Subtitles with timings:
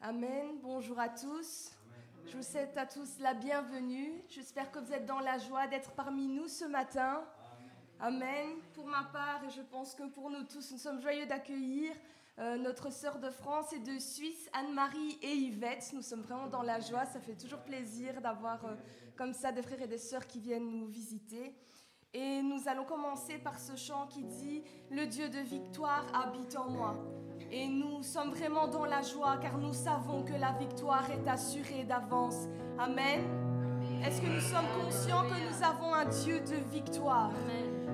[0.00, 0.58] Amen.
[0.62, 1.72] Bonjour à tous.
[2.26, 4.22] Je vous souhaite à tous la bienvenue.
[4.28, 7.24] J'espère que vous êtes dans la joie d'être parmi nous ce matin.
[7.98, 8.58] Amen.
[8.74, 11.92] Pour ma part, et je pense que pour nous tous, nous sommes joyeux d'accueillir
[12.38, 15.92] euh, notre sœur de France et de Suisse, Anne-Marie et Yvette.
[15.92, 17.04] Nous sommes vraiment dans la joie.
[17.06, 18.76] Ça fait toujours plaisir d'avoir euh,
[19.16, 21.56] comme ça des frères et des sœurs qui viennent nous visiter.
[22.14, 26.70] Et nous allons commencer par ce chant qui dit Le Dieu de victoire habite en
[26.70, 26.96] moi.
[27.52, 31.84] Et nous sommes vraiment dans la joie car nous savons que la victoire est assurée
[31.84, 32.48] d'avance.
[32.78, 33.20] Amen.
[34.02, 37.30] Est-ce que nous sommes conscients que nous avons un Dieu de victoire?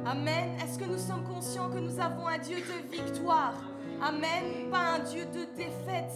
[0.06, 0.58] Amen.
[0.62, 3.54] Est-ce que nous sommes conscients que nous avons un Dieu de victoire?
[4.00, 4.70] Amen.
[4.70, 6.12] Pas un Dieu de défaite,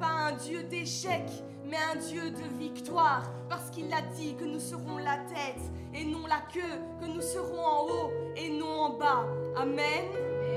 [0.00, 1.28] pas un Dieu d'échec,
[1.72, 3.22] mais un Dieu de victoire.
[3.48, 5.62] Parce qu'il a dit que nous serons la tête
[5.94, 9.24] et non la queue, que nous serons en haut et non en bas.
[9.56, 10.04] Amen.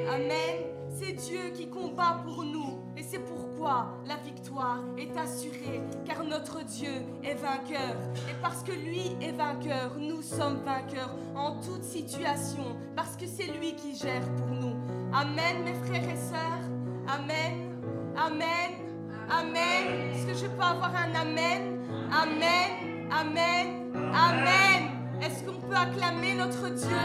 [0.09, 0.65] Amen.
[0.89, 2.79] C'est Dieu qui combat pour nous.
[2.97, 5.81] Et c'est pourquoi la victoire est assurée.
[6.05, 6.91] Car notre Dieu
[7.23, 7.95] est vainqueur.
[8.29, 12.77] Et parce que lui est vainqueur, nous sommes vainqueurs en toute situation.
[12.95, 14.75] Parce que c'est lui qui gère pour nous.
[15.13, 16.69] Amen, mes frères et sœurs.
[17.07, 17.81] Amen.
[18.17, 18.84] Amen.
[19.29, 20.11] Amen.
[20.13, 21.79] Est-ce que je peux avoir un Amen?
[22.11, 23.07] Amen.
[23.11, 23.91] Amen.
[24.13, 24.89] Amen.
[25.21, 26.97] Est-ce qu'on peut acclamer notre Dieu?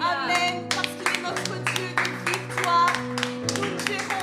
[0.00, 0.66] Amen.
[0.70, 2.92] Parce qu'il est notre Dieu de victoire.
[3.56, 4.17] Nous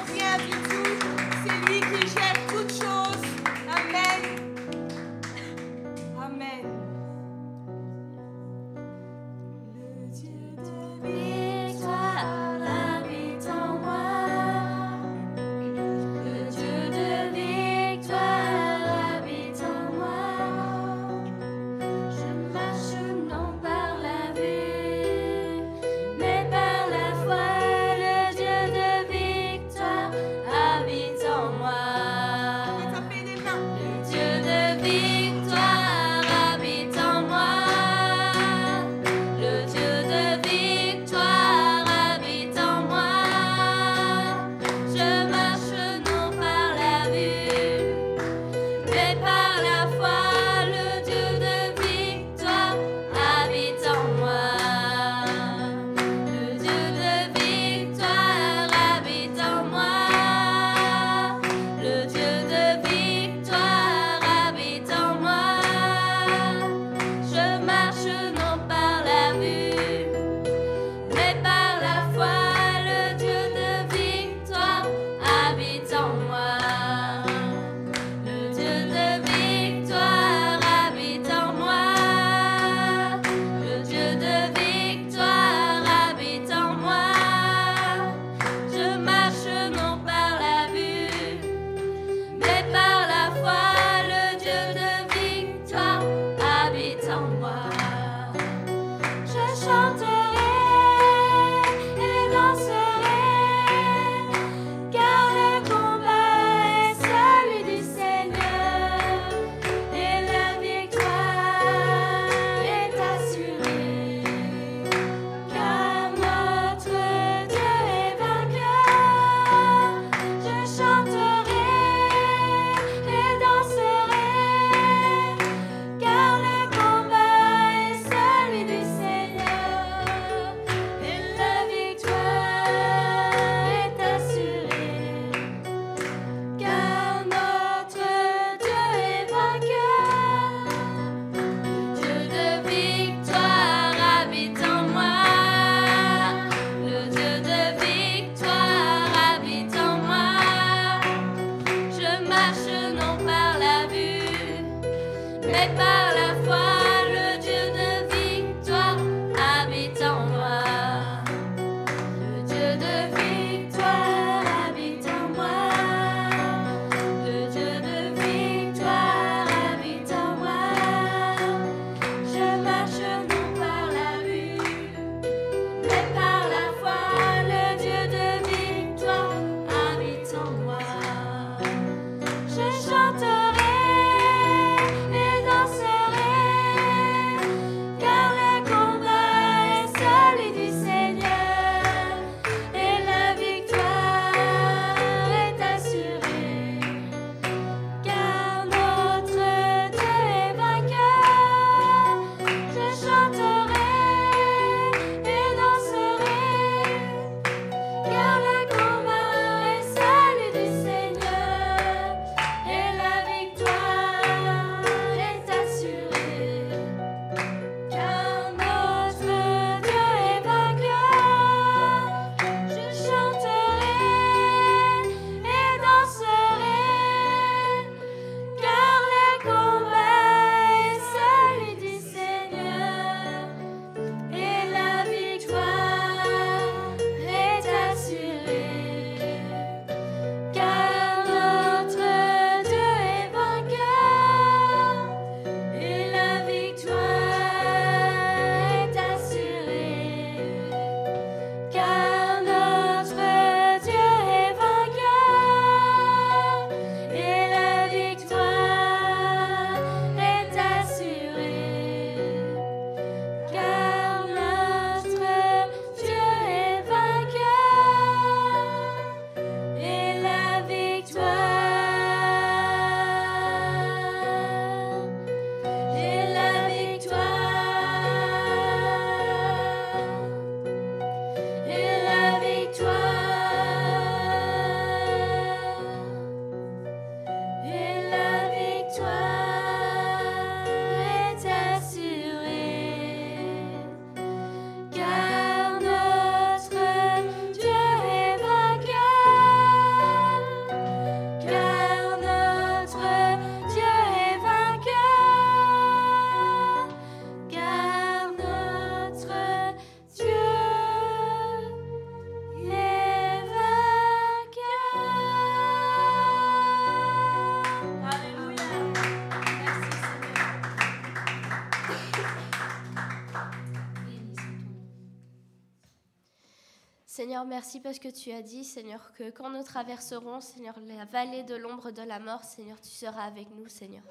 [327.36, 331.44] Seigneur, merci parce que tu as dit, Seigneur, que quand nous traverserons, Seigneur, la vallée
[331.44, 334.04] de l'ombre de la mort, Seigneur, tu seras avec nous, Seigneur.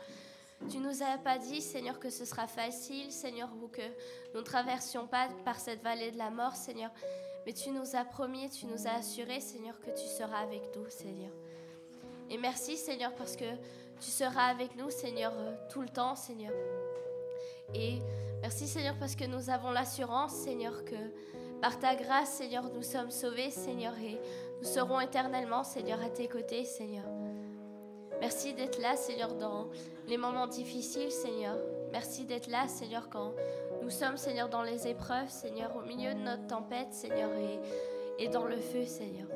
[0.69, 3.81] Tu nous as pas dit, Seigneur, que ce sera facile, Seigneur, ou que
[4.35, 6.91] nous ne traversions pas par cette vallée de la mort, Seigneur.
[7.47, 10.91] Mais tu nous as promis, tu nous as assuré, Seigneur, que tu seras avec nous,
[10.91, 11.33] Seigneur.
[12.29, 13.51] Et merci, Seigneur, parce que
[14.03, 16.53] tu seras avec nous, Seigneur, euh, tout le temps, Seigneur.
[17.73, 18.01] Et
[18.43, 20.95] merci, Seigneur, parce que nous avons l'assurance, Seigneur, que
[21.65, 24.21] par ta grâce, Seigneur, nous sommes sauvés, Seigneur, et
[24.61, 27.07] nous serons éternellement, Seigneur, à tes côtés, Seigneur.
[28.21, 29.71] Merci d'être là, Seigneur, dans
[30.07, 31.57] les moments difficiles, Seigneur.
[31.91, 33.33] Merci d'être là, Seigneur, quand
[33.81, 37.31] nous sommes, Seigneur, dans les épreuves, Seigneur, au milieu de notre tempête, Seigneur,
[38.19, 39.29] et, dans le feu, Seigneur.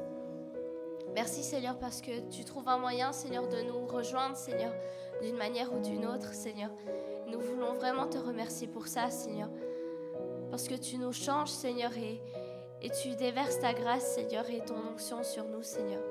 [1.14, 4.74] Merci, Seigneur, parce que tu trouves un moyen, Seigneur, de nous rejoindre, Seigneur,
[5.22, 6.72] d'une manière ou d'une autre, Seigneur.
[7.26, 9.48] Nous voulons vraiment te remercier pour ça, Seigneur.
[10.50, 12.20] Parce que tu nous changes, Seigneur, et,
[13.02, 16.02] tu déverses ta grâce, Seigneur, et ton onction sur nous, Seigneur.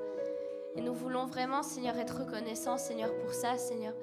[0.76, 3.94] Et nous voulons vraiment, Seigneur, être reconnaissants, Seigneur, pour ça, Seigneur.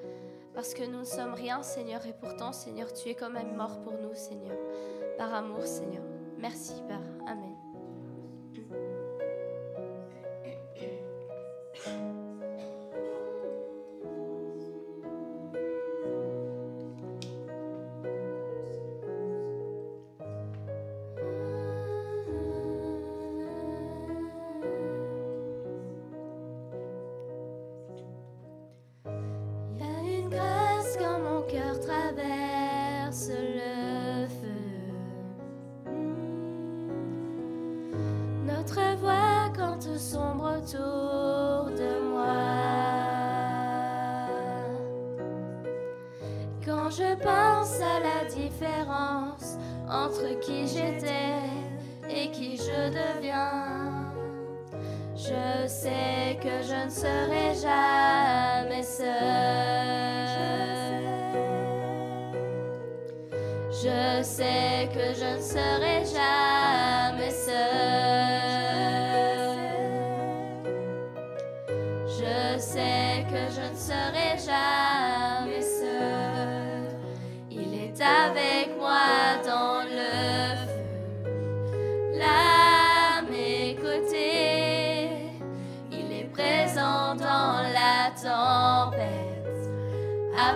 [0.53, 3.81] Parce que nous ne sommes rien, Seigneur, et pourtant, Seigneur, tu es quand même mort
[3.81, 4.57] pour nous, Seigneur.
[5.17, 6.03] Par amour, Seigneur.
[6.37, 7.01] Merci, Père.
[7.27, 7.55] Amen.
[46.97, 49.57] Je pense à la différence
[49.89, 51.43] entre qui j'étais
[52.09, 54.13] et qui je deviens.
[55.15, 59.05] Je sais que je ne serai jamais seule.
[63.71, 66.04] Je sais que je ne serai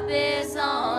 [0.10, 0.99] apaisant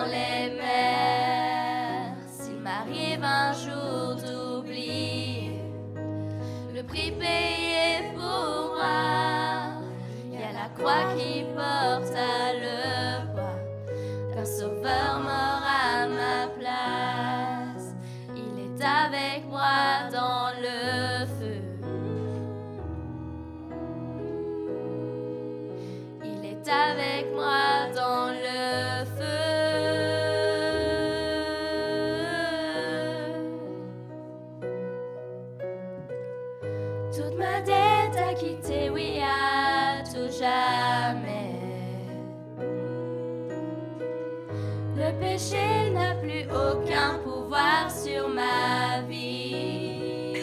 [45.51, 50.35] péché n'a plus aucun pouvoir sur ma vie.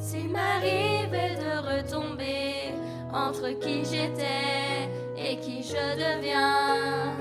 [0.00, 2.74] S'il m'arrivait de retomber
[3.12, 7.14] entre qui j'étais et qui je deviens,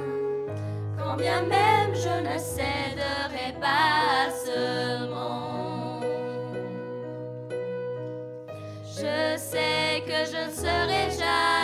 [0.97, 6.05] quand bien même je ne céderai pas à ce monde.
[8.85, 11.58] Je sais que je ne serai jamais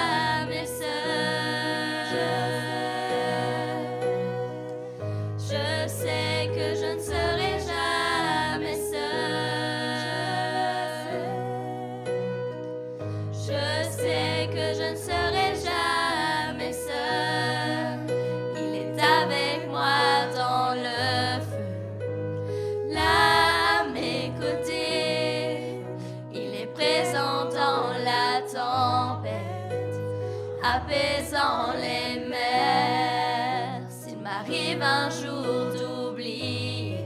[31.25, 33.81] apaisant les mers.
[33.89, 36.97] S'il m'arrive un jour d'oublier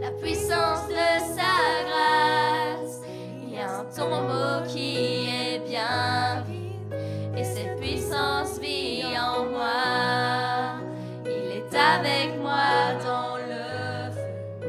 [0.00, 0.94] la puissance de
[1.34, 1.56] sa
[1.86, 3.00] grâce,
[3.42, 6.94] il y a un tombeau qui est bien vide
[7.36, 10.80] et cette puissance vit en moi.
[11.24, 14.68] Il est avec moi dans le feu.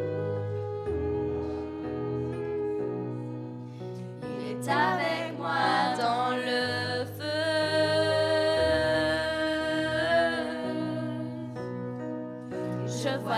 [4.23, 5.16] Il est avec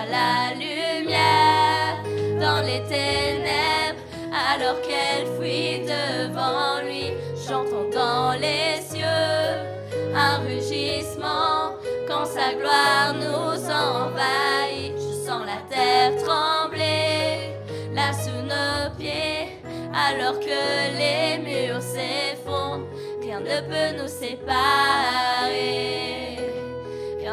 [0.06, 1.98] la lumière
[2.40, 4.02] dans les ténèbres,
[4.32, 7.12] alors qu'elle fuit devant lui.
[7.48, 9.70] J'entends dans les cieux
[10.16, 11.76] un rugissement
[12.08, 14.94] quand sa gloire nous envahit.
[14.98, 17.56] Je sens la terre trembler,
[17.94, 19.60] là sous nos pieds,
[19.94, 22.88] alors que les murs s'effondrent.
[23.22, 24.50] Rien ne peut nous séparer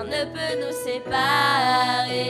[0.05, 2.27] ne peut nous séparer.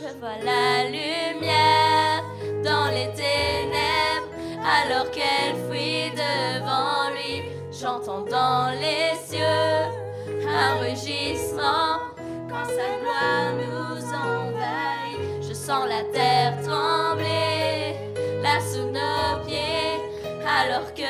[0.00, 2.22] Je vois la lumière
[2.64, 4.30] dans les ténèbres,
[4.64, 7.42] alors qu'elle fuit devant lui.
[7.70, 10.04] J'entends dans les cieux
[10.48, 12.14] un rugissement
[12.48, 15.42] quand sa gloire nous envahit.
[15.46, 17.96] Je sens la terre trembler,
[18.42, 20.00] là sous nos pieds,
[20.46, 21.02] alors que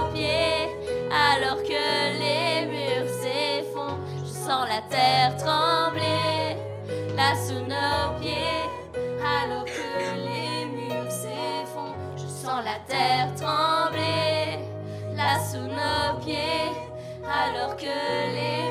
[17.76, 18.65] que les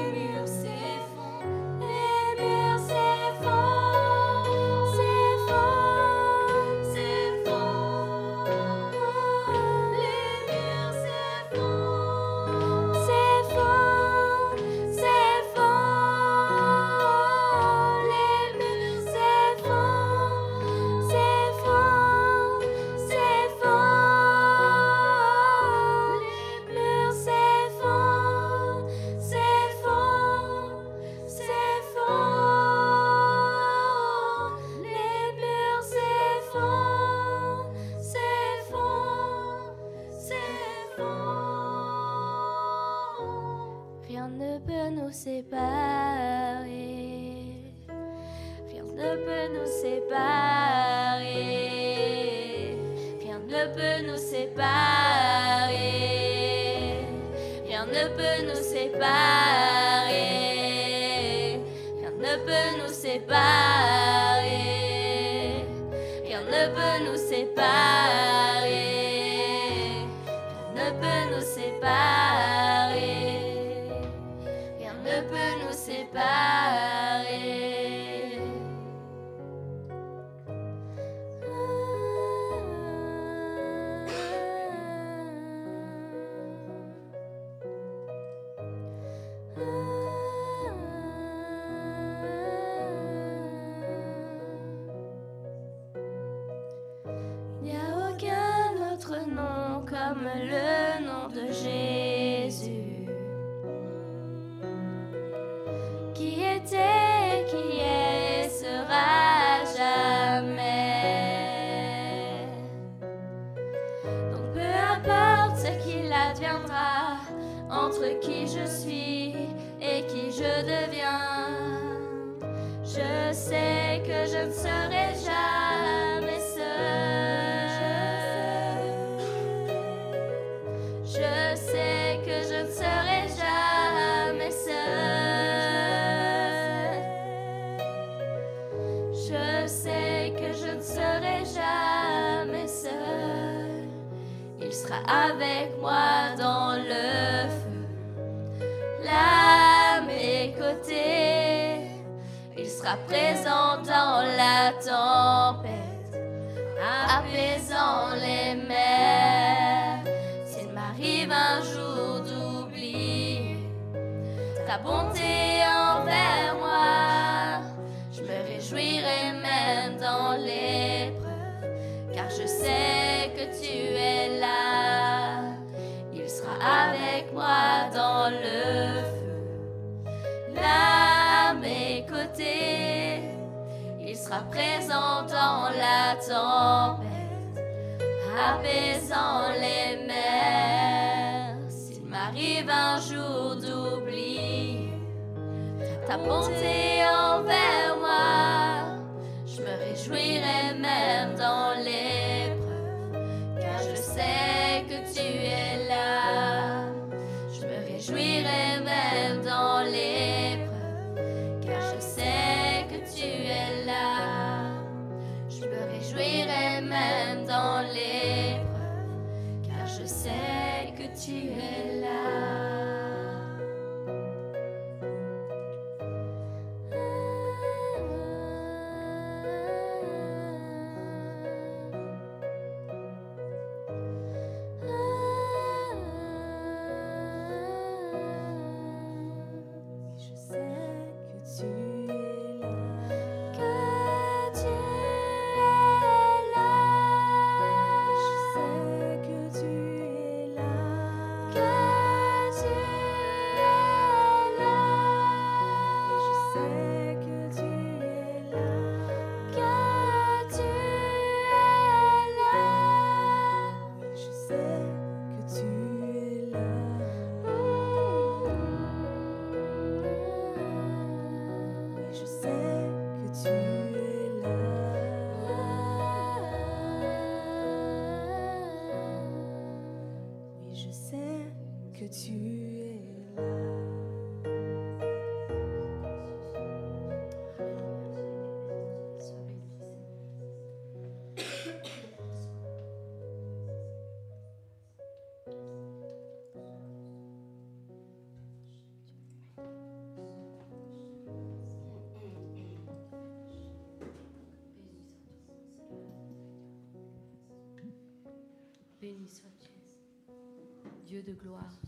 [311.05, 311.79] Dieu de gloire.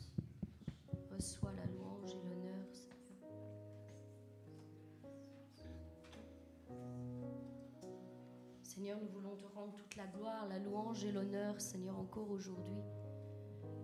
[1.13, 2.98] Reçois la louange et l'honneur, Seigneur.
[8.63, 12.82] Seigneur, nous voulons te rendre toute la gloire, la louange et l'honneur, Seigneur, encore aujourd'hui,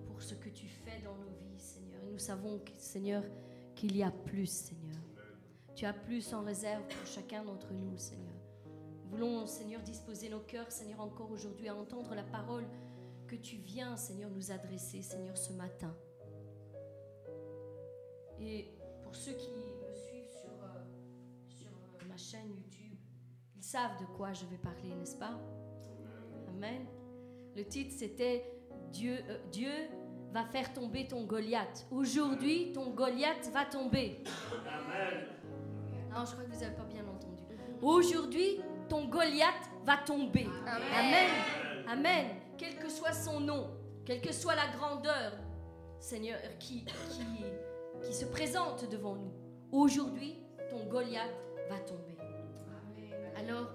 [0.06, 2.02] pour ce que tu fais dans nos vies, Seigneur.
[2.04, 3.24] Et nous savons, Seigneur,
[3.76, 5.02] qu'il y a plus, Seigneur.
[5.76, 8.36] Tu as plus en réserve pour chacun d'entre nous, Seigneur.
[9.10, 12.66] Voulons, Seigneur, disposer nos cœurs, Seigneur, encore aujourd'hui à entendre la parole
[13.38, 15.96] que tu viens, Seigneur, nous adresser, Seigneur, ce matin.
[18.40, 20.84] Et pour ceux qui me suivent sur, euh,
[21.48, 22.98] sur euh, ma chaîne YouTube,
[23.56, 25.40] ils savent de quoi je vais parler, n'est-ce pas?
[26.50, 26.86] Amen.
[27.56, 28.46] Le titre, c'était
[28.92, 29.72] Dieu, euh, Dieu
[30.32, 31.88] va faire tomber ton Goliath.
[31.90, 34.24] Aujourd'hui, ton Goliath va tomber.
[34.68, 35.28] Amen.
[36.12, 37.44] Non, je crois que vous n'avez pas bien entendu.
[37.82, 40.48] Aujourd'hui, ton Goliath va tomber.
[40.68, 41.30] Amen.
[41.88, 43.70] Amen quel que soit son nom,
[44.06, 45.34] quelle que soit la grandeur,
[46.00, 47.26] Seigneur, qui, qui,
[48.02, 49.34] qui se présente devant nous.
[49.72, 50.38] Aujourd'hui,
[50.70, 52.18] ton Goliath va tomber.
[53.36, 53.68] Alors,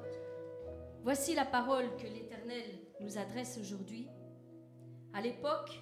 [1.02, 2.64] voici la parole que l'Éternel
[3.00, 4.08] nous adresse aujourd'hui.
[5.12, 5.78] À l'époque,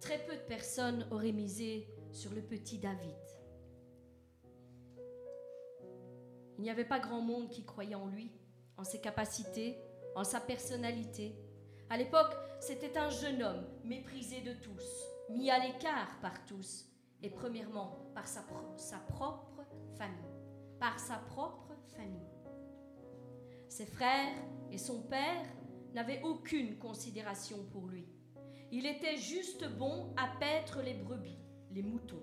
[0.00, 3.16] très peu de personnes auraient misé sur le petit David.
[6.58, 8.30] Il n'y avait pas grand monde qui croyait en lui,
[8.76, 9.78] en ses capacités,
[10.14, 11.34] en sa personnalité,
[11.90, 14.84] à l'époque, c'était un jeune homme méprisé de tous,
[15.30, 16.86] mis à l'écart par tous,
[17.22, 18.42] et premièrement par sa,
[19.08, 19.64] propre
[19.96, 20.18] famille.
[20.80, 22.28] Par sa propre famille.
[23.68, 24.34] Ses frères
[24.70, 25.46] et son père
[25.94, 28.08] n'avaient aucune considération pour lui.
[28.72, 31.38] Il était juste bon à paître les brebis,
[31.70, 32.22] les moutons.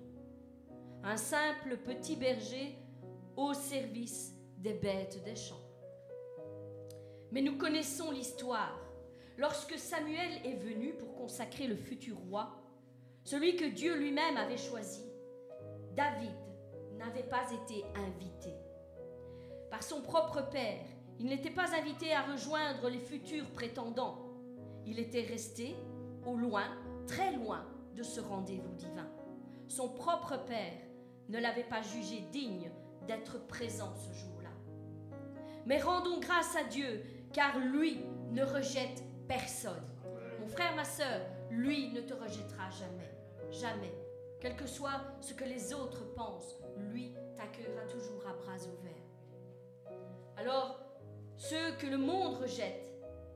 [1.03, 2.77] Un simple petit berger
[3.35, 5.55] au service des bêtes des champs.
[7.31, 8.77] Mais nous connaissons l'histoire
[9.37, 12.61] lorsque Samuel est venu pour consacrer le futur roi,
[13.23, 15.03] celui que Dieu lui-même avait choisi,
[15.95, 16.31] David
[16.97, 18.53] n'avait pas été invité.
[19.69, 20.83] Par son propre père,
[21.19, 24.17] il n'était pas invité à rejoindre les futurs prétendants.
[24.85, 25.75] Il était resté
[26.25, 26.65] au loin,
[27.07, 27.65] très loin
[27.95, 29.07] de ce rendez-vous divin.
[29.67, 30.73] Son propre père
[31.29, 32.71] ne l'avait pas jugé digne
[33.07, 34.49] d'être présent ce jour-là.
[35.65, 39.87] Mais rendons grâce à Dieu, car lui ne rejette personne.
[40.41, 43.15] Mon frère, ma soeur, lui ne te rejettera jamais.
[43.49, 43.93] Jamais.
[44.41, 49.95] Quel que soit ce que les autres pensent, lui t'accueillera toujours à bras ouverts.
[50.35, 50.81] Alors,
[51.37, 52.91] ceux que le monde rejette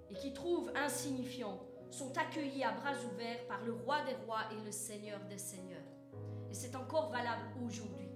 [0.10, 4.66] et qui trouvent insignifiants sont accueillis à bras ouverts par le roi des rois et
[4.66, 5.80] le seigneur des seigneurs.
[6.52, 8.10] Et c'est encore valable aujourd'hui.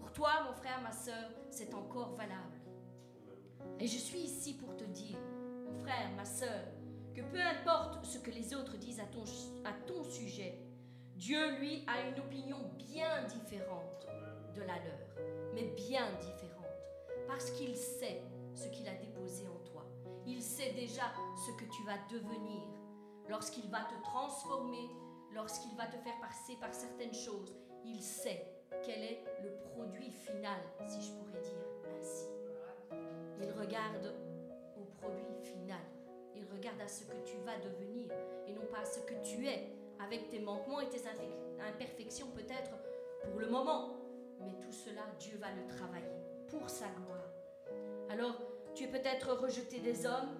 [0.00, 2.58] Pour toi, mon frère, ma soeur, c'est encore valable.
[3.78, 5.18] Et je suis ici pour te dire,
[5.64, 6.64] mon frère, ma soeur,
[7.14, 10.58] que peu importe ce que les autres disent à ton, sujet,
[11.14, 14.06] Dieu, lui, a une opinion bien différente
[14.54, 15.24] de la leur,
[15.54, 16.66] mais bien différente,
[17.26, 18.20] parce qu'il sait
[18.54, 19.84] ce qu'il a déposé en toi.
[20.26, 21.12] Il sait déjà
[21.46, 22.62] ce que tu vas devenir
[23.28, 24.90] lorsqu'il va te transformer,
[25.32, 27.56] lorsqu'il va te faire passer par certaines choses.
[27.84, 28.44] Il sait
[28.84, 32.26] quel est le produit final, si je pourrais dire ainsi.
[33.40, 34.14] Il regarde
[34.76, 35.93] au produit final
[36.36, 38.10] Il regarde à ce que tu vas devenir
[38.46, 41.02] et non pas à ce que tu es, avec tes manquements et tes
[41.60, 42.72] imperfections peut-être
[43.22, 43.96] pour le moment.
[44.40, 46.04] Mais tout cela, Dieu va le travailler
[46.48, 47.30] pour sa gloire.
[48.10, 48.40] Alors,
[48.74, 50.36] tu es peut-être rejeté des hommes,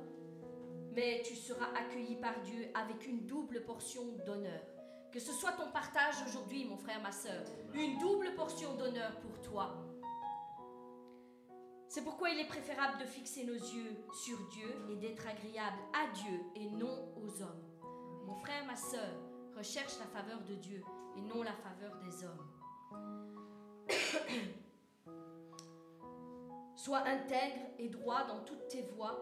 [0.92, 4.60] mais tu seras accueilli par Dieu avec une double portion d'honneur.
[5.12, 9.40] Que ce soit ton partage aujourd'hui, mon frère, ma soeur, une double portion d'honneur pour
[9.42, 9.83] toi.
[11.94, 16.08] C'est pourquoi il est préférable de fixer nos yeux sur Dieu et d'être agréable à
[16.12, 17.62] Dieu et non aux hommes.
[18.26, 19.14] Mon frère, ma soeur,
[19.56, 20.82] recherche la faveur de Dieu
[21.16, 22.48] et non la faveur des hommes.
[26.74, 29.16] Sois intègre et droit dans toutes tes voies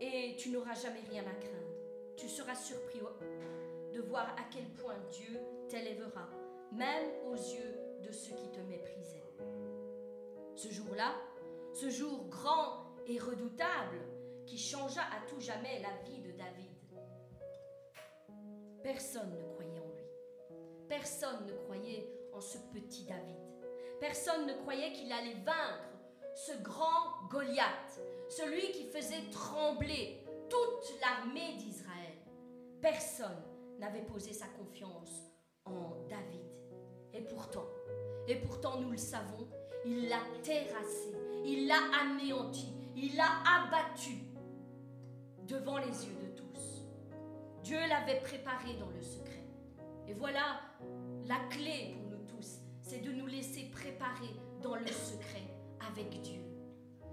[0.00, 1.74] et tu n'auras jamais rien à craindre.
[2.16, 3.02] Tu seras surpris
[3.92, 6.26] de voir à quel point Dieu t'élèvera,
[6.72, 9.24] même aux yeux de ceux qui te méprisaient.
[10.54, 11.12] Ce jour-là,
[11.76, 14.00] ce jour grand et redoutable
[14.46, 16.72] qui changea à tout jamais la vie de David.
[18.82, 20.06] Personne ne croyait en lui.
[20.88, 23.36] Personne ne croyait en ce petit David.
[24.00, 25.90] Personne ne croyait qu'il allait vaincre
[26.34, 32.16] ce grand Goliath, celui qui faisait trembler toute l'armée d'Israël.
[32.80, 33.42] Personne
[33.78, 35.30] n'avait posé sa confiance
[35.66, 36.46] en David.
[37.12, 37.66] Et pourtant,
[38.28, 39.46] et pourtant nous le savons,
[39.86, 44.18] il l'a terrassé, il l'a anéanti, il l'a abattu
[45.46, 46.82] devant les yeux de tous.
[47.62, 49.44] Dieu l'avait préparé dans le secret.
[50.08, 50.60] Et voilà
[51.26, 55.46] la clé pour nous tous, c'est de nous laisser préparer dans le secret
[55.88, 56.40] avec Dieu.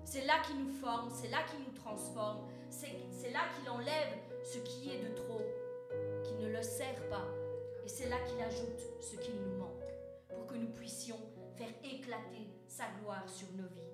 [0.03, 4.57] C'est là qu'il nous forme, c'est là qu'il nous transforme, c'est là qu'il enlève ce
[4.57, 5.41] qui est de trop,
[6.23, 7.27] qui ne le sert pas,
[7.85, 9.83] et c'est là qu'il ajoute ce qui nous manque,
[10.29, 11.19] pour que nous puissions
[11.55, 13.93] faire éclater sa gloire sur nos vies.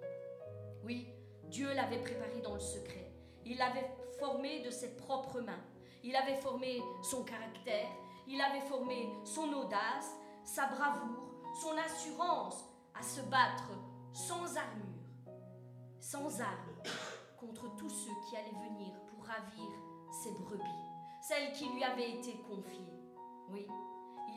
[0.86, 1.10] Oui,
[1.50, 3.12] Dieu l'avait préparé dans le secret.
[3.46, 5.64] Il l'avait formé de ses propres mains.
[6.02, 7.90] Il avait formé son caractère,
[8.26, 10.16] il avait formé son audace,
[10.46, 11.30] sa bravoure,
[11.62, 12.64] son assurance
[12.98, 13.70] à se battre
[14.14, 15.36] sans armure,
[16.00, 16.82] sans armes,
[17.38, 19.70] contre tous ceux qui allaient venir pour ravir
[20.24, 20.64] ses brebis,
[21.22, 22.94] celles qui lui avaient été confiées.
[23.50, 23.68] Oui,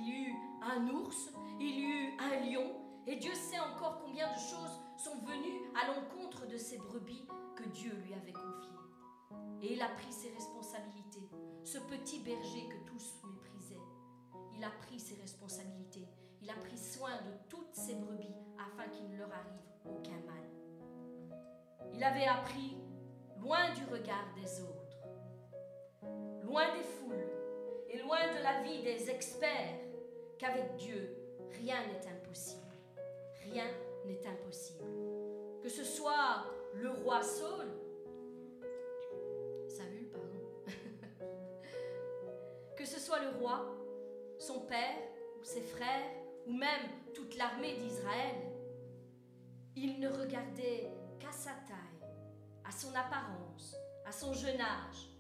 [0.01, 4.29] il y eut un ours, il y eut un lion, et Dieu sait encore combien
[4.33, 8.73] de choses sont venues à l'encontre de ces brebis que Dieu lui avait confiées.
[9.61, 11.29] Et il a pris ses responsabilités.
[11.65, 13.83] Ce petit berger que tous méprisaient,
[14.57, 16.07] il a pris ses responsabilités.
[16.41, 20.43] Il a pris soin de toutes ses brebis afin qu'il ne leur arrive aucun mal.
[21.95, 22.77] Il avait appris
[23.41, 24.99] loin du regard des autres,
[26.43, 27.29] loin des foules
[27.89, 29.79] et loin de la vie des experts,
[30.39, 31.17] qu'avec Dieu,
[31.59, 32.62] rien n'est impossible.
[33.51, 33.67] Rien
[34.07, 34.85] n'est impossible.
[35.63, 37.67] Que ce soit le roi Saul,
[39.69, 40.41] Saül, pardon,
[42.77, 43.67] que ce soit le roi,
[44.39, 44.97] son père
[45.45, 46.11] ses frères,
[46.47, 48.37] ou même toute l'armée d'Israël,
[49.77, 52.09] il ne regardait qu'à sa taille,
[52.65, 53.77] à son apparence,
[54.07, 55.11] à son jeune âge,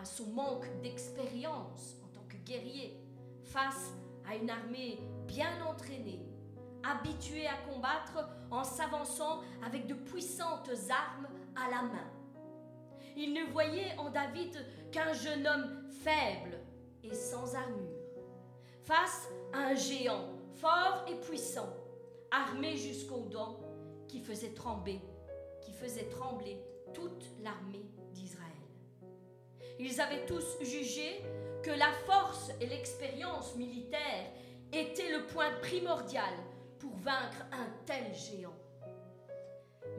[0.00, 2.98] à son manque d'expérience en tant que guerrier
[3.44, 3.92] face
[4.28, 6.20] à une armée bien entraînée,
[6.84, 12.10] habituée à combattre en s'avançant avec de puissantes armes à la main.
[13.16, 14.56] Il ne voyait en David
[14.90, 16.58] qu'un jeune homme faible
[17.02, 17.98] et sans armure,
[18.82, 21.68] face à un géant fort et puissant,
[22.30, 23.58] armé jusqu'aux dents,
[24.08, 25.00] qui faisait trembler,
[25.60, 26.58] qui faisait trembler
[26.94, 28.50] toute l'armée d'Israël.
[29.78, 31.22] Ils avaient tous jugé
[31.62, 34.26] que la force et l'expérience militaire
[34.72, 36.32] étaient le point primordial
[36.82, 38.56] pour vaincre un tel géant.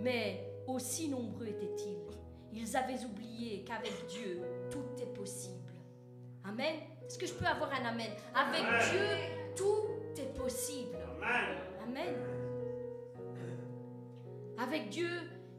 [0.01, 1.97] Mais aussi nombreux étaient-ils,
[2.51, 5.71] ils avaient oublié qu'avec Dieu, tout est possible.
[6.43, 6.75] Amen.
[7.05, 8.11] Est-ce que je peux avoir un Amen?
[8.35, 9.07] Avec Dieu,
[9.55, 10.97] tout est possible.
[11.81, 12.15] Amen.
[14.57, 15.09] Avec Dieu,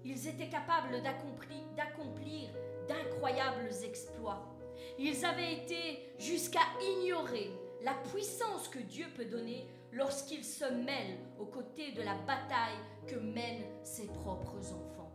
[0.05, 2.51] ils étaient capables d'accomplir
[2.87, 4.55] d'incroyables exploits.
[4.99, 7.51] Ils avaient été jusqu'à ignorer
[7.83, 13.17] la puissance que Dieu peut donner lorsqu'il se mêle aux côtés de la bataille que
[13.17, 15.13] mènent ses propres enfants.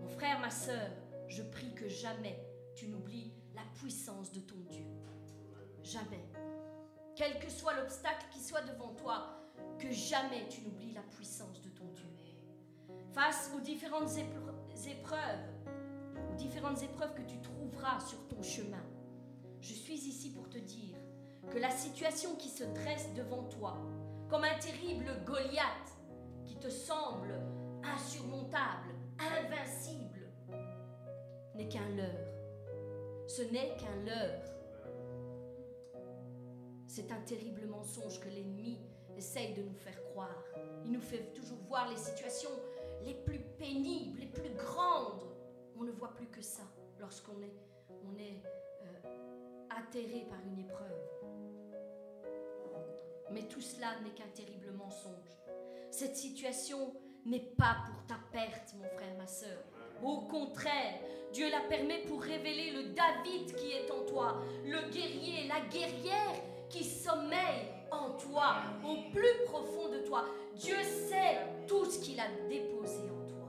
[0.00, 0.90] Mon frère, ma sœur,
[1.28, 2.38] je prie que jamais
[2.74, 4.86] tu n'oublies la puissance de ton Dieu.
[5.82, 6.24] Jamais.
[7.14, 9.38] Quel que soit l'obstacle qui soit devant toi,
[9.78, 12.08] que jamais tu n'oublies la puissance de ton Dieu.
[13.12, 15.44] Face aux différentes épreuves,
[16.30, 18.82] aux différentes épreuves que tu trouveras sur ton chemin,
[19.60, 20.96] je suis ici pour te dire
[21.48, 23.76] que la situation qui se dresse devant toi,
[24.28, 25.98] comme un terrible Goliath
[26.46, 27.40] qui te semble
[27.82, 30.30] insurmontable, invincible,
[31.54, 33.26] n'est qu'un leurre.
[33.26, 34.42] Ce n'est qu'un leurre.
[36.86, 38.78] C'est un terrible mensonge que l'ennemi
[39.16, 40.44] essaye de nous faire croire.
[40.84, 42.50] Il nous fait toujours voir les situations
[43.04, 45.24] les plus pénibles, les plus grandes.
[45.78, 46.64] On ne voit plus que ça
[46.98, 47.54] lorsqu'on est,
[47.88, 51.19] on euh, atterré par une épreuve.
[53.32, 55.28] Mais tout cela n'est qu'un terrible mensonge.
[55.90, 56.94] Cette situation
[57.26, 59.62] n'est pas pour ta perte, mon frère, ma soeur.
[60.02, 61.00] Au contraire,
[61.32, 66.42] Dieu la permet pour révéler le David qui est en toi, le guerrier, la guerrière
[66.68, 70.24] qui sommeille en toi, au plus profond de toi.
[70.54, 73.48] Dieu sait tout ce qu'il a déposé en toi.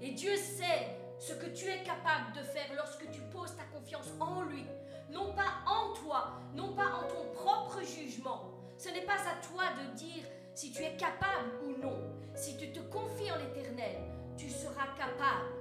[0.00, 4.08] Et Dieu sait ce que tu es capable de faire lorsque tu poses ta confiance
[4.20, 4.64] en lui.
[5.10, 8.53] Non pas en toi, non pas en ton propre jugement.
[8.78, 11.98] Ce n'est pas à toi de dire si tu es capable ou non.
[12.34, 13.96] Si tu te confies en l'éternel,
[14.36, 15.54] tu seras capable.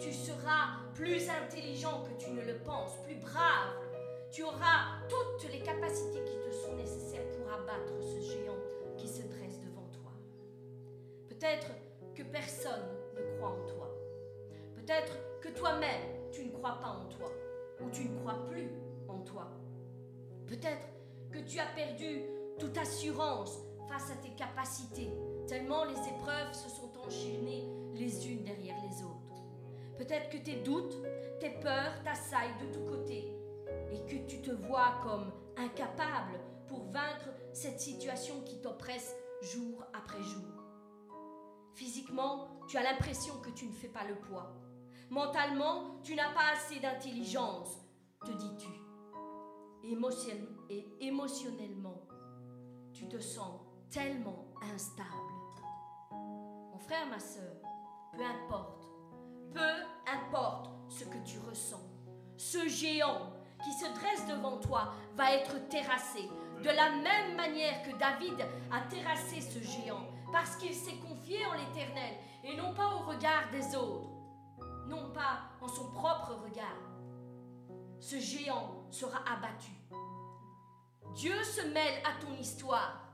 [0.00, 3.74] Tu seras plus intelligent que tu ne le penses, plus brave.
[4.30, 8.58] Tu auras toutes les capacités qui te sont nécessaires pour abattre ce géant
[8.96, 10.12] qui se dresse devant toi.
[11.28, 11.68] Peut-être
[12.14, 12.82] que personne
[13.14, 13.90] ne croit en toi.
[14.74, 17.30] Peut-être que toi-même, tu ne crois pas en toi
[17.80, 18.70] ou tu ne crois plus
[19.08, 19.48] en toi.
[20.46, 20.88] Peut-être
[21.30, 22.22] que tu as perdu
[22.58, 25.10] toute assurance face à tes capacités,
[25.46, 27.64] tellement les épreuves se sont enchaînées
[27.94, 29.42] les unes derrière les autres.
[29.98, 30.96] Peut-être que tes doutes,
[31.40, 33.32] tes peurs t'assaillent de tous côtés
[33.92, 40.22] et que tu te vois comme incapable pour vaincre cette situation qui t'oppresse jour après
[40.22, 40.42] jour.
[41.74, 44.54] Physiquement, tu as l'impression que tu ne fais pas le poids.
[45.10, 47.78] Mentalement, tu n'as pas assez d'intelligence,
[48.24, 48.70] te dis-tu.
[51.00, 52.05] émotionnellement,
[52.96, 55.10] tu te sens tellement instable.
[56.10, 57.56] Mon frère, ma soeur,
[58.12, 58.86] peu importe,
[59.52, 61.82] peu importe ce que tu ressens,
[62.38, 63.32] ce géant
[63.62, 66.30] qui se dresse devant toi va être terrassé
[66.62, 68.40] de la même manière que David
[68.72, 73.50] a terrassé ce géant, parce qu'il s'est confié en l'Éternel et non pas au regard
[73.52, 74.08] des autres,
[74.88, 76.80] non pas en son propre regard.
[78.00, 79.72] Ce géant sera abattu.
[81.16, 83.06] Dieu se mêle à ton histoire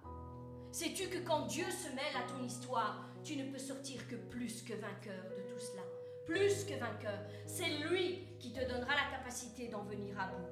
[0.73, 4.62] Sais-tu que quand Dieu se mêle à ton histoire, tu ne peux sortir que plus
[4.62, 5.83] que vainqueur de tout cela?
[6.27, 7.19] Plus que vainqueur.
[7.47, 10.49] C'est lui qui te donnera la capacité d'en venir à bout.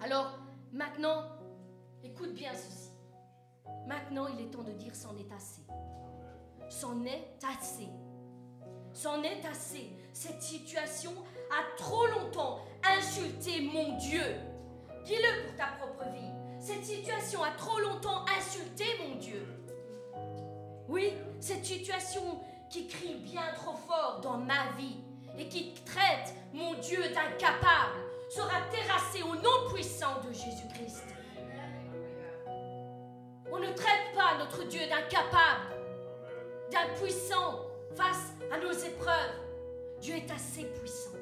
[0.00, 0.38] Alors,
[0.72, 1.24] maintenant,
[2.02, 2.90] écoute bien ceci.
[3.86, 5.62] Maintenant, il est temps de dire c'en est assez.
[6.68, 7.88] C'en est assez.
[9.22, 9.90] Est assez.
[10.12, 11.12] Cette situation
[11.50, 12.60] a trop longtemps
[12.98, 14.24] insulté mon Dieu.
[15.04, 16.39] Dis-le pour ta propre vie.
[16.60, 19.46] Cette situation a trop longtemps insulté mon Dieu.
[20.88, 22.20] Oui, cette situation
[22.68, 24.98] qui crie bien trop fort dans ma vie
[25.38, 31.06] et qui traite mon Dieu d'incapable sera terrassée au nom puissant de Jésus-Christ.
[33.50, 35.74] On ne traite pas notre Dieu d'incapable,
[36.70, 37.62] d'impuissant
[37.96, 39.40] face à nos épreuves.
[40.02, 41.16] Dieu est assez puissant,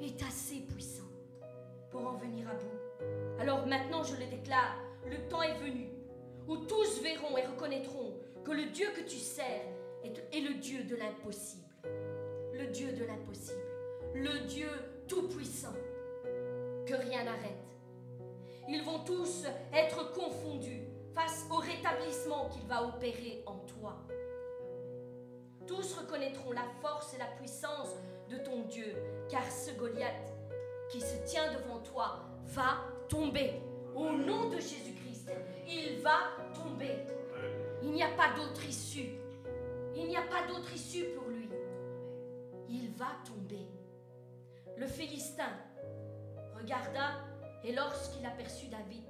[0.00, 1.10] est assez puissant
[1.90, 2.87] pour en venir à bout.
[3.40, 5.88] Alors maintenant, je le déclare, le temps est venu
[6.48, 9.62] où tous verront et reconnaîtront que le Dieu que tu sers
[10.04, 11.68] est, le Dieu de l'impossible.
[12.54, 13.60] Le Dieu de l'impossible.
[14.14, 14.68] Le Dieu
[15.06, 15.74] tout-puissant.
[16.86, 17.68] Que rien n'arrête.
[18.68, 23.96] Ils vont tous être confondus face au rétablissement qu'il va opérer en toi.
[25.66, 27.94] Tous reconnaîtront la force et la puissance
[28.30, 28.94] de ton Dieu,
[29.28, 30.32] car ce Goliath
[30.90, 33.60] qui se tient devant toi va tomber.
[33.94, 35.30] Au nom de Jésus-Christ,
[35.66, 36.18] il va
[36.54, 37.04] tomber.
[37.82, 39.10] Il n'y a pas d'autre issue.
[39.94, 41.48] Il n'y a pas d'autre issue pour lui.
[42.68, 43.66] Il va tomber.
[44.76, 45.50] Le Philistin
[46.56, 47.24] regarda
[47.64, 49.04] et lorsqu'il aperçut David,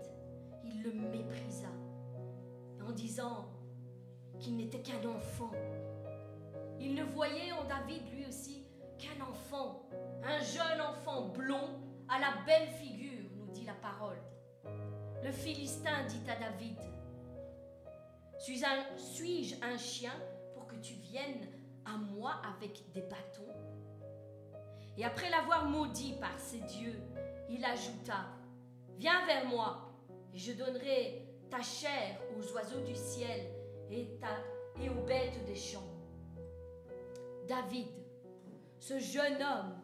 [0.65, 1.69] il le méprisa
[2.87, 3.47] en disant
[4.39, 5.51] qu'il n'était qu'un enfant.
[6.81, 8.65] Il ne voyait en David lui aussi
[8.99, 9.89] qu'un enfant,
[10.25, 11.69] un jeune enfant blond
[12.09, 13.18] à la belle figure
[13.75, 14.19] parole.
[15.23, 16.79] Le Philistin dit à David,
[18.39, 20.13] suis-je un, chien
[20.55, 21.49] pour que tu viennes
[21.85, 23.53] à moi avec des bâtons?
[24.97, 27.01] Et après l'avoir maudit par ses dieux,
[27.49, 28.27] il ajouta,
[28.99, 29.93] Viens vers moi,
[30.35, 33.47] et je donnerai ta chair aux oiseaux du ciel
[33.91, 35.89] et aux bêtes des champs.
[37.47, 37.87] David,
[38.81, 39.81] ce jeune homme,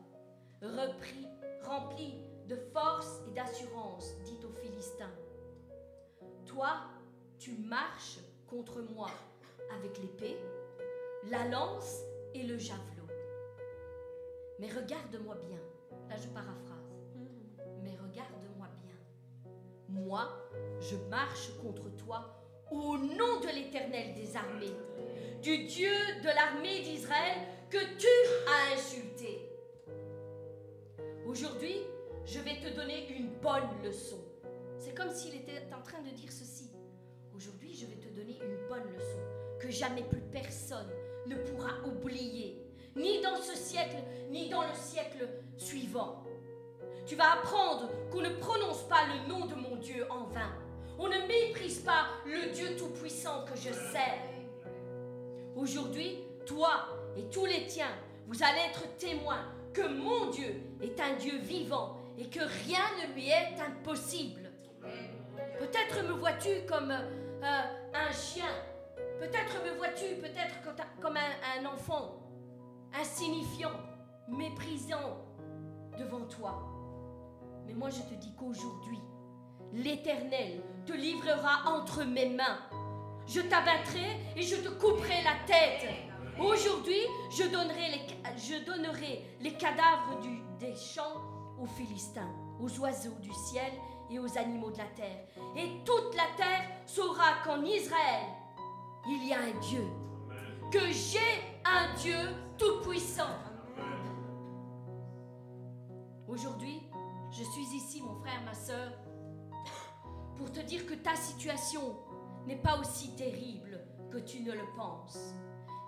[0.63, 1.29] reprit,
[1.63, 2.15] rempli
[2.49, 5.13] de force et d'assurance, dit aux Philistins.
[6.47, 6.77] Toi,
[7.39, 9.11] tu marches contre moi
[9.73, 10.37] avec l'épée,
[11.31, 12.03] la lance
[12.35, 13.09] et le javelot.
[14.59, 15.59] Mais regarde-moi bien.
[16.09, 16.93] Là, je paraphrase.
[17.83, 19.51] Mais regarde-moi bien.
[19.89, 20.29] Moi,
[20.81, 24.77] je marche contre toi au nom de l'Éternel des armées,
[25.43, 27.37] du Dieu de l'armée d'Israël
[27.71, 28.07] que tu
[28.49, 29.51] as insulté.
[31.27, 31.77] Aujourd'hui,
[32.27, 34.19] je vais te donner une bonne leçon.
[34.79, 36.71] C'est comme s'il était en train de dire ceci.
[37.35, 39.21] Aujourd'hui, je vais te donner une bonne leçon
[39.61, 40.89] que jamais plus personne
[41.27, 42.63] ne pourra oublier,
[42.97, 43.97] ni dans ce siècle,
[44.31, 46.25] ni dans le siècle suivant.
[47.07, 50.53] Tu vas apprendre qu'on ne prononce pas le nom de mon Dieu en vain.
[50.99, 54.23] On ne méprise pas le Dieu Tout-Puissant que je sers.
[55.57, 57.95] Aujourd'hui, toi et tous les tiens,
[58.27, 63.15] vous allez être témoins que mon Dieu est un Dieu vivant et que rien ne
[63.15, 64.51] lui est impossible.
[65.59, 67.63] Peut-être me vois-tu comme euh,
[67.95, 68.51] un chien,
[69.19, 70.55] peut-être me vois-tu peut-être
[71.01, 72.21] comme un enfant
[72.99, 73.73] insignifiant,
[74.29, 75.25] méprisant
[75.99, 76.63] devant toi.
[77.67, 79.01] Mais moi je te dis qu'aujourd'hui,
[79.73, 82.59] l'Éternel te livrera entre mes mains.
[83.27, 85.89] Je t'abattrai et je te couperai la tête.
[86.39, 87.01] Aujourd'hui,
[87.31, 93.33] je donnerai les, je donnerai les cadavres du, des champs aux Philistins, aux oiseaux du
[93.33, 93.73] ciel
[94.11, 95.25] et aux animaux de la terre.
[95.57, 98.27] Et toute la terre saura qu'en Israël,
[99.07, 99.87] il y a un Dieu.
[100.71, 102.19] Que j'ai un Dieu
[102.59, 103.37] tout-puissant.
[106.27, 106.83] Aujourd'hui,
[107.31, 108.93] je suis ici, mon frère, ma soeur,
[110.37, 111.97] pour te dire que ta situation
[112.47, 115.35] n'est pas aussi terrible que tu ne le penses.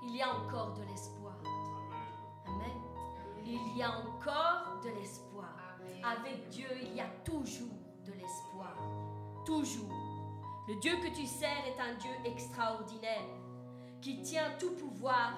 [0.05, 1.37] Il y a encore de l'espoir.
[2.47, 2.71] Amen.
[3.45, 5.56] Il y a encore de l'espoir.
[6.05, 8.77] Avec Dieu, il y a toujours de l'espoir.
[9.45, 9.93] Toujours.
[10.69, 13.29] Le Dieu que tu sers est un Dieu extraordinaire
[14.01, 15.33] qui tient tout pouvoir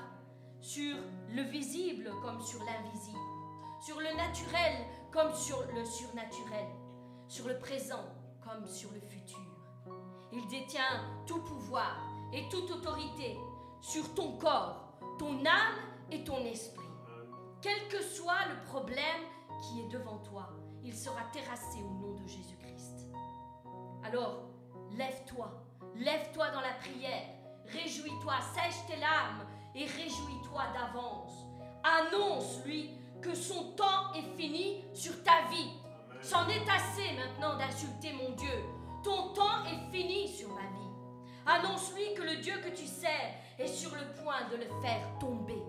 [0.61, 0.97] sur
[1.31, 3.18] le visible comme sur l'invisible,
[3.81, 6.66] sur le naturel comme sur le surnaturel,
[7.29, 8.05] sur le présent
[8.42, 9.38] comme sur le futur.
[10.33, 11.97] Il détient tout pouvoir
[12.33, 13.37] et toute autorité
[13.81, 15.79] sur ton corps, ton âme
[16.11, 16.85] et ton esprit.
[17.61, 19.23] Quel que soit le problème
[19.61, 20.48] qui est devant toi,
[20.85, 23.09] il sera terrassé au nom de Jésus-Christ.
[24.04, 24.44] Alors,
[24.96, 25.50] lève-toi,
[25.96, 27.25] lève-toi dans la prière,
[27.67, 29.44] réjouis-toi, sèche tes larmes
[29.75, 31.46] et réjouis-toi d'avance.
[31.83, 32.90] Annonce-lui
[33.21, 35.71] que son temps est fini sur ta vie.
[36.23, 38.65] C'en est assez maintenant d'insulter mon Dieu.
[39.04, 40.79] Ton temps est fini sur ma vie.
[41.46, 45.63] Annonce-lui que le Dieu que tu sers est sur le point de le faire tomber.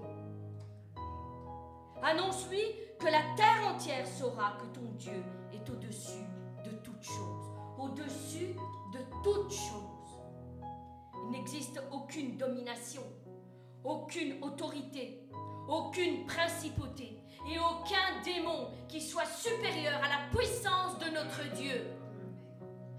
[2.02, 2.64] Annonce-lui
[3.00, 5.24] que la terre entière saura que ton Dieu
[5.54, 6.26] est au-dessus
[6.66, 7.50] de toutes choses.
[7.78, 8.56] Au-dessus
[8.94, 10.20] de toutes choses.
[11.24, 13.04] Il n'existe aucune domination,
[13.84, 15.30] aucune autorité,
[15.68, 21.88] aucune principauté et aucun démon qui soit supérieur à la puissance de notre Dieu.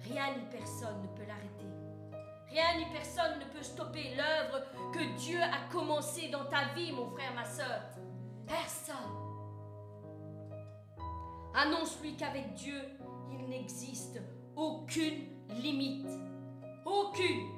[0.09, 1.67] Rien ni personne ne peut l'arrêter.
[2.49, 7.11] Rien ni personne ne peut stopper l'œuvre que Dieu a commencée dans ta vie, mon
[7.11, 7.83] frère, ma soeur.
[8.47, 9.30] Personne.
[11.55, 12.81] Annonce-lui qu'avec Dieu,
[13.33, 14.21] il n'existe
[14.57, 16.11] aucune limite.
[16.85, 17.49] Aucune.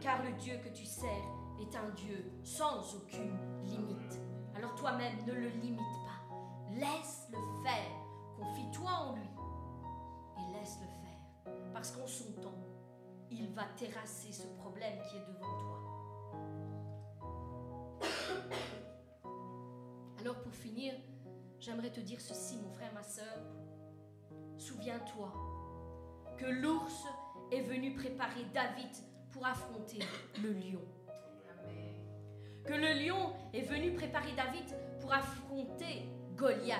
[0.00, 1.24] Car le Dieu que tu sers
[1.60, 4.20] est un Dieu sans aucune limite.
[4.54, 6.22] Alors toi-même, ne le limite pas.
[6.72, 7.90] Laisse-le faire.
[8.36, 9.28] Confie-toi en lui.
[10.38, 11.18] Et laisse-le faire.
[11.72, 12.62] Parce qu'en son temps,
[13.30, 15.78] il va terrasser ce problème qui est devant toi.
[20.20, 20.94] Alors pour finir,
[21.60, 23.38] j'aimerais te dire ceci, mon frère, ma soeur.
[24.56, 25.32] Souviens-toi
[26.36, 27.06] que l'ours
[27.52, 28.90] est venu préparer David
[29.32, 29.98] pour affronter
[30.42, 30.82] le lion.
[32.64, 34.66] Que le lion est venu préparer David
[35.00, 36.78] pour affronter Goliath.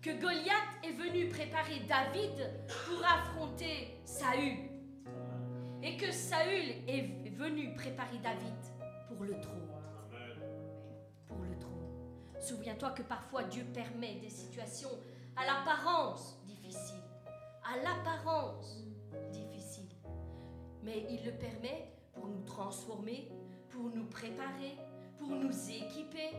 [0.00, 0.52] Que Goliath
[0.84, 4.58] est venu préparer David pour affronter Saül.
[5.82, 8.54] Et que Saül est venu préparer David
[9.08, 9.71] pour le trône.
[12.42, 14.90] Souviens-toi que parfois Dieu permet des situations
[15.36, 17.04] à l'apparence difficiles.
[17.64, 18.82] À l'apparence
[19.30, 19.94] difficiles.
[20.82, 23.30] Mais il le permet pour nous transformer,
[23.68, 24.76] pour nous préparer,
[25.18, 26.32] pour nous équiper,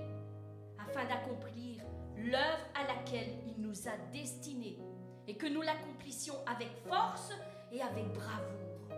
[0.78, 1.82] afin d'accomplir
[2.18, 4.80] l'œuvre à laquelle il nous a destinés
[5.26, 7.32] et que nous l'accomplissions avec force
[7.72, 8.90] et avec bravoure.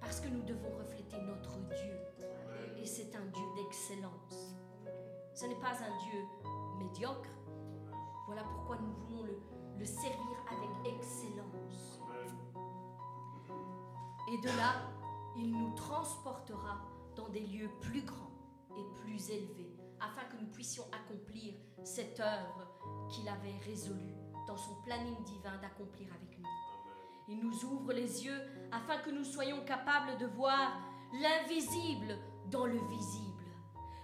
[0.00, 1.98] Parce que nous devons refléter notre Dieu.
[2.82, 4.56] Et c'est un Dieu d'excellence.
[5.36, 6.26] Ce n'est pas un Dieu
[6.78, 7.28] médiocre.
[8.26, 9.38] Voilà pourquoi nous voulons le,
[9.78, 12.00] le servir avec excellence.
[14.32, 14.80] Et de là,
[15.36, 16.80] il nous transportera
[17.14, 18.32] dans des lieux plus grands
[18.78, 22.66] et plus élevés afin que nous puissions accomplir cette œuvre
[23.10, 24.16] qu'il avait résolue
[24.46, 26.48] dans son planning divin d'accomplir avec nous.
[27.28, 28.40] Il nous ouvre les yeux
[28.72, 30.80] afin que nous soyons capables de voir
[31.12, 32.18] l'invisible
[32.50, 33.35] dans le visible,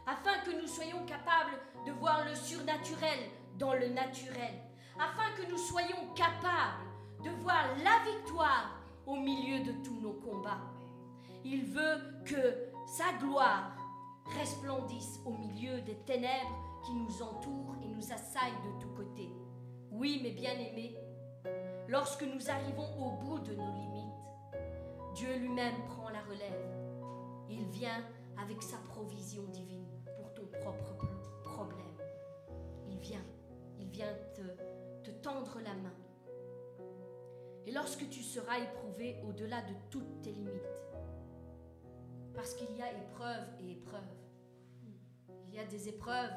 [0.07, 3.19] afin que nous soyons capables de voir le surnaturel
[3.59, 4.55] dans le naturel,
[4.99, 6.85] afin que nous soyons capables
[7.23, 10.61] de voir la victoire au milieu de tous nos combats.
[11.45, 13.77] Il veut que sa gloire
[14.39, 19.33] resplendisse au milieu des ténèbres qui nous entourent et nous assaillent de tous côtés.
[19.91, 20.97] Oui, mes bien-aimés,
[21.89, 24.03] lorsque nous arrivons au bout de nos limites,
[25.15, 26.67] Dieu lui-même prend la relève.
[27.51, 28.05] Il vient
[28.43, 29.82] avec sa provision divine
[30.63, 31.97] pour ton propre problème.
[32.89, 33.25] Il vient,
[33.79, 34.43] il vient te,
[35.03, 35.95] te tendre la main.
[37.67, 40.53] Et lorsque tu seras éprouvé au-delà de toutes tes limites,
[42.35, 44.01] parce qu'il y a épreuve et épreuve,
[45.49, 46.33] il y a des épreuves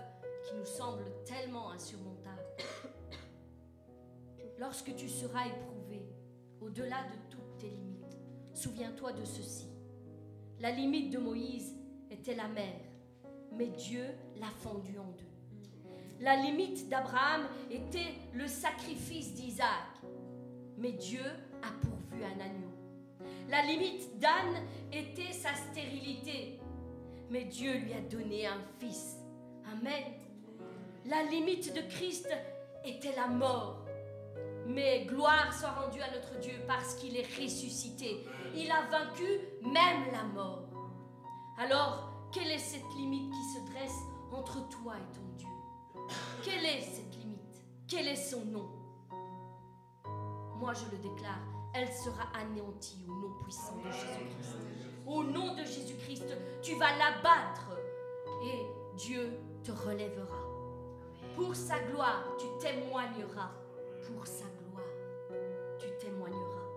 [0.46, 2.44] qui nous semblent tellement insurmontables.
[4.60, 6.06] Lorsque tu seras éprouvé
[6.62, 8.18] au-delà de toutes tes limites,
[8.54, 9.68] souviens-toi de ceci.
[10.60, 11.76] La limite de Moïse
[12.10, 12.80] était la mer,
[13.58, 14.06] mais Dieu
[14.40, 15.36] l'a fendue en deux.
[16.20, 20.02] La limite d'Abraham était le sacrifice d'Isaac,
[20.78, 21.24] mais Dieu
[21.62, 22.72] a pourvu un agneau.
[23.50, 26.60] La limite d'Anne était sa stérilité,
[27.30, 29.18] mais Dieu lui a donné un fils.
[29.72, 30.04] Amen.
[31.06, 32.30] La limite de Christ
[32.84, 33.82] était la mort.
[34.68, 38.26] Mais gloire soit rendue à notre Dieu parce qu'il est ressuscité.
[38.56, 39.24] Il a vaincu
[39.62, 40.64] même la mort.
[41.60, 44.02] Alors, quelle est cette limite qui se dresse
[44.34, 45.48] entre toi et ton Dieu?
[46.44, 47.64] Quelle est cette limite?
[47.88, 48.70] Quel est son nom?
[50.58, 51.40] Moi, je le déclare,
[51.74, 54.58] elle sera anéantie au nom puissant de Jésus-Christ.
[55.08, 56.26] Au nom de Jésus-Christ,
[56.62, 57.72] tu vas l'abattre
[58.44, 58.66] et
[58.98, 60.40] Dieu te relèvera.
[61.38, 63.52] Pour sa gloire, tu témoigneras.
[64.08, 64.84] Pour sa gloire,
[65.80, 66.68] tu témoigneras.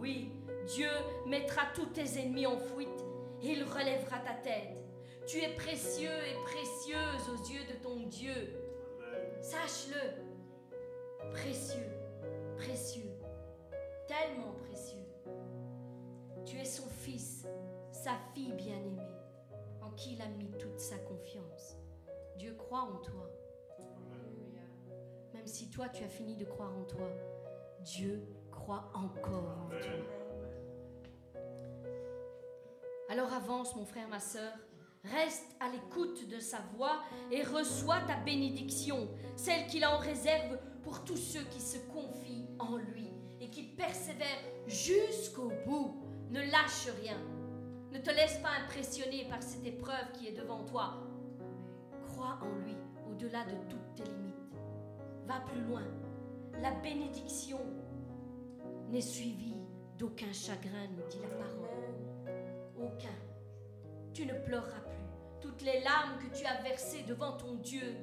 [0.00, 0.32] Oui,
[0.66, 0.90] Dieu
[1.24, 3.04] mettra tous tes ennemis en fuite
[3.42, 4.87] et il relèvera ta tête.
[5.28, 8.32] Tu es précieux et précieuse aux yeux de ton Dieu.
[9.42, 10.24] Sache-le.
[11.32, 11.90] Précieux,
[12.56, 13.10] précieux,
[14.06, 15.04] tellement précieux.
[16.46, 17.46] Tu es son fils,
[17.92, 19.12] sa fille bien-aimée,
[19.82, 21.76] en qui il a mis toute sa confiance.
[22.38, 23.28] Dieu croit en toi.
[25.34, 27.10] Même si toi tu as fini de croire en toi,
[27.80, 31.42] Dieu croit encore en toi.
[33.10, 34.52] Alors avance mon frère, ma soeur,
[35.04, 40.58] reste à l'écoute de sa voix et reçois ta bénédiction, celle qu'il a en réserve
[40.82, 45.96] pour tous ceux qui se confient en lui et qui persévèrent jusqu'au bout.
[46.30, 47.16] Ne lâche rien.
[47.92, 50.94] Ne te laisse pas impressionner par cette épreuve qui est devant toi.
[52.08, 52.76] Crois en lui
[53.10, 54.34] au-delà de toutes tes limites.
[55.26, 55.84] Va plus loin.
[56.60, 57.60] La bénédiction
[58.90, 59.56] n'est suivie
[59.96, 61.68] d'aucun chagrin, nous dit la parole.
[62.76, 63.14] Aucun.
[64.12, 64.87] Tu ne pleureras.
[65.58, 67.96] Toutes les larmes que tu as versées devant ton Dieu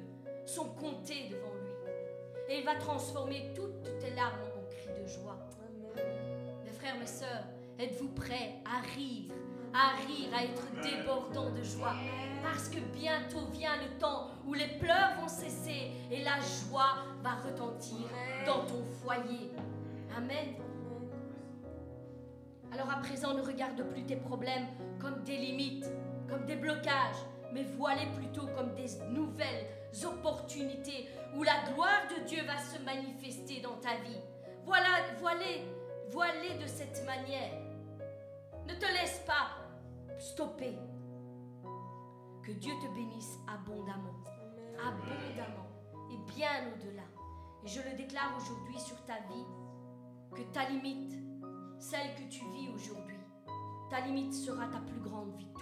[0.44, 1.70] sont comptées devant lui.
[2.50, 5.38] Et il va transformer toutes tes larmes en cris de joie.
[6.64, 7.44] Mes frères, mes sœurs,
[7.78, 9.32] êtes-vous prêts à rire,
[9.72, 11.94] à rire, à être débordants de joie?
[12.42, 17.36] Parce que bientôt vient le temps où les pleurs vont cesser et la joie va
[17.36, 18.06] retentir
[18.44, 19.50] dans ton foyer.
[20.14, 20.56] Amen.
[22.70, 24.66] Alors à présent, ne regarde plus tes problèmes
[25.00, 25.86] comme des limites,
[26.28, 29.66] comme des blocages, mais vois-les plutôt comme des nouvelles
[30.04, 34.20] opportunités où la gloire de Dieu va se manifester dans ta vie.
[34.64, 34.88] Voilà,
[35.18, 35.64] voilez,
[36.10, 37.52] voilez de cette manière.
[38.66, 39.48] Ne te laisse pas
[40.18, 40.76] stopper.
[42.42, 44.14] Que Dieu te bénisse abondamment,
[44.78, 45.66] abondamment
[46.10, 47.02] et bien au-delà.
[47.64, 49.44] Et je le déclare aujourd'hui sur ta vie,
[50.34, 51.14] que ta limite,
[51.78, 53.16] celle que tu vis aujourd'hui,
[53.90, 55.55] ta limite sera ta plus grande victoire.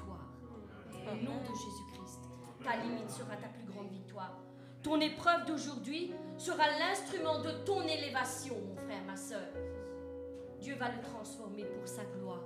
[1.07, 2.21] Au nom de Jésus-Christ,
[2.63, 4.39] ta limite sera ta plus grande victoire.
[4.83, 9.49] Ton épreuve d'aujourd'hui sera l'instrument de ton élévation, mon frère, ma soeur.
[10.61, 12.45] Dieu va le transformer pour sa gloire.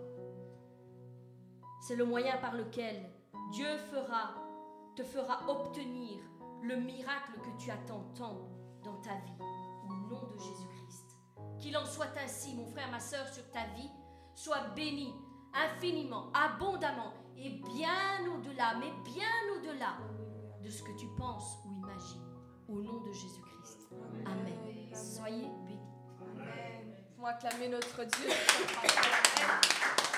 [1.80, 3.10] C'est le moyen par lequel
[3.52, 4.34] Dieu fera,
[4.96, 6.18] te fera obtenir
[6.62, 8.48] le miracle que tu attends tant
[8.82, 9.42] dans ta vie.
[9.84, 11.16] Au nom de Jésus-Christ.
[11.58, 13.90] Qu'il en soit ainsi, mon frère, ma soeur, sur ta vie.
[14.34, 15.14] Sois béni
[15.54, 19.26] infiniment, abondamment et bien au-delà, mais bien
[19.56, 19.96] au-delà
[20.62, 22.24] de ce que tu penses ou imagines.
[22.68, 23.88] Au nom de Jésus-Christ.
[24.26, 24.94] Amen.
[24.94, 25.80] Soyez bénis.
[26.20, 26.94] Amen.
[27.14, 28.28] Pouvons acclamer notre Dieu.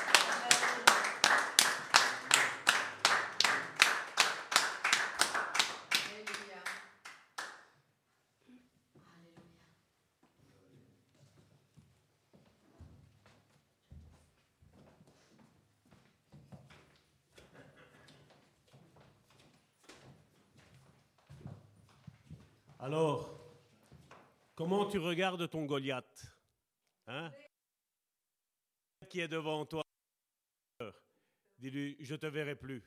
[22.83, 23.29] Alors,
[24.55, 26.35] comment tu regardes ton Goliath
[27.09, 27.31] hein?
[29.11, 29.85] Qui est devant toi?
[31.59, 32.83] Dis-lui, je te verrai plus.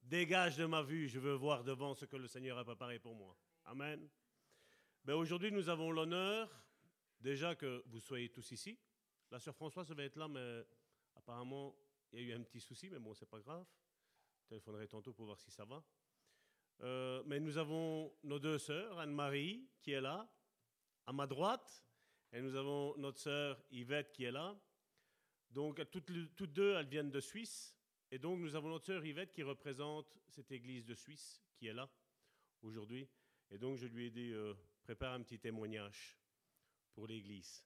[0.00, 3.16] Dégage de ma vue, je veux voir devant ce que le Seigneur a préparé pour
[3.16, 3.36] moi.
[3.64, 4.08] Amen.
[5.04, 6.48] Ben Aujourd'hui, nous avons l'honneur,
[7.18, 8.78] déjà que vous soyez tous ici.
[9.32, 10.64] La sœur Françoise devait être là, mais
[11.16, 11.74] apparemment,
[12.12, 13.66] il y a eu un petit souci, mais bon, c'est pas grave.
[14.42, 15.82] Je téléphonerai tantôt pour voir si ça va.
[16.82, 20.28] Euh, mais nous avons nos deux sœurs, Anne-Marie, qui est là,
[21.06, 21.84] à ma droite,
[22.32, 24.58] et nous avons notre sœur Yvette qui est là.
[25.50, 27.76] Donc, toutes, deux, elles viennent de Suisse.
[28.10, 31.74] Et donc, nous avons notre sœur Yvette qui représente cette église de Suisse qui est
[31.74, 31.88] là
[32.62, 33.08] aujourd'hui.
[33.50, 36.18] Et donc, je lui ai dit, euh, prépare un petit témoignage
[36.94, 37.64] pour l'église.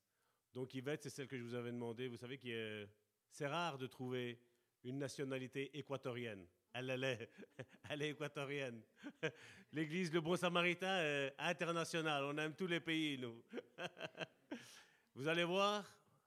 [0.53, 2.09] Donc, Yvette, c'est celle que je vous avais demandé.
[2.09, 2.89] Vous savez que
[3.31, 4.41] c'est rare de trouver
[4.87, 6.47] une nationalité équatorienne.
[6.73, 8.81] Elle, elle, est, équatorienne.
[9.73, 12.25] L'église Le Bon Samaritain est internationale.
[12.25, 13.43] On aime tous les pays, nous.
[15.15, 15.83] Vous allez voir,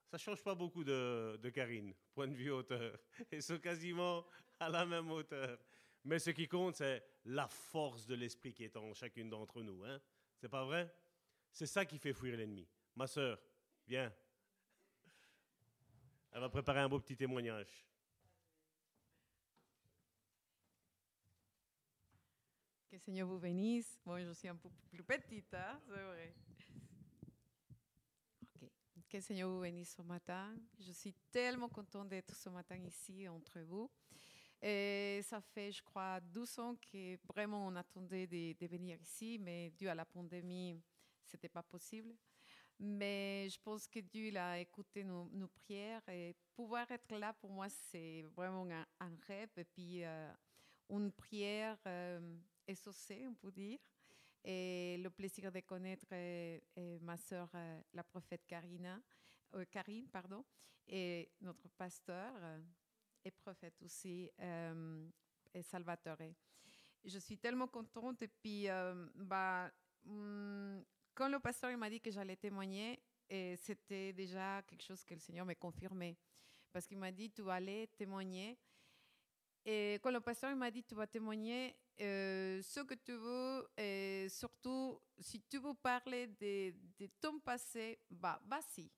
[0.08, 3.00] ça ne change pas beaucoup de, de, Karine, point de vue hauteur.
[3.32, 4.26] Ils sont quasiment
[4.60, 5.58] à la même hauteur.
[6.04, 9.86] Mais ce qui compte, c'est la force de l'esprit qui est en chacune d'entre nous.
[9.86, 10.02] Hein?
[10.36, 10.94] C'est pas vrai?
[11.52, 12.68] C'est ça qui fait fuir l'ennemi.
[12.96, 13.40] Ma sœur,
[13.88, 14.12] viens.
[16.32, 17.89] Elle va préparer un beau petit témoignage.
[22.90, 24.00] Que le Seigneur vous bénisse.
[24.04, 26.34] Bon, je suis un peu plus petite, c'est vrai.
[29.08, 30.56] Que le Seigneur vous bénisse ce matin.
[30.80, 33.92] Je suis tellement contente d'être ce matin ici entre vous.
[34.60, 39.70] Et ça fait, je crois, 12 ans que vraiment on attendait de, venir ici, mais
[39.70, 40.82] dû à la pandémie,
[41.28, 42.16] ce n'était pas possible.
[42.80, 47.70] Mais je pense que Dieu a écouté nos, prières et pouvoir être là pour moi,
[47.70, 50.34] c'est vraiment un, un, rêve et puis euh,
[50.90, 52.20] une prière euh,
[52.70, 53.80] exaucée, on peut dire
[54.44, 59.00] et le plaisir de connaître euh, euh, ma sœur, euh, la prophète Karina,
[59.72, 60.46] Karine, pardon,
[60.88, 62.32] et notre pasteur
[63.26, 64.30] et prophète aussi,
[65.52, 66.36] et Salvatore.
[67.04, 68.68] Je suis tellement contente et puis
[69.16, 69.72] bah,
[70.06, 73.02] quand le pasteur m'a dit que j'allais témoigner,
[73.58, 76.16] c'était déjà quelque chose que le Seigneur me confirmait.
[76.72, 77.60] Parce qu'il m'a dit, tu vas
[77.98, 78.56] témoigner.
[79.66, 84.28] Et quand le pasteur m'a dit, tu vas témoigner, euh, ce que tu veux, et
[84.30, 88.90] surtout, si tu veux parler de, de ton passé, bah, vas-y.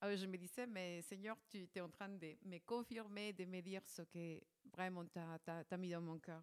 [0.00, 3.60] Alors je me disais, mais Seigneur, tu es en train de me confirmer, de me
[3.62, 4.40] dire ce que
[4.72, 6.42] vraiment tu as, mis dans mon cœur.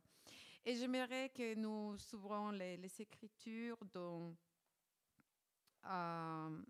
[0.66, 4.36] Et j'aimerais que nous ouvrons les, Écritures dans
[5.86, 6.64] euh,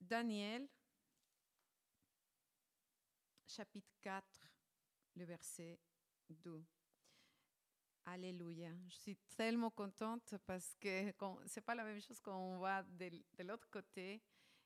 [0.00, 0.68] Daniel,
[3.46, 4.24] chapitre 4,
[5.16, 5.78] le verset
[8.04, 8.70] Alléluia.
[8.88, 11.12] Je suis tellement contente parce que
[11.46, 13.10] ce n'est pas la même chose qu'on voit de,
[13.42, 14.22] l'autre côté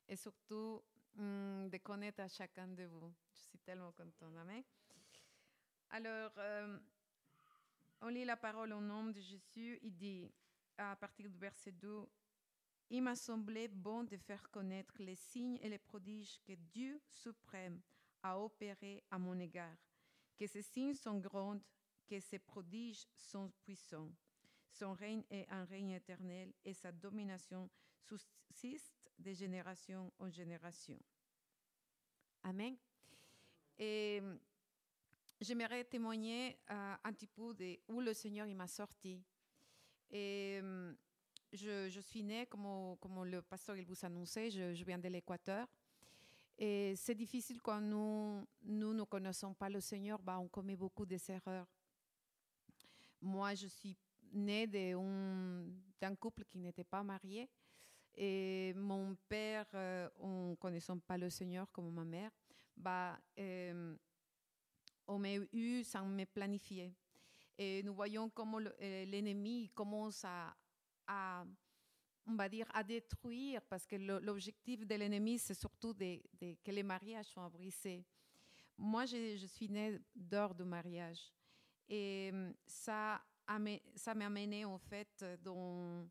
[0.07, 0.81] et surtout
[1.17, 3.13] hum, de connaître à chacun de vous.
[3.33, 4.37] Je suis tellement contente.
[4.37, 4.63] Amen.
[5.89, 6.79] Alors, euh,
[8.01, 9.77] on lit la parole au nom de Jésus.
[9.81, 10.31] Il dit,
[10.77, 12.07] à partir du verset 2,
[12.89, 17.81] Il m'a semblé bon de faire connaître les signes et les prodiges que Dieu suprême
[18.21, 19.77] a opérés à mon égard
[20.37, 21.59] que ces signes sont grands,
[22.07, 24.11] que ces prodiges sont puissants.
[24.69, 27.69] Son règne est un règne éternel et sa domination
[28.05, 30.99] subsiste de génération en génération.
[32.43, 32.75] Amen.
[33.77, 34.21] Et
[35.39, 39.23] j'aimerais témoigner euh, un petit peu de où le Seigneur m'a sorti.
[40.09, 40.59] Et
[41.51, 45.67] je, je, suis née, comme, le pasteur il vous annonçait, je viens de l'Équateur.
[46.57, 51.05] Et c'est difficile quand nous, nous ne connaissons pas le Seigneur, bah, on commet beaucoup
[51.05, 51.67] d'erreurs.
[53.21, 53.97] Moi, je suis
[54.31, 57.49] née d'un couple qui n'était pas marié.
[58.15, 62.31] Et mon père, euh, en ne connaissant pas le Seigneur comme ma mère,
[62.77, 63.95] bah, euh,
[65.07, 66.93] on m'a eu sans me planifier.
[67.57, 71.45] Et nous voyons comment euh, l'ennemi commence à
[72.25, 77.27] on va dire, à détruire, parce que l'objectif de l'ennemi, c'est surtout que les mariages
[77.27, 78.05] soient brisés.
[78.77, 81.31] Moi, je, suis née d'hors de mariage.
[81.87, 83.21] Et hum, ça,
[83.95, 86.09] ça m'a amené, en fait, hum,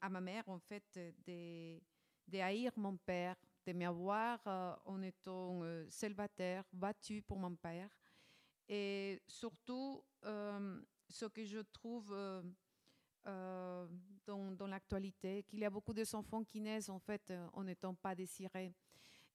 [0.00, 1.80] à ma mère, en fait, de,
[2.40, 3.36] haïr mon père,
[3.66, 7.90] de m'avoir euh, en étant euh, célibataire, battue pour mon père.
[8.68, 12.14] Et surtout, euh, ce que je trouve
[13.28, 13.86] euh,
[14.26, 18.14] dans, l'actualité, qu'il y a beaucoup d'enfants qui naissent en fait euh, en n'étant pas
[18.14, 18.74] désirés.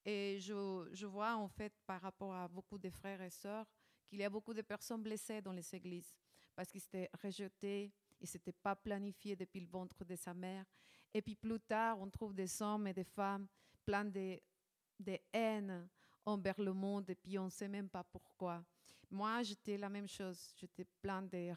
[0.06, 3.66] Et je, je, vois en fait par rapport à beaucoup de frères et sœurs
[4.06, 6.14] qu'il y a beaucoup de personnes blessées dans les églises
[6.56, 7.92] parce qu'ils étaient rejetés,
[8.22, 10.66] et ce n'était pas planifié depuis le ventre de sa mère.
[11.14, 13.48] Et puis plus tard, on trouve des hommes et des femmes
[13.86, 14.40] pleins de,
[15.00, 15.88] de haine
[16.26, 18.64] envers le monde et puis on ne sait même pas pourquoi.
[19.10, 20.54] Moi, j'étais la même chose.
[20.56, 21.52] J'étais plein de,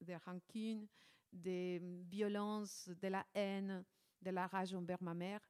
[0.00, 0.86] de rancunes,
[1.32, 3.84] de violences, de la haine,
[4.20, 5.40] de la rage envers ma mère.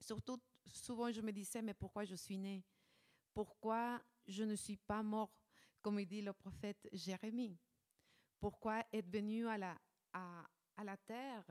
[0.00, 0.40] Surtout,
[0.72, 2.62] souvent, je me disais, mais pourquoi je suis née?
[3.32, 5.30] Pourquoi je ne suis pas mort,
[5.82, 7.58] comme dit le prophète Jérémie.
[8.40, 9.78] Pourquoi être venu à la,
[10.12, 10.44] à,
[10.76, 11.44] à la terre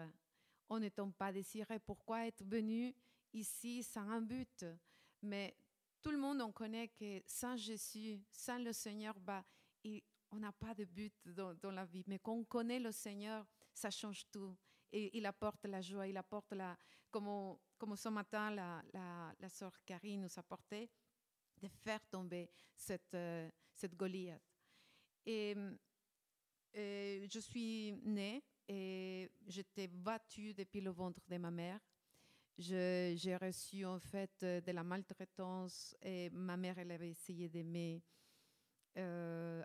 [0.69, 2.95] en n'étant pas désiré Pourquoi être venu
[3.34, 4.65] ici sans un but?
[5.21, 5.55] Mais
[6.01, 9.43] tout le monde, on connaît que sans Jésus, sans le Seigneur, bah,
[9.84, 10.03] et
[10.34, 12.03] on n'a pas de but dans, la vie.
[12.07, 14.55] Mais quand on connaît le Seigneur, ça change tout.
[14.91, 16.77] Et il apporte la joie, il apporte la...
[17.11, 18.84] Comme, comme ce matin, la,
[19.39, 20.89] la, sœur Karine nous apportait,
[21.61, 24.41] de faire tomber cette, euh, cette Goliath.
[25.25, 25.55] Et,
[26.73, 31.79] et, je suis née et j'étais battue depuis le ventre de ma mère.
[32.57, 37.61] J'ai reçu en fait de la maltraitance et ma mère, elle avait essayé de
[38.98, 39.64] Euh,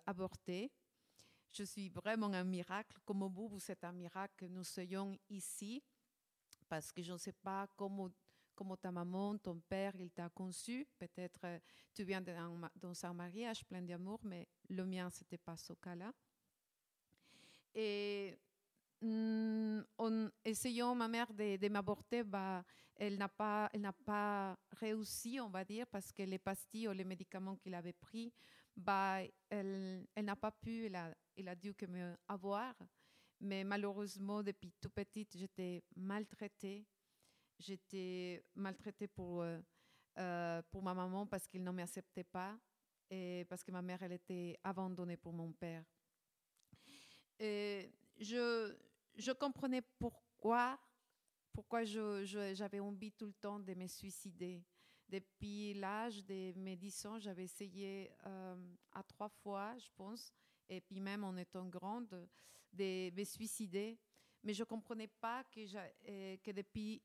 [1.53, 2.97] je suis vraiment un miracle.
[3.05, 5.83] Comme vous, vous êtes un miracle que nous soyons ici
[6.69, 8.11] parce que je ne sais pas comment,
[8.55, 10.87] comment ta maman, ton père, il t'a conçu.
[10.99, 11.59] Peut-être euh,
[11.95, 15.73] tu viens dans, dans un mariage plein d'amour, mais le mien, ce n'était pas ce
[15.73, 16.13] cas-là.
[17.75, 18.39] Et
[19.01, 22.65] Mm, en essayant ma mère de, de m'aborter, bah,
[22.97, 26.93] elle n'a pas, elle n'a pas réussi, on va dire, parce que les pastilles ou
[26.93, 28.33] les médicaments qu'il avait pris,
[28.79, 29.21] bah,
[29.51, 32.75] elle, elle n'a pas pu, elle a, elle a dû que me avoir.
[33.41, 36.87] Mais malheureusement, depuis tout petite, j'étais maltraitée.
[37.59, 39.59] J'étais maltraitée pour, euh,
[40.19, 42.57] euh, pour ma maman parce qu'elle ne m'acceptait pas
[43.11, 45.85] et parce que ma mère, elle était abandonnée pour mon père.
[47.39, 48.77] Et je,
[49.17, 50.79] je comprenais pourquoi,
[51.53, 54.63] pourquoi j'avais envie tout le temps de me suicider.
[55.09, 58.57] Depuis l'âge de mes 10 ans, j'avais essayé euh,
[58.93, 60.33] à trois fois, je pense,
[60.69, 62.29] et puis même en étant grande,
[62.73, 63.99] de me suicider.
[64.45, 65.61] Mais je ne comprenais pas que,
[66.09, 67.03] euh, que depuis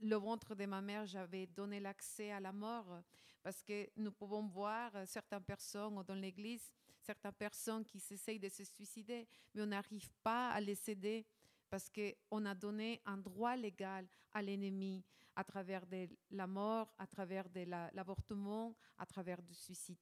[0.00, 3.02] le ventre de ma mère, j'avais donné l'accès à la mort.
[3.42, 6.72] Parce que nous pouvons voir certaines personnes dans l'Église
[7.06, 11.24] certaines personnes qui s'essayent de se suicider, mais on n'arrive pas à les céder
[11.70, 15.04] parce qu'on a donné un droit légal à l'ennemi
[15.36, 17.60] à travers de la mort, à travers de
[17.94, 19.98] l'avortement, à travers du suicide.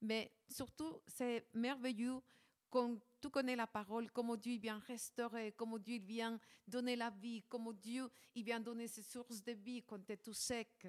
[0.00, 2.20] Mais surtout, c'est merveilleux
[2.68, 7.44] quand tu connais la parole, comment Dieu vient restaurer, comment Dieu vient donner la vie,
[7.48, 10.88] comment Dieu vient donner ses sources de vie quand tu es tout sec.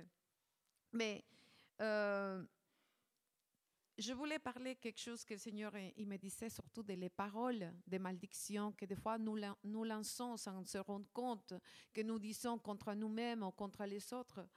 [0.93, 1.23] Mais
[1.81, 2.43] euh,
[3.97, 7.71] je voulais parler quelque chose que le Seigneur il me disait, surtout des les paroles
[7.85, 11.53] des malédictions que des fois nous, nous lançons sans se rendre compte,
[11.93, 14.47] que nous disons contre nous-mêmes ou contre les autres.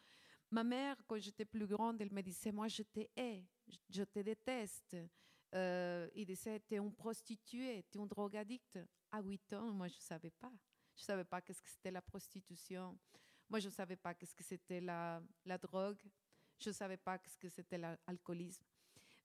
[0.51, 3.45] Ma mère, quand j'étais plus grande, elle me disait, moi je te hais,
[3.91, 4.97] je te déteste.
[5.55, 8.79] Euh, il disait, tu es une prostituée, tu es un drogadicte.
[9.11, 10.53] À 8 ans, moi je ne savais pas.
[10.95, 12.99] Je ne savais pas qu'est-ce que c'était la prostitution.
[13.49, 16.03] Moi je ne savais pas qu'est-ce que c'était la, la drogue.
[16.59, 18.65] Je ne savais pas qu'est-ce que c'était l'alcoolisme.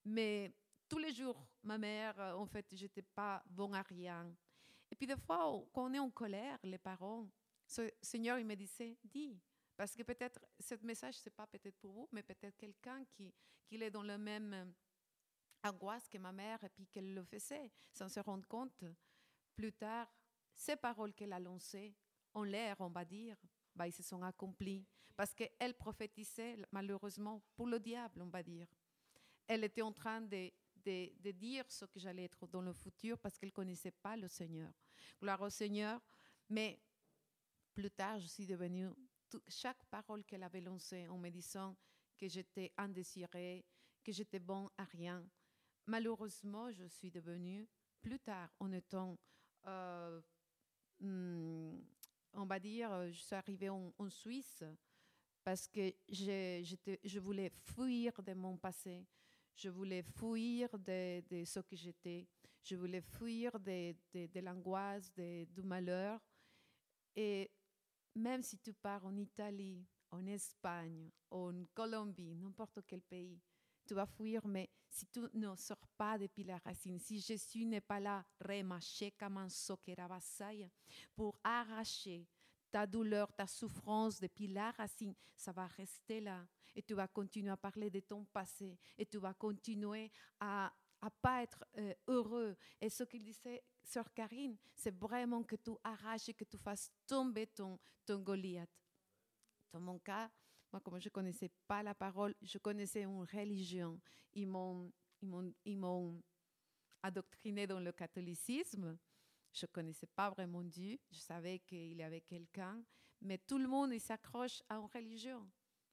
[0.04, 0.52] Mais
[0.88, 4.34] tous les jours, ma mère, euh, en fait, j'étais pas bon à rien.
[4.90, 7.26] Et puis des fois, quand on est en colère, les parents,
[7.66, 9.40] ce Seigneur, il me disait, dis,
[9.76, 13.32] parce que peut-être ce message, c'est pas peut-être pour vous, mais peut-être quelqu'un qui,
[13.64, 14.64] qui est dans le même euh,
[15.64, 18.84] angoisse que ma mère et puis qu'elle le faisait sans se rendre compte.
[19.54, 20.12] Plus tard,
[20.54, 21.94] ces paroles qu'elle a lancées
[22.34, 23.36] en l'air, on va dire,
[23.74, 24.86] bah, ils se sont accomplis
[25.16, 28.66] parce qu'elle prophétisait malheureusement pour le diable, on va dire
[29.46, 30.50] elle était en train de,
[30.84, 34.28] de, dire ce que j'allais être dans le futur parce qu'elle ne connaissait pas le
[34.28, 34.72] Seigneur.
[35.20, 36.00] Gloire au Seigneur.
[36.48, 36.80] Mais
[37.74, 38.90] plus tard, je suis devenue,
[39.48, 41.76] chaque parole qu'elle avait lancée en me disant
[42.18, 43.64] que j'étais indésirée,
[44.04, 45.26] que j'étais bon à rien,
[45.86, 47.66] malheureusement, je suis devenue,
[48.00, 49.18] plus tard, en étant,
[49.66, 50.20] euh,
[51.00, 51.78] hmm,
[52.34, 54.64] on va dire, je suis arrivée en, en Suisse
[55.44, 59.04] parce que je voulais fuir de mon passé.
[59.54, 62.26] Je voulais fuir de, ce que j'étais.
[62.62, 66.20] Je voulais fuir de, l'angoisse, du malheur.
[67.14, 67.50] Et
[68.14, 73.40] même si tu pars en Italie, en Espagne, en Colombie, n'importe quel pays,
[73.86, 77.80] tu vas fuir, mais si tu ne sors pas depuis la racine, si Jésus n'est
[77.80, 78.24] pas là,
[81.14, 82.26] pour arracher
[82.72, 86.44] ta douleur, ta souffrance depuis la racine, ça va rester là.
[86.74, 88.78] Et tu vas continuer à parler de ton passé.
[88.96, 90.10] Et tu vas continuer
[90.40, 92.56] à, à pas être euh, heureux.
[92.80, 96.90] Et ce qu'il disait, sœur Karine, c'est vraiment que tu arraches et que tu fasses
[97.06, 98.70] tomber ton, ton Goliath.
[99.70, 100.30] Dans mon cas,
[100.72, 104.00] moi, comme je ne connaissais pas la parole, je connaissais une religion.
[104.32, 106.22] Ils m'ont, ils m'ont, ils m'ont
[107.02, 108.98] adoctriné dans le catholicisme.
[109.52, 110.98] Je ne connaissais pas vraiment Dieu.
[111.10, 112.82] Je savais qu'il y avait quelqu'un.
[113.20, 115.48] Mais tout le monde s'accroche à une religion.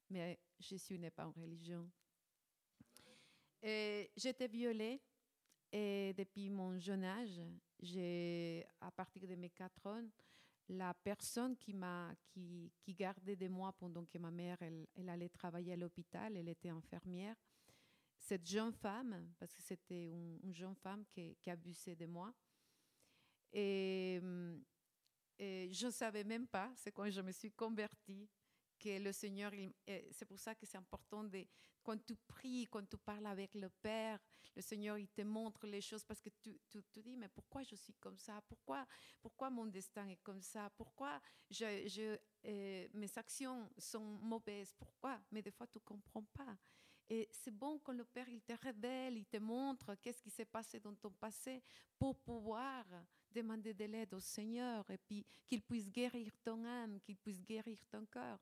[0.08, 1.90] Mais Jésus n'est pas une religion.
[3.62, 5.00] J'étais violée
[5.72, 7.40] et depuis mon jeune âge,
[8.80, 10.08] à partir de mes 4 ans,
[10.68, 11.74] la personne qui
[12.88, 17.36] gardait de moi pendant que ma mère elle, allait travailler à l'hôpital, elle était infirmière.
[18.18, 22.34] Cette jeune femme, parce que c'était une, une jeune femme qui abusait de moi.
[23.52, 24.62] Et, hum,
[25.38, 28.28] et je ne savais même pas, c'est quand je me suis convertie,
[28.80, 29.52] que le Seigneur,
[30.10, 31.46] c'est pour ça que c'est important de,
[31.82, 34.18] quand tu pries, quand tu parles avec le Père,
[34.56, 37.62] le Seigneur, il te montre les choses parce que tu, tu te dis, mais pourquoi
[37.62, 38.40] je suis comme ça?
[38.48, 38.86] Pourquoi,
[39.20, 40.70] pourquoi mon destin est comme ça?
[40.76, 41.20] Pourquoi
[41.50, 44.72] je, je, euh, mes actions sont mauvaises?
[44.78, 45.20] Pourquoi?
[45.30, 46.56] Mais des fois, tu ne comprends pas.
[47.08, 50.44] Et c'est bon quand le Père, il te révèle, il te montre qu'est-ce qui s'est
[50.46, 51.62] passé dans ton passé
[51.98, 52.86] pour pouvoir
[53.32, 57.78] demander de l'aide au Seigneur et puis qu'il puisse guérir ton âme, qu'il puisse guérir
[57.90, 58.38] ton cœur.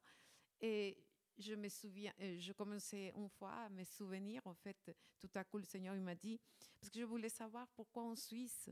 [0.60, 0.96] Et
[1.38, 5.44] je me souviens, euh, je commençais une fois à me souvenir, en fait, tout à
[5.44, 6.40] coup, le Seigneur il m'a dit,
[6.80, 8.68] parce que je voulais savoir pourquoi en Suisse,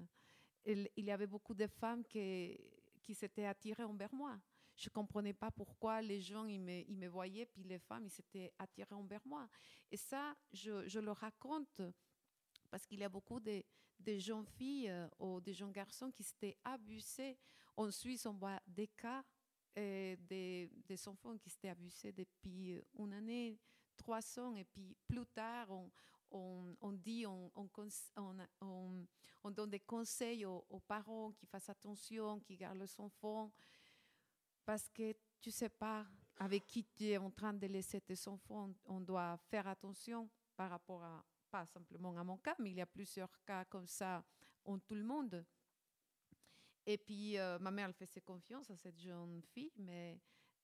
[0.65, 2.59] il, y avait beaucoup de femmes qui,
[3.03, 4.37] qui s'étaient attirées envers moi.
[4.75, 8.07] Je ne comprenais pas pourquoi les gens ils me, ils me voyaient, puis les femmes
[8.07, 9.49] ils s'étaient attirées envers moi.
[9.91, 11.81] Et ça, je, je le raconte
[12.71, 13.63] parce qu'il y a beaucoup de,
[13.99, 17.37] de jeunes filles euh, ou de jeunes garçons qui s'étaient abusés.
[17.77, 19.25] En Suisse, on voit des cas
[19.79, 23.59] euh, des, des enfants qui s'étaient abusés depuis une année,
[23.97, 25.91] trois ans, et puis plus tard, on,
[26.31, 27.51] on, on dit, on,
[29.43, 33.53] on, donne des conseils aux, aux parents qui fassent attention, qui gardent leurs enfants,
[34.65, 36.07] parce que tu sais pas
[36.39, 38.71] avec qui tu es en train de laisser tes enfants.
[38.85, 41.25] On doit faire attention par rapport à,
[41.65, 44.25] simplement à mon cas, mais il y a plusieurs cas comme ça
[44.65, 45.45] en tout le monde.
[46.85, 50.21] Et puis, euh, ma mère, elle faisait confiance à cette jeune fille, mais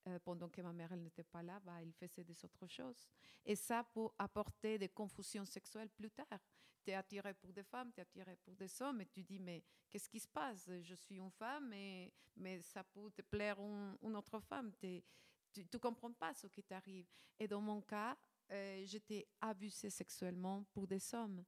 [0.08, 3.08] euh, pendant que ma mère elle n'était pas là, bah, il faisait des autres choses.
[3.44, 6.40] Et ça pour apporter des confusions sexuelles plus tard.
[6.84, 9.38] Tu es attiré pour des femmes, tu es attiré pour des hommes, et tu dis,
[9.38, 10.68] mais qu'est-ce qui se passe?
[10.82, 14.72] Je suis une femme, mais, mais ça peut te plaire une, autre femme.
[14.80, 15.02] Tu
[15.56, 17.06] ne comprends pas ce qui t'arrive.
[17.38, 18.16] Et dans mon cas,
[18.52, 21.44] euh, j'étais abusée sexuellement pour des hommes.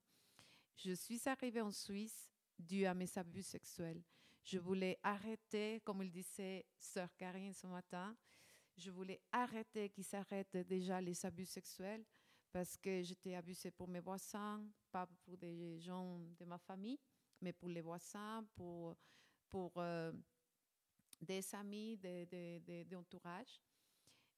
[0.76, 2.28] Je suis arrivée en Suisse
[2.58, 4.02] dû à mes abus sexuels.
[4.42, 8.16] Je voulais arrêter, comme il disait sœur Karine ce matin,
[8.76, 12.04] je voulais arrêter qu'ils s'arrêtent déjà les abus sexuels
[12.52, 16.98] parce que j'étais abusée pour mes voisins, pas pour des gens de ma famille,
[17.40, 18.96] mais pour les voisins, pour,
[19.78, 20.12] euh,
[21.20, 23.60] des amis, de, de, de- d'entourage.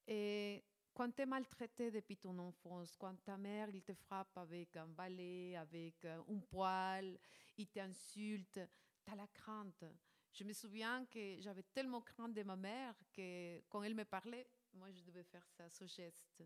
[0.06, 0.62] Et
[0.96, 4.88] quand tu es maltraité depuis ton enfance, quand ta mère il te frappe avec un
[4.88, 7.18] balai, avec euh, un poil,
[7.58, 8.60] il t'insulte,
[9.04, 9.84] tu as la crainte.
[10.32, 14.48] Je me souviens que j'avais tellement crainte de ma mère que quand elle me parlait,
[14.72, 16.42] moi je devais faire ça, ce geste.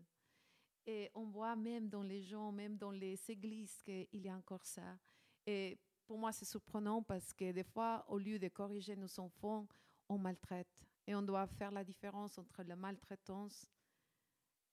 [0.85, 4.65] Et on voit même dans les gens, même dans les églises, qu'il y a encore
[4.65, 4.97] ça.
[5.45, 9.67] Et pour moi, c'est surprenant parce que des fois, au lieu de corriger nos enfants,
[10.09, 10.67] on maltraite.
[11.07, 13.65] Et on doit faire la différence entre la maltraitance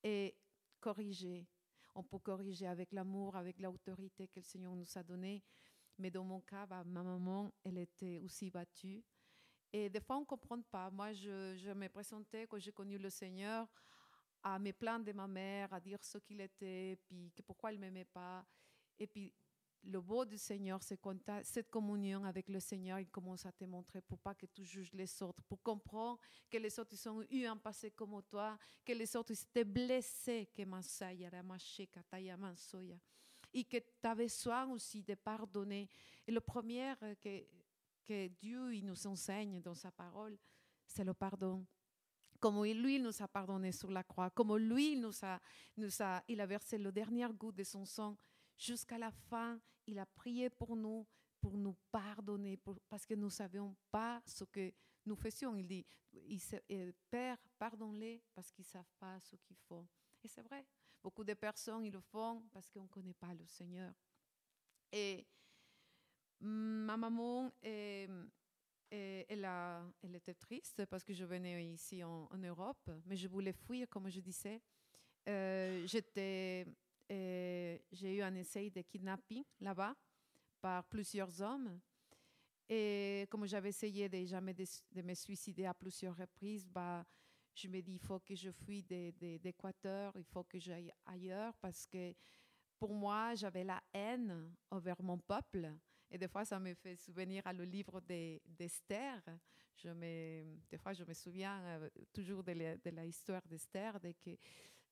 [0.03, 0.35] et
[0.81, 1.47] corriger.
[1.95, 5.43] On peut corriger avec l'amour, avec l'autorité que le Seigneur nous a donnée.
[5.99, 9.03] Mais dans mon cas, bah, ma maman, elle était aussi battue.
[9.73, 10.91] Et des fois, on ne comprend pas.
[10.91, 13.67] Moi, je, je me présentais quand j'ai connu le Seigneur
[14.43, 17.77] à me plaindre de ma mère, à dire ce qu'il était, puis que pourquoi il
[17.77, 18.47] ne m'aimait pas.
[18.99, 19.33] Et puis,
[19.85, 24.19] le beau du Seigneur, cette communion avec le Seigneur, il commence à te montrer pour
[24.19, 26.19] pas que tu juges les autres, pour comprendre
[26.51, 29.65] que les autres ils ont eu un passé comme toi, que les autres ils étaient
[29.65, 30.63] blessés, que
[33.55, 35.89] et que tu as besoin aussi de pardonner.
[36.27, 37.45] Et le premier que,
[38.05, 40.37] que Dieu il nous enseigne dans sa parole,
[40.87, 41.65] c'est le pardon.
[42.41, 45.13] Comme lui il nous a pardonné sur la croix, comme lui nous
[45.77, 48.17] nous a, il a versé le dernier goût de son sang
[48.59, 51.07] jusqu'à la fin, il a prié pour nous,
[51.41, 54.73] pour nous pardonner, parce que nous ne savions pas ce que
[55.07, 55.57] nous faisions.
[55.57, 55.87] Il dit,
[56.71, 59.87] euh, Père, pardonne-les parce qu'ils ne savent pas ce qu'ils font.
[60.23, 60.67] Et c'est vrai,
[61.03, 63.93] beaucoup de personnes, ils le font parce qu'on ne connaît pas le Seigneur.
[64.93, 65.27] Et
[66.41, 68.27] ma maman, euh,
[68.93, 73.89] euh, elle, était triste parce que je venais ici en, Europe, mais je voulais fuir,
[73.89, 74.61] comme je disais.
[75.27, 76.67] J'étais,
[77.11, 79.95] euh, j'ai eu un essai de kidnapping là-bas
[80.61, 81.81] par plusieurs hommes.
[82.69, 87.05] Et comme j'avais essayé de jamais de, me suicider à plusieurs reprises, bah,
[87.55, 91.87] je me dis, il faut que je fuis d'Équateur, il faut que j'aille ailleurs parce
[91.87, 92.15] que
[92.79, 95.73] pour moi, j'avais la haine envers mon peuple.
[96.11, 98.01] Et des fois, ça me fait souvenir à le livre
[98.47, 99.23] d'Esther.
[99.77, 99.91] Je
[100.71, 102.77] des fois, je me souviens euh, toujours de
[103.47, 104.37] d'Esther, de que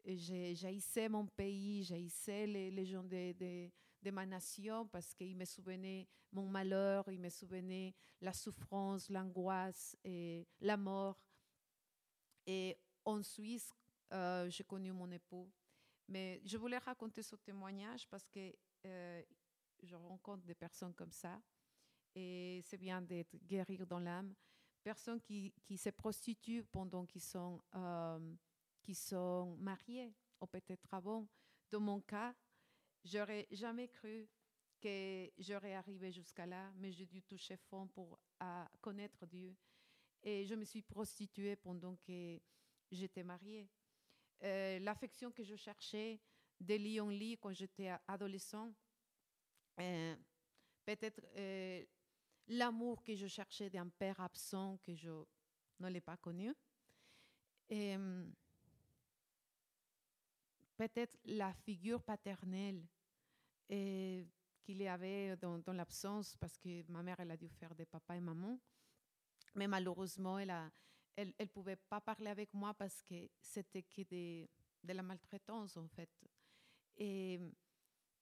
[0.07, 3.71] j'haïssais mon pays, j'haïssais les, les, gens de,
[4.11, 10.47] ma nation parce qu'il me souvenait mon malheur, il me souvenait la souffrance, l'angoisse et
[10.61, 11.19] la mort.
[12.47, 13.73] Et en Suisse,
[14.13, 15.51] euh, j'ai connu mon époux.
[16.09, 18.53] Mais je voulais raconter ce témoignage parce que
[18.85, 19.23] euh,
[19.83, 21.41] je rencontre des personnes comme ça.
[22.15, 24.35] Et c'est bien d'être guérir dans l'âme.
[24.83, 28.35] Personnes qui, qui se prostituent pendant qu'ils sont, euh,
[28.87, 31.27] qui sont mariés, ou peut-être avant.
[31.73, 32.33] Dans mon cas,
[33.05, 34.29] j'aurais jamais cru
[34.81, 38.21] que j'aurais arrivé jusqu'à là, mais j'ai dû toucher fond pour
[38.81, 39.57] connaître Dieu.
[40.23, 42.41] Et je me suis prostituée pendant que
[42.93, 43.69] j'étais mariée.
[44.45, 46.21] Euh, L'affection que je cherchais
[46.61, 48.73] de lit en lit quand j'étais adolescent,
[49.81, 50.17] euh,
[50.85, 51.85] peut-être euh,
[52.47, 55.25] l'amour que je cherchais d'un père absent que je
[55.81, 56.55] ne pas connu.
[60.77, 62.87] Peut-être la figure paternelle
[63.69, 64.27] qu'il
[64.83, 68.21] y avait dans, l'absence, parce que ma mère, elle a dû faire des papas et
[68.21, 68.59] maman.
[69.55, 74.49] Mais malheureusement, elle ne pouvait pas parler avec moi parce que c'était de,
[74.93, 76.11] la maltraitance, en fait.
[76.97, 77.41] Et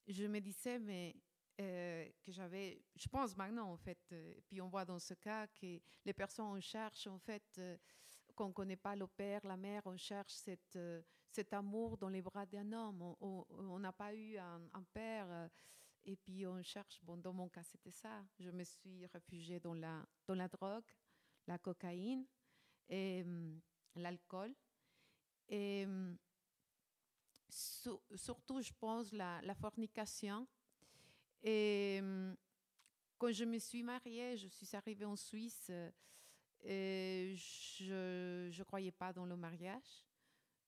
[0.07, 1.15] je me disais, mais
[1.61, 5.47] euh, que j'avais, je pense maintenant, en fait, euh, puis on voit dans ce cas
[5.49, 7.77] que les personnes, on cherche, en fait, euh,
[8.35, 11.03] qu'on ne connaît pas le père, la mère, on cherche cette, euh,
[11.35, 13.17] cet amour dans les bras d'un homme.
[13.21, 15.51] On n'a pas eu un, père.
[16.05, 18.25] et puis on cherche, bon, dans mon cas, c'était ça.
[18.39, 20.85] Je me suis réfugiée dans la, dans la drogue,
[21.47, 22.25] la cocaïne
[22.89, 23.61] et um,
[23.97, 24.55] l'alcool.
[25.49, 25.87] Et
[27.49, 30.47] su surtout, je pense, la, la fornication.
[31.43, 32.01] Et
[33.19, 35.71] quand je me suis mariée, je suis arrivée en Suisse,
[36.63, 40.05] et je ne croyais pas dans le mariage.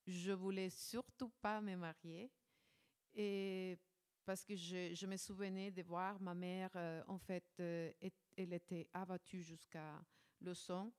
[0.07, 2.31] Je voulais surtout pas me marier.
[3.13, 3.77] Et
[4.25, 7.91] parce que je, me souvenais de voir ma mère, euh, en fait, euh,
[8.35, 10.01] elle était abattue jusqu'à
[10.41, 10.91] le sang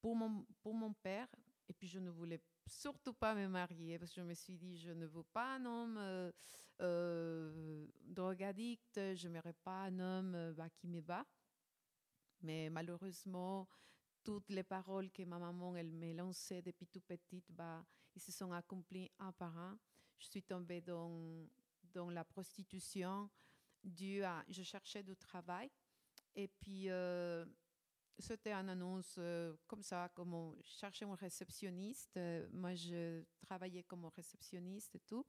[0.00, 1.28] pour mon, pour mon père.
[1.68, 4.78] Et puis, je ne voulais surtout pas me marier parce que je me suis dit,
[4.78, 6.32] je ne veux pas un homme euh,
[6.80, 11.26] euh, drogadicte, je n'aimerais pas un homme bah, qui me bat.
[12.42, 13.68] Mais malheureusement,
[14.22, 17.84] toutes les paroles que ma maman elle me lançait depuis tout petite, bah,
[18.20, 19.78] ils se sont accomplis un par un.
[20.18, 21.48] Je suis tombée dans,
[22.10, 23.30] la prostitution
[23.82, 25.70] dû à, je cherchais du travail.
[26.34, 27.46] Et puis, euh,
[28.18, 32.16] c'était une annonce euh, comme ça, comme on cherchait un réceptionniste.
[32.18, 35.26] Euh, moi, je travaillais comme réceptionniste et tout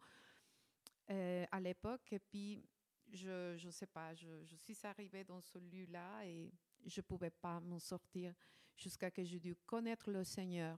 [1.07, 2.13] à l'époque.
[2.13, 2.65] Et puis,
[3.11, 6.53] je ne sais pas, je, je, suis arrivée dans ce lieu-là et
[6.85, 8.33] je ne pouvais pas m'en sortir
[8.77, 10.77] jusqu'à ce que j'ai dû connaître le Seigneur.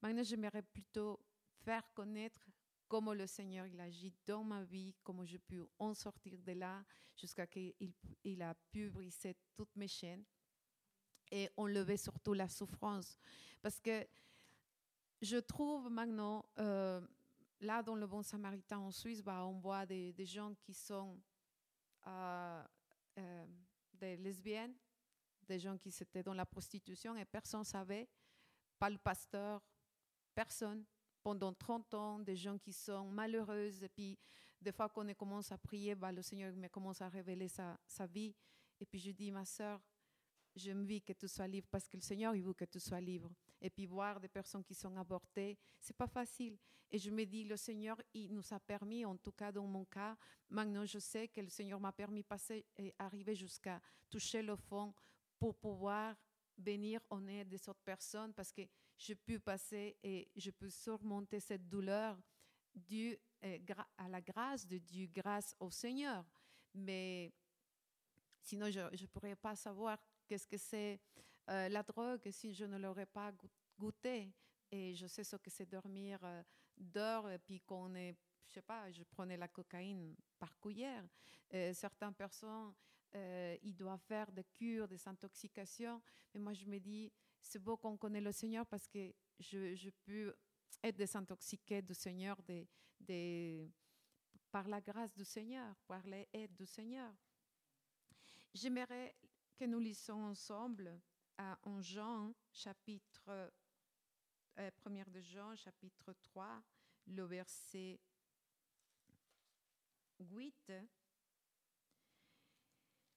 [0.00, 1.20] Maintenant, j'aimerais plutôt
[1.64, 2.46] faire connaître
[2.88, 6.84] comment le Seigneur il agit dans ma vie, comment je peux en sortir de là
[7.16, 7.74] jusqu'à ce qu'il
[8.22, 10.24] il a pu briser toutes mes chaînes
[11.30, 13.18] et enlever surtout la souffrance.
[13.62, 14.06] Parce que
[15.22, 17.00] je trouve maintenant, euh,
[17.60, 21.18] là dans le Bon Samaritain en Suisse, bah, on voit des, gens qui sont
[22.06, 22.62] euh,
[23.18, 23.46] euh,
[23.94, 24.74] des lesbiennes,
[25.42, 28.08] des gens qui étaient dans la prostitution et personne ne savait,
[28.78, 29.62] pas le pasteur,
[30.34, 30.84] personne.
[31.24, 34.16] Pendant 30 ans, des gens qui sont malheureuses et puis
[34.60, 38.06] des fois qu'on commence à prier, bah, le Seigneur me commence à révéler sa, sa
[38.06, 38.34] vie.
[38.78, 39.80] Et puis je dis, ma soeur,
[40.54, 42.78] je me vis que tu sois libre parce que le Seigneur, il veut que tu
[42.78, 43.30] sois libre.
[43.60, 46.58] Et puis voir des personnes qui sont avortées, c'est pas facile.
[46.90, 49.84] Et je me dis, le Seigneur, il nous a permis, en tout cas dans mon
[49.84, 50.16] cas,
[50.50, 54.56] maintenant je sais que le Seigneur m'a permis de passer et arriver jusqu'à toucher le
[54.56, 54.94] fond
[55.38, 56.14] pour pouvoir
[56.56, 58.62] venir en aide des autres personnes parce que
[58.96, 62.18] je peux passer et je peux surmonter cette douleur
[62.74, 63.18] due
[63.98, 66.24] à la grâce de Dieu, grâce au Seigneur.
[66.72, 67.32] Mais
[68.40, 71.00] sinon, je ne pourrais pas savoir qu'est-ce que c'est
[71.50, 73.32] euh, la drogue si je ne l'aurais pas
[73.78, 74.32] goûté.
[74.70, 76.42] Et je sais ce que c'est dormir euh,
[77.30, 78.16] et puis qu'on est,
[78.48, 81.04] je sais pas, je prenais la cocaïne par cuillère.
[81.52, 82.74] Euh, certaines personnes,
[83.14, 86.02] euh, ils doivent faire des cures, des intoxications.
[86.32, 87.12] Mais moi, je me dis,
[87.44, 90.34] c'est beau qu'on connaît le Seigneur parce que je, peux
[90.82, 92.40] être désintoxiquée du Seigneur
[94.50, 97.12] par la grâce du Seigneur, par l'aide du Seigneur.
[98.54, 99.14] j'aimerais
[99.56, 101.00] que nous lisons ensemble
[101.62, 103.28] en Jean, chapitre,
[104.56, 106.62] euh, 1 de Jean, chapitre 3,
[107.06, 108.00] le verset
[110.18, 110.72] 8.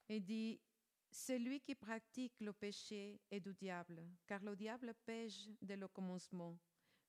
[0.10, 0.60] Et dit,
[1.12, 6.58] celui qui pratique le péché est du diable, car le diable pêche dès le commencement.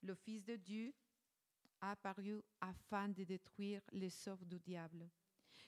[0.03, 0.95] Le Fils de Dieu
[1.81, 5.09] a apparu afin de détruire les œuvres du diable.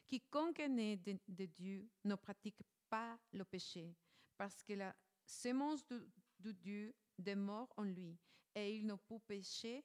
[0.07, 3.95] Quiconque est né de, Dieu ne pratique pas le péché,
[4.37, 6.09] parce que la sémence de,
[6.39, 8.19] de Dieu demeure en lui,
[8.55, 9.85] et il ne peut pécher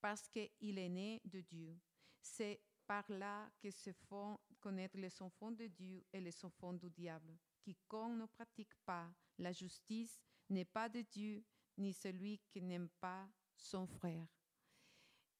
[0.00, 1.78] parce qu'il est né de Dieu.
[2.20, 6.88] C'est par là que se font connaître les enfants de Dieu et les enfants du
[6.88, 7.36] diable.
[7.60, 11.44] Quiconque ne pratique pas la justice n'est pas de Dieu,
[11.76, 14.26] ni celui qui n'aime pas son frère.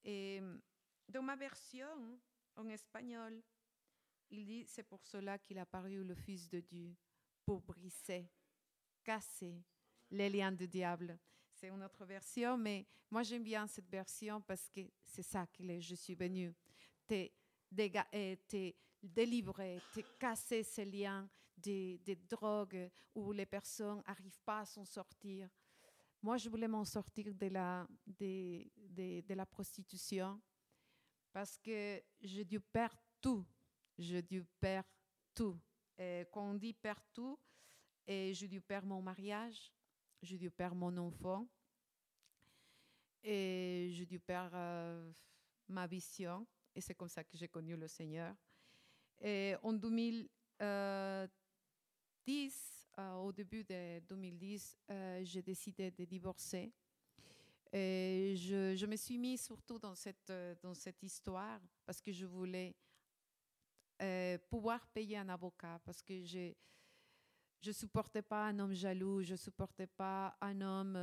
[0.05, 0.41] Et
[1.09, 2.19] dans ma version
[2.57, 3.43] en espagnol,
[4.31, 6.97] il dit c'est pour cela qu'il a paru le Fils de Dieu,
[7.45, 8.29] pour briser,
[9.05, 9.63] casser
[10.11, 11.19] les liens du diable.
[11.53, 15.81] C'est une autre version, mais moi j'aime bien cette version parce que c'est ça que
[15.81, 16.55] je suis venu.
[17.07, 17.29] Te,
[17.71, 24.41] déga- euh, te délivrer, te casser ces liens des, des drogues où les personnes n'arrivent
[24.45, 25.49] pas à s'en sortir.
[26.23, 30.41] Moi, je voulais m'en sortir de la, de, de, de la prostitution
[31.33, 33.45] parce que j'ai dû perdre tout.
[33.99, 34.89] J'ai dû perdre
[35.35, 35.59] tout.
[36.31, 37.39] Quand on dit perdre tout,
[38.07, 39.73] j'ai dû perdre mon mariage,
[40.21, 41.49] j'ai dû perdre mon enfant,
[43.23, 45.13] et j'ai dû perdre euh,
[45.69, 46.47] ma vision.
[46.75, 48.35] Et c'est comme ça que j'ai connu le Seigneur.
[49.23, 50.29] Et en 2010,
[52.99, 56.73] euh, au début de 2010, euh, j'ai décidé de divorcer.
[57.73, 62.27] Et je, me suis mise surtout dans cette, euh, dans cette histoire parce que je
[62.27, 62.75] voulais
[64.51, 66.53] pouvoir payer un avocat parce que je
[67.65, 70.97] ne supportais pas un homme jaloux, je ne supportais pas un homme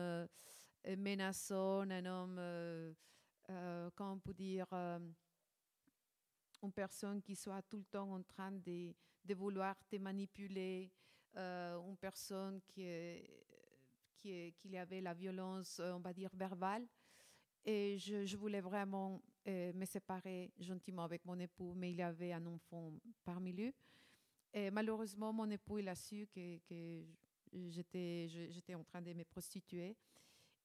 [0.88, 4.68] euh, menaçant, un homme, euh, comment on peut dire,
[6.62, 8.94] une personne qui soit tout le temps en train de,
[9.34, 10.92] vouloir te manipuler,
[11.36, 12.84] une personne qui
[14.24, 16.88] y avait la violence, on va dire, verbale.
[17.66, 22.32] Et je, voulais vraiment euh, me séparer gentiment avec mon époux, mais il y avait
[22.32, 22.94] un enfant
[23.24, 23.74] parmi lui.
[24.54, 27.06] Et malheureusement, mon époux, il a su que, que
[27.70, 29.96] j'étais en train de me prostituer.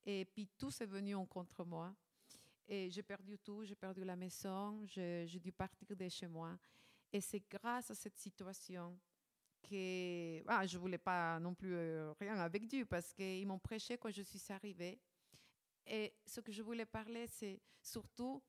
[0.07, 1.95] Et puis tout s'est venu en contre moi.
[2.67, 6.59] Et j'ai perdu tout, j'ai perdu la maison, j'ai dû partir de chez moi.
[7.13, 8.99] Et c'est grâce à cette situation
[9.63, 13.59] que ah, je ne voulais pas non plus euh, rien avec Dieu parce qu'ils m'ont
[13.59, 15.01] prêché quand je suis arrivée.
[15.87, 18.43] Et ce que je voulais parler, c'est surtout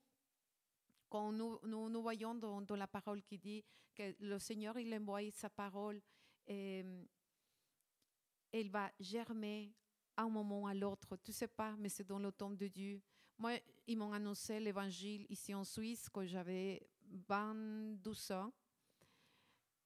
[1.09, 3.63] quand nous, nous, nous voyons dans, la parole qui dit
[3.93, 6.01] que le Seigneur, il envoie sa parole
[6.47, 6.84] et
[8.51, 9.74] elle va germer
[10.18, 11.18] à un moment ou à l'autre.
[11.18, 13.01] Tu ne sais pas, mais c'est dans le temps de Dieu.
[13.38, 16.81] Moi, ils m'ont annoncé l'évangile ici en Suisse quand j'avais
[17.27, 18.51] 22 ans.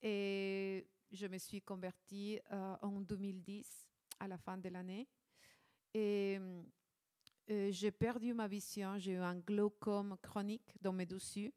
[0.01, 3.87] Et je me suis convertie euh, en 2010,
[4.19, 5.07] à la fin de l'année.
[5.93, 6.39] Et
[7.49, 11.51] euh, j'ai perdu ma vision, j'ai eu un glaucome chronique dans mes dessus.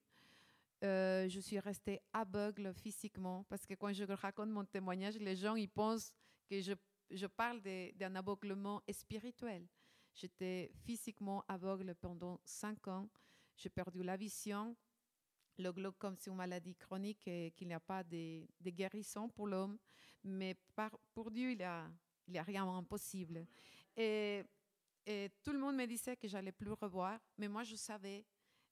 [0.82, 5.55] Euh, je suis restée aveugle physiquement parce que quand je raconte mon témoignage, les gens
[5.55, 6.12] ils pensent
[6.49, 9.68] que je parle d'un aveuglement spirituel.
[10.15, 13.09] J'étais physiquement aveugle pendant cinq ans.
[13.57, 14.77] J'ai perdu la vision,
[15.59, 19.47] le glaucome, c'est une maladie chronique et qu'il n'y a pas de, de, guérison pour
[19.47, 19.79] l'homme,
[20.25, 20.57] mais
[21.15, 21.59] pour Dieu, il
[22.29, 23.47] n'y a rien d'impossible.
[23.97, 24.43] Et,
[25.07, 28.25] et, tout le monde me disait que j'allais plus revoir, mais moi, je savais.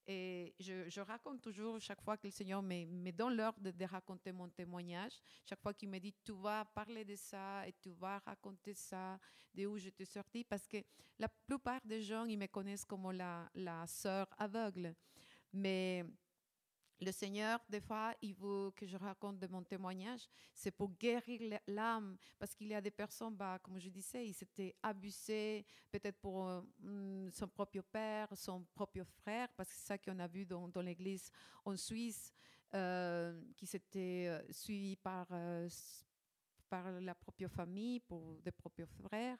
[0.07, 4.33] Et je, raconte toujours, chaque fois que le Seigneur me, me donne l'heure de, raconter
[4.33, 5.13] mon témoignage,
[5.45, 9.19] chaque fois qu'il me dit, tu vas parler de ça et tu vas raconter ça,
[9.55, 10.79] de où je t'ai sorti, parce que
[11.19, 14.95] la plupart des gens, ils me connaissent comme la, la sœur aveugle.
[15.53, 16.05] Mais
[17.01, 21.59] le Seigneur, des fois, il veut que je raconte de mon témoignage, c'est pour guérir
[21.67, 26.19] l'âme, parce qu'il y a des personnes, bah, comme je disais, ils s'étaient abusés, peut-être
[26.19, 30.45] pour euh, son propre père, son propre frère, parce que c'est ça qu'on a vu
[30.45, 31.31] dans, l'église
[31.65, 32.33] en Suisse,
[32.75, 35.27] euh, qui s'était euh, suivi par,
[36.69, 39.39] par la propre famille, pour des propres frères,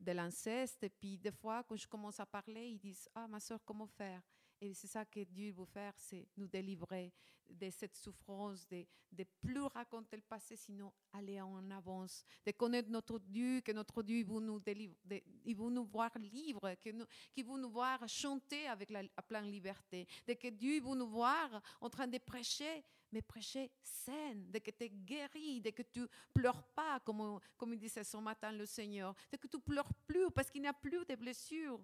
[0.00, 0.82] de l'inceste.
[0.82, 3.86] Et puis, des fois, quand je commence à parler, ils disent Ah, ma soeur, comment
[3.86, 4.22] faire?
[4.60, 7.12] Et c'est ça que Dieu veut faire, c'est nous délivrer
[7.48, 12.90] de cette souffrance, de, de plus raconter le passé, sinon aller en avance, de connaître
[12.90, 17.58] notre Dieu, que notre Dieu veut nous délivrer, il veut nous voir libres, qu'il veut
[17.58, 21.90] nous voir chanter avec la, à pleine liberté, de que Dieu veut nous voir en
[21.90, 22.82] train de prêcher,
[23.12, 27.72] mais prêcher saine, de que tu es guéri, de que tu pleures pas, comme, comme
[27.72, 30.72] il disait ce matin le Seigneur, de que tu pleures plus parce qu'il n'y a
[30.72, 31.80] plus de blessures.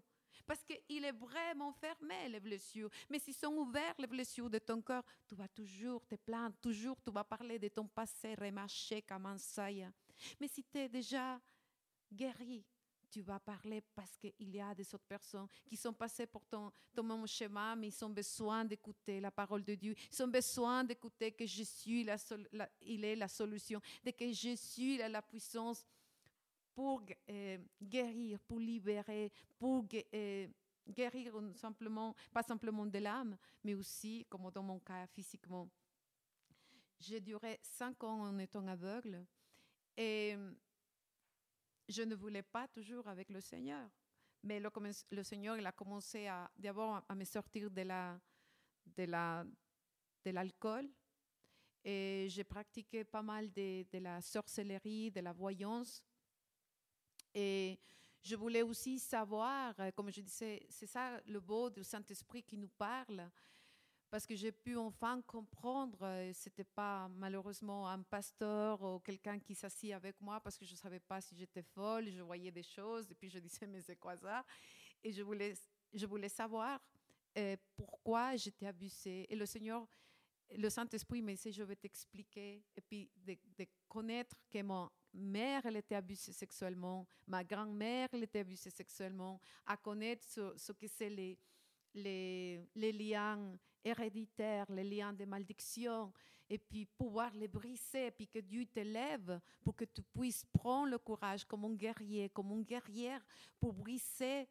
[0.47, 2.91] Parce qu'il est vraiment fermé, les blessures.
[3.09, 7.01] Mais s'ils sont ouverts, les blessures de ton cœur, tu vas toujours te plaindre, toujours
[7.03, 9.37] tu vas parler de ton passé remarché comme un.
[10.41, 11.41] Mais si tu es déjà
[12.13, 12.65] guéri,
[13.11, 16.73] tu vas parler parce qu'il y a des autres personnes qui sont passées pour ton,
[17.03, 19.95] même schéma, mais ils ont besoin d'écouter la parole de Dieu.
[20.13, 21.45] Ils ont besoin d'écouter que
[22.05, 25.85] la sol- la- il est la solution, de que Jésus il a la puissance
[26.81, 30.49] pour euh, guérir, pour libérer, pour euh,
[30.89, 35.69] guérir simplement, pas simplement de l'âme, mais aussi, comme dans mon cas, physiquement.
[36.99, 39.27] J'ai duré cinq ans en étant aveugle
[39.95, 40.35] et
[41.87, 43.87] je ne voulais pas toujours avec le Seigneur.
[44.43, 48.19] Mais le, Seigneur, il a commencé d'abord à, me sortir de la,
[48.87, 49.45] de la,
[50.25, 50.89] de l'alcool.
[51.85, 56.03] Et j'ai pratiqué pas mal de la sorcellerie, de la voyance.
[57.35, 57.79] Et
[58.23, 62.59] je voulais aussi savoir, euh, comme je disais, c'est ça le beau du Saint-Esprit qui
[62.59, 63.31] nous parle,
[64.11, 69.55] parce que j'ai pu enfin comprendre, euh, c'était pas malheureusement un pasteur ou quelqu'un qui
[69.55, 73.11] s'assit avec moi, parce que je savais pas si j'étais folle, je voyais des choses,
[73.11, 74.45] et puis je disais, mais c'est quoi ça?
[75.03, 75.55] Et je voulais,
[75.93, 76.81] je voulais savoir
[77.39, 79.33] euh, pourquoi j'étais abusée.
[79.33, 79.87] Et le Seigneur,
[80.51, 85.65] le Saint-Esprit me dit, je vais t'expliquer, et puis de, de connaître que mon mère,
[85.67, 91.11] elle était abusée sexuellement, ma grand-mère, elle était abusée sexuellement, à connaître ce, que c'est
[91.95, 96.13] les liens héréditaires, les liens de malédiction,
[96.49, 100.91] et puis pouvoir les briser, et puis que Dieu t'élève pour que tu puisses prendre
[100.91, 103.25] le courage comme un guerrier, comme une guerrière,
[103.61, 104.49] pour briser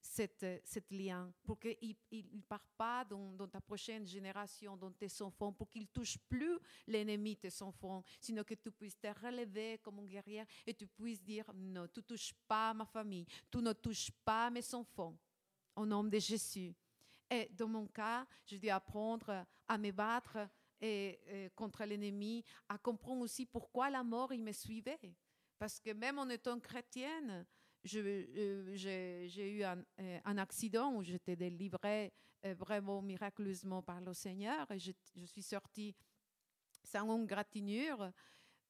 [0.00, 5.52] cette, cette lien, pour qu'il ne part pas dans, ta prochaine génération, dans tes enfants,
[5.52, 9.98] pour qu'il ne touche plus l'ennemi tes enfants, sinon que tu puisses te relever comme
[9.98, 13.72] une guerrière et tu puisses dire non, tu ne touches pas ma famille, tu ne
[13.72, 15.16] touches pas mes enfants,
[15.76, 16.74] au nom de Jésus.
[17.30, 20.38] Et dans mon cas, je dois apprendre à me battre
[20.80, 24.98] et, et contre l'ennemi, à comprendre aussi pourquoi la mort, il me suivait.
[25.58, 27.44] Parce que même en étant chrétienne,
[27.84, 29.82] j'ai eu un,
[30.24, 34.92] un, accident où j'étais délivrée vraiment miraculeusement par le Seigneur et je,
[35.26, 35.94] suis sortie
[36.84, 38.12] sans une gratinure.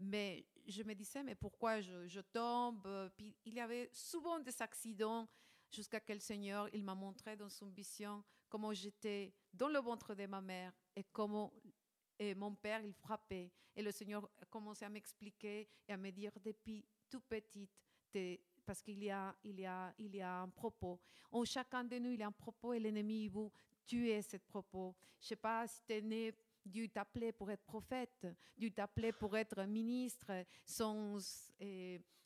[0.01, 3.11] Mais je me disais, mais pourquoi je, tombe?
[3.17, 5.29] Puis il y avait souvent des accidents
[5.71, 10.15] jusqu'à que le Seigneur, il m'a montré dans son vision comment j'étais dans le ventre
[10.15, 11.53] de ma mère et comment
[12.19, 13.53] et mon père, il frappait.
[13.77, 17.71] Et le Seigneur a commencé à m'expliquer et à me dire depuis tout petite,
[18.69, 21.01] parce qu'il y a, il y a, il y a un propos.
[21.31, 23.49] En chacun de nous, il y a un propos et l'ennemi, veut
[23.87, 24.95] tuer ce propos.
[25.19, 26.35] Je ne sais pas si tu es né,
[26.67, 28.27] Dieu t'appelait pour être prophète,
[28.59, 30.45] Dieu t'appelait pour être ministre,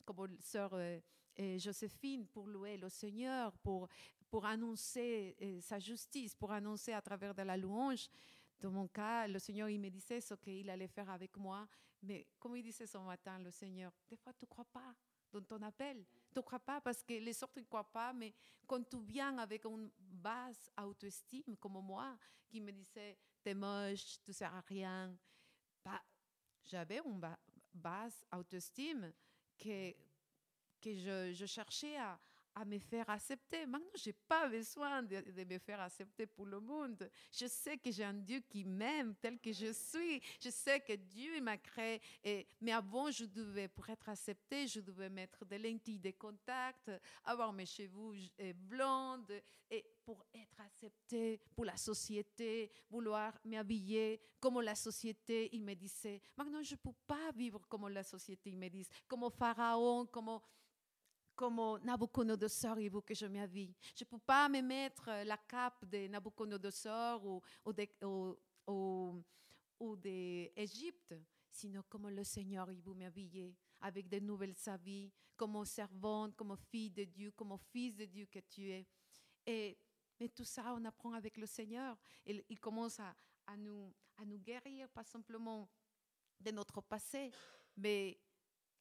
[0.03, 0.77] comme sœur
[1.37, 3.87] et Joséphine, pour louer le Seigneur, pour,
[4.29, 8.09] pour annoncer et, sa justice, pour annoncer à travers de la louange.
[8.59, 11.65] Dans mon cas, le Seigneur, il me disait ce qu'il allait faire avec moi.
[12.01, 14.93] Mais comme il disait ce matin, le Seigneur, des fois, tu ne crois pas
[15.33, 16.05] dans ton appel.
[16.31, 16.79] Tu ne crois pas?
[16.79, 18.33] Parce que les autres ne croient pas, mais
[18.67, 24.31] quand tu viens avec une basse autoestime, comme moi, qui me disait, t'es moche, tu
[24.31, 25.15] ne sers à rien,
[25.83, 26.01] bah,
[26.63, 27.37] j'avais une ba
[27.73, 29.11] basse autoestime
[29.57, 29.91] que,
[30.79, 30.93] que
[31.33, 32.19] je cherchais à,
[32.55, 33.65] à me faire accepter.
[33.65, 37.09] Maintenant, je n'ai pas besoin de, de, me faire accepter pour le monde.
[37.31, 40.21] Je sais que j'ai un Dieu qui m'aime tel que je suis.
[40.39, 42.01] Je sais que Dieu m'a créé.
[42.23, 46.91] Et, mais avant, je devais, pour être acceptée, je devais mettre des lentilles de contact,
[47.23, 48.13] avoir mes cheveux
[48.53, 49.41] blondes.
[49.69, 56.21] Et pour être acceptée pour la société, vouloir m'habiller comme la société, il me disait,
[56.35, 60.39] maintenant, je ne peux pas vivre comme la société, il me dit, comme Pharaon, comme
[61.43, 63.75] comme Nabucodonosor, il veut que je m'habille.
[63.93, 69.23] Je ne peux pas me mettre la cape de Nabucodonosor ou, ou, de, ou, ou,
[69.77, 71.13] ou d'Égypte,
[71.51, 76.91] sinon comme le Seigneur, il veut m'habiller avec de nouvelles habits, comme servante, comme fille
[76.91, 78.87] de Dieu, comme fils de Dieu que tu es.
[79.45, 79.77] Et,
[80.17, 81.97] mais tout ça, on apprend avec le Seigneur.
[82.25, 83.93] Il, commence à nous
[84.39, 85.69] guérir, pas simplement
[86.39, 87.31] de notre passé,
[87.75, 88.17] mais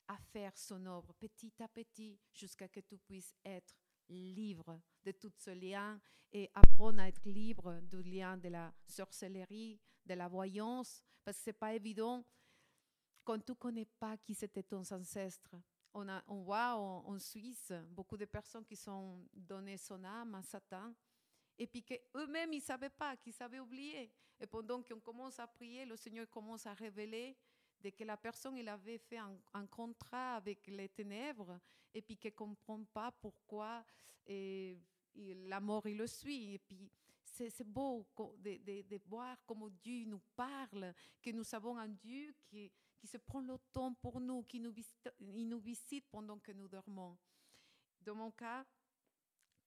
[0.09, 3.75] à faire son œuvre petit à petit jusqu'à que tu puisses être
[4.09, 6.01] libre de tout ce lien
[6.33, 11.45] et apprendre à être libre du lien de la sorcellerie, de la voyance, parce que
[11.45, 12.25] c'est pas évident
[13.25, 15.55] quand tu connais pas qui c'était ton ancêtre.
[15.95, 20.43] On, a, on voit en, Suisse beaucoup de personnes qui sont données son âme à
[20.43, 20.95] Satan
[21.59, 24.11] et puis qu'eux-mêmes, ils ne savaient pas, qu'ils savaient oublier.
[24.41, 27.37] Et pendant qu'on commence à prier, le Seigneur commence à révéler
[27.83, 31.59] de que la personne il avait fait un, contrat avec les ténèbres
[31.95, 33.85] et puis qu'elle ne comprend pas pourquoi
[34.27, 34.79] et,
[35.15, 36.55] la mort il le suit.
[36.55, 36.91] Et puis
[37.25, 38.07] c'est beau
[38.39, 42.71] de, voir comment Dieu nous parle, que nous avons un Dieu qui,
[43.05, 47.19] se prend le temps pour nous, qui nous visite, nous visite pendant que nous dormons.
[48.01, 48.65] Dans mon cas,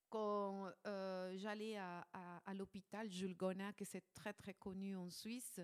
[0.08, 5.60] quand euh, j'allais à, l'hôpital Jules Gona, que c'est très très connu en Suisse,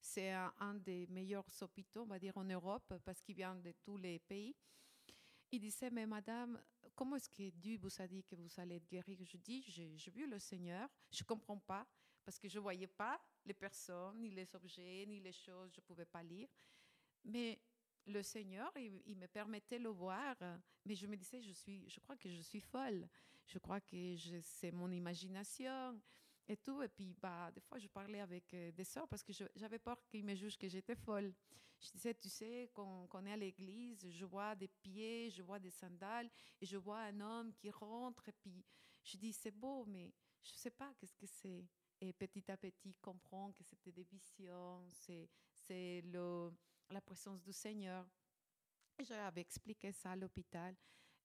[0.00, 3.96] c'est un, des meilleurs hôpitaux, on va dire en Europe, parce qu'il vient de tous
[3.96, 4.54] les pays.
[5.52, 6.60] Il disait, mais madame,
[6.94, 9.16] comment est-ce que Dieu vous a dit que vous allez être guérie?
[9.24, 11.86] Je dis, j'ai vu le Seigneur, je ne comprends pas,
[12.24, 15.80] parce que je ne voyais pas les personnes, ni les objets, ni les choses, je
[15.80, 16.48] ne pouvais pas lire.
[17.24, 17.60] Mais
[18.06, 20.36] le Seigneur, il, il, me permettait de le voir,
[20.84, 23.08] mais je me disais, je, suis, je crois que je suis folle,
[23.46, 26.00] je crois que c'est mon imagination
[26.48, 26.82] et tout.
[26.82, 30.00] Et puis, bah, des fois, je parlais avec euh, des sœurs parce que j'avais peur
[30.08, 31.32] qu'ils me jugent que j'étais folle.
[31.80, 35.58] Je disais, tu sais, quand, on est à l'église, je vois des pieds, je vois
[35.58, 38.64] des sandales, et je vois un homme qui rentre, et puis
[39.04, 40.12] je dis, c'est beau, mais
[40.42, 41.64] je ne sais pas qu'est-ce que c'est.
[42.00, 45.28] Et petit à petit, comprend que c'était des visions, c'est
[46.90, 48.06] la présence du Seigneur.
[49.00, 50.74] J'avais expliqué ça à l'hôpital.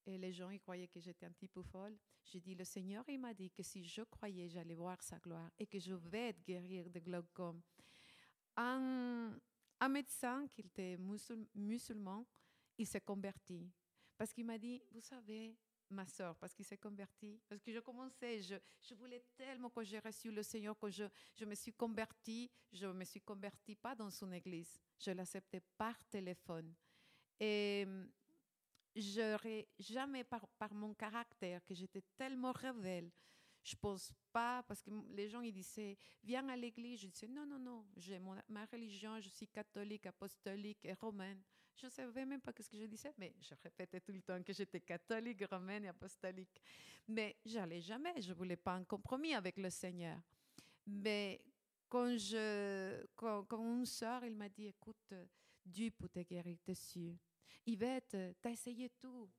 [0.05, 1.97] Et les gens, ils croyaient que j'étais un petit peu folle.
[2.25, 5.49] J'ai dit, le Seigneur, il m'a dit que si je croyais, j'allais voir sa gloire
[5.59, 7.61] et que je vais être guérir de glaucome.
[8.57, 9.39] Un,
[9.79, 12.25] un médecin qui était musul, musulman,
[12.77, 13.69] il s'est converti.
[14.17, 15.55] Parce qu'il m'a dit, vous savez,
[15.91, 19.83] ma soeur, parce qu'il s'est converti, parce que je commençais, je, je voulais tellement que
[19.83, 21.03] j'ai reçu le Seigneur, que je,
[21.35, 26.03] je me suis convertie, je me suis convertie pas dans son église, je l'acceptais par
[26.05, 26.73] téléphone.
[27.39, 27.85] Et
[28.95, 33.09] j'aurais jamais, par, mon caractère, que j'étais tellement rebelle,
[33.63, 37.01] je pense pas, parce que les gens ils disaient, viens à l'église.
[37.01, 41.41] Je disais, non, non, non, j'ai ma religion, je suis catholique, apostolique et romaine.
[41.75, 44.41] Je ne savais même pas ce que je disais, mais je répétais tout le temps
[44.43, 46.61] que j'étais catholique, romaine et apostolique.
[47.07, 50.19] Mais j'allais jamais, je voulais pas un compromis avec le Seigneur.
[50.85, 51.41] Mais
[51.87, 55.13] quand, je, quand, quand une soeur, il m'a dit, écoute,
[55.65, 57.15] Dieu peut te guérir dessus.
[57.65, 59.29] Yvette, t'as essayé tout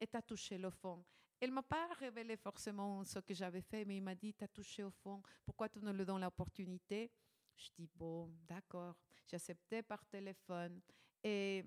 [0.00, 1.04] et t'as touché le fond.
[1.40, 4.82] Elle m'a pas révélé forcément ce que j'avais fait, mais il m'a dit, t'as touché
[4.82, 7.10] au fond, pourquoi tu ne le donnes l'opportunité?
[7.56, 8.96] Je dis, bon, d'accord.
[9.26, 10.80] J'ai accepté par téléphone.
[11.22, 11.64] Et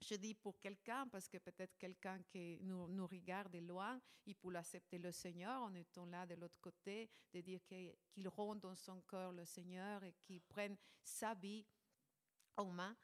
[0.00, 4.54] je dis pour quelqu'un, parce que peut-être quelqu'un qui nous, regarde de loin, il peut
[4.54, 8.74] accepter le Seigneur en étant là de l'autre côté, de dire qu'il qu rend dans
[8.74, 11.64] son cœur le Seigneur et qu'il prenne sa vie
[12.56, 12.96] en main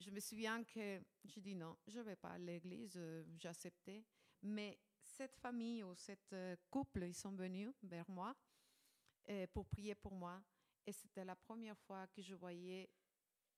[0.00, 3.48] je me souviens que j'ai dit non, je ne vais pas à l'église, euh, j'ai
[3.48, 4.04] accepté.
[4.42, 8.34] Mais cette famille ou cette euh, couple, ils sont venus vers moi
[9.28, 10.40] euh, pour prier pour moi.
[10.86, 12.88] Et c'était la première fois que je voyais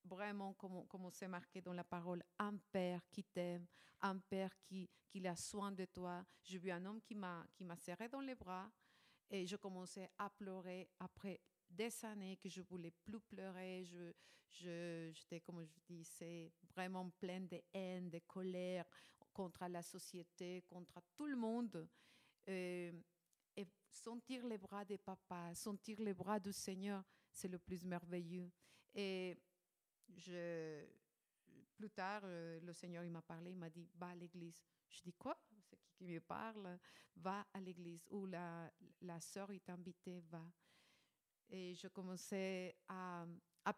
[0.04, 3.66] vraiment comment, comment c'est marqué dans la parole, un père qui t'aime,
[4.00, 6.24] un père qui, qui a soin de toi.
[6.42, 7.46] J'ai vu un homme qui m'a
[7.76, 8.70] serré dans les bras
[9.28, 11.40] et je commençais à pleurer après
[11.70, 13.84] des années que je voulais plus pleurer.
[13.84, 18.84] Je, j'étais, comme je disais, vraiment pleine de haine, de colère
[19.32, 21.88] contre la société, contre tout le monde.
[22.46, 22.92] Et,
[23.56, 28.50] et sentir les bras des papas, sentir les bras du Seigneur, c'est le plus merveilleux.
[28.94, 29.36] Et
[31.76, 34.64] plus tard, le Seigneur il m'a parlé, il m'a dit, va à l'église.
[34.88, 35.38] Je dis quoi?
[35.62, 36.78] C'est qui qui me parle?
[37.16, 38.04] Va à l'église.
[38.10, 38.70] Ou la,
[39.02, 40.44] la sœur, il t'a invité, va.
[41.50, 43.26] Et je commençais à,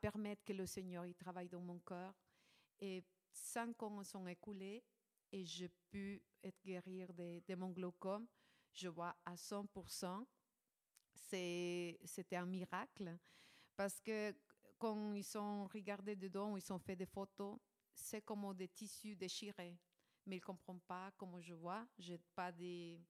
[0.00, 2.14] permettre que le Seigneur il travaille dans mon cœur.
[2.80, 4.82] Et cinq ans sont écoulés
[5.30, 8.26] et j'ai pu être guérir de, mon glaucome.
[8.72, 10.26] Je vois à 100%.
[11.10, 13.16] C'était un miracle
[13.76, 14.34] parce que
[14.78, 17.58] quand ils sont regardés dedans, ils ont fait des photos,
[17.94, 19.78] c'est comme des tissus déchirés.
[20.26, 21.86] Mais ils ne comprennent pas comment je vois.
[21.98, 23.00] Je n'ai pas des,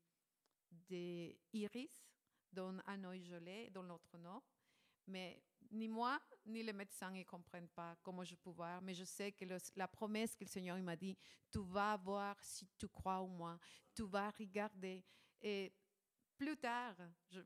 [0.71, 2.05] des iris
[2.53, 4.43] dans un œil gelé, dans l'autre non.
[5.07, 8.81] Mais ni moi, ni les médecins ne comprennent pas comment je peux voir.
[8.83, 9.45] Mais je sais que
[9.77, 11.17] la promesse que le Seigneur m'a dit,
[11.51, 13.59] tu vas voir si tu crois en moi.
[13.95, 15.05] Tu vas regarder.
[15.41, 15.73] Et
[16.37, 16.97] plus tard,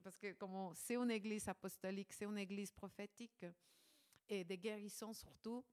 [0.02, 0.34] parce que
[0.74, 3.46] c'est une église apostolique, c'est une église prophétique
[4.28, 5.64] et de guérison surtout.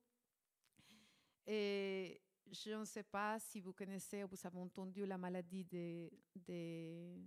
[1.45, 6.11] Et je ne sais pas si vous connaissez ou vous avez entendu la maladie des,
[6.35, 7.17] des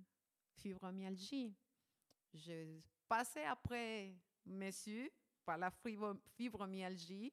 [0.56, 1.54] fibromyalgie.
[2.36, 4.14] Je passais après
[4.44, 5.10] monsieur
[5.44, 7.32] par la fibro- fibromyalgie.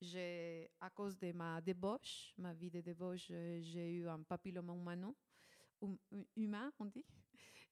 [0.00, 4.74] J'ai, à cause de ma débauche, ma vie de débauche, euh, j'ai eu un papilloma
[5.80, 7.04] hum- hu- humain, on dit.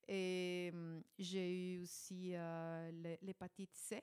[0.09, 4.03] Et hum, j'ai eu aussi euh, l'hé- l'hépatite C.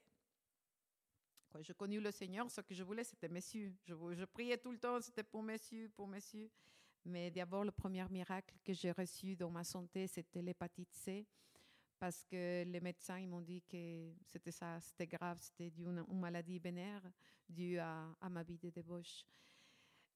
[1.50, 3.74] Quand j'ai connu le Seigneur, ce que je voulais, c'était monsieur.
[3.86, 6.50] Je, priais tout le temps, c'était pour monsieur, pour monsieur.
[7.04, 11.26] Mais d'abord, le premier miracle que j'ai reçu dans ma santé, c'était l'hépatite C.
[12.02, 17.03] Parce que les médecins m'ont dit que c'était ça, c'était grave, c'était une, maladie vénère
[17.48, 19.23] due à, ma vie de débauche.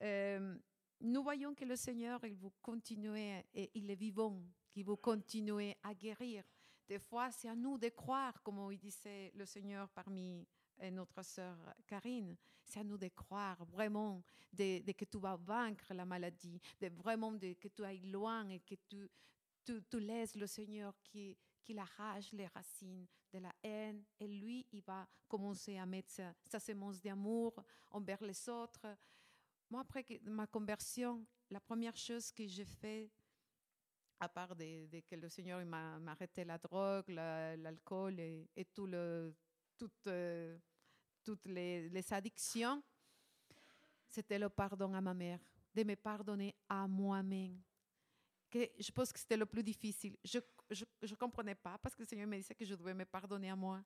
[0.01, 0.57] Euh,
[1.01, 3.15] nous voyons que le Seigneur, il vous continue
[3.53, 4.41] et il est vivant,
[4.71, 6.43] qu'il vous continue à guérir.
[6.87, 10.43] Des fois, c'est à nous de croire, comme il disait le Seigneur parmi
[10.81, 11.55] euh, notre sœur
[11.85, 12.35] Karine.
[12.63, 14.23] C'est à nous de croire vraiment
[14.57, 16.59] que tu vas vaincre la maladie,
[16.89, 22.47] vraiment que tu ailles loin et que tu laisses le Seigneur qui, qu'il arrache les
[22.47, 27.53] racines de la haine et lui, il va commencer à mettre sa, sa semence d'amour
[27.91, 28.85] envers les autres.
[29.69, 33.11] Moi, après ma conversion, la première chose que j'ai fait,
[34.19, 38.93] à part de, que le Seigneur m'a arrêté la drogue, la- l'alcool et, toutes,
[40.07, 40.57] euh,
[41.45, 42.81] les, addictions,
[44.07, 45.39] c'était le pardon à ma mère,
[45.73, 47.59] de me pardonner à moi-même.
[48.53, 50.15] Je pense que c'était le plus difficile.
[50.23, 50.39] Je
[50.69, 53.55] ne comprenais pas parce que le Seigneur me disait que je devais me pardonner à
[53.55, 53.83] moi.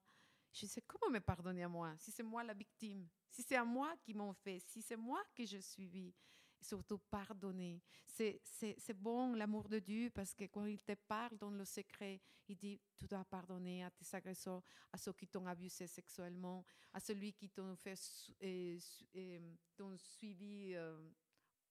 [0.52, 3.64] Je disais, comment me pardonner à moi si c'est moi la victime, si c'est à
[3.64, 6.14] moi qui m'ont fait, si c'est moi que je suivis.
[6.62, 7.82] Et surtout, pardonner.
[8.06, 12.20] C'est bon l'amour de Dieu parce que quand il te parle dans le secret,
[12.50, 14.62] il dit, tu dois pardonner à tes agresseurs,
[14.92, 17.96] à ceux qui t'ont abusé sexuellement, à celui qui t'ont fait
[19.98, 20.98] suivi euh,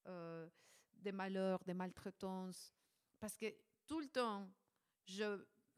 [0.07, 0.49] euh,
[0.95, 2.73] des malheurs, des maltraitances.
[3.19, 3.53] Parce que
[3.87, 4.68] tout le temps, je,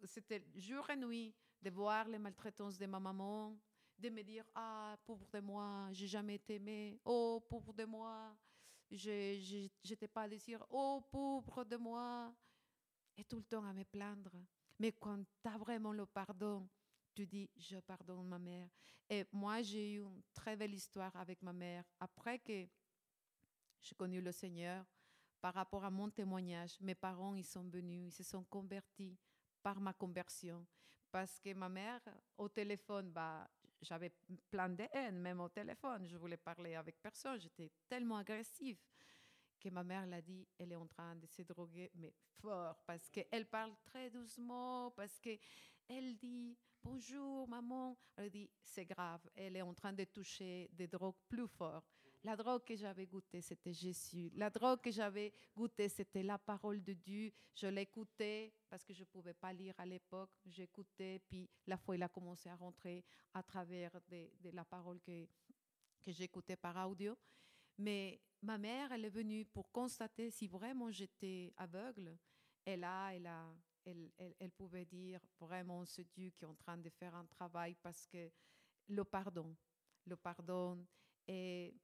[0.05, 3.57] c'était jour et nuit de voir les maltraitances de ma maman,
[3.98, 6.98] de me dire Ah, pauvre de moi, j'ai jamais été aimée.
[7.05, 8.35] Oh, pauvre de moi,
[8.90, 10.65] je j'étais pas désirée.
[10.70, 12.35] Oh, pauvre de moi.
[13.16, 14.32] Et tout le temps à me plaindre.
[14.78, 16.66] Mais quand tu as vraiment le pardon,
[17.15, 18.69] tu dis Je pardonne ma mère.
[19.09, 21.85] Et moi, j'ai eu une très belle histoire avec ma mère.
[21.98, 22.66] Après que
[23.82, 24.86] j'ai connu le Seigneur,
[25.40, 29.16] par rapport à mon témoignage, mes parents, ils sont venus, ils se sont convertis
[29.62, 30.66] par ma conversion.
[31.10, 32.00] Parce que ma mère,
[32.38, 33.48] au téléphone, bah,
[33.82, 34.12] j'avais
[34.50, 36.06] plein de haine, même au téléphone.
[36.06, 37.40] Je voulais parler avec personne.
[37.40, 38.78] J'étais tellement agressive
[39.60, 43.10] que ma mère l'a dit, elle est en train de se droguer, mais fort, parce
[43.10, 47.98] qu'elle parle très doucement, parce qu'elle dit bonjour maman.
[48.16, 51.99] Elle dit c'est grave, elle est en train de toucher des drogues plus fortes.
[52.22, 54.30] La drogue que j'avais goûtée, c'était Jésus.
[54.34, 57.32] La drogue que j'avais goûtée, c'était la parole de Dieu.
[57.55, 60.30] Je l'écoutais parce que je ne pouvais pas lire à l'époque.
[60.44, 65.26] J'écoutais, puis la foi, il a commencé à rentrer à travers de, la parole que,
[66.02, 67.16] que j'écoutais par audio.
[67.78, 72.18] Mais ma mère, elle est venue pour constater si vraiment j'étais aveugle.
[72.66, 73.51] Et là, elle, a,
[73.86, 77.24] elle, elle, elle pouvait dire vraiment ce Dieu qui est en train de faire un
[77.24, 78.30] travail parce que
[78.88, 79.56] le pardon,
[80.05, 80.86] le pardon.
[81.26, 81.74] Et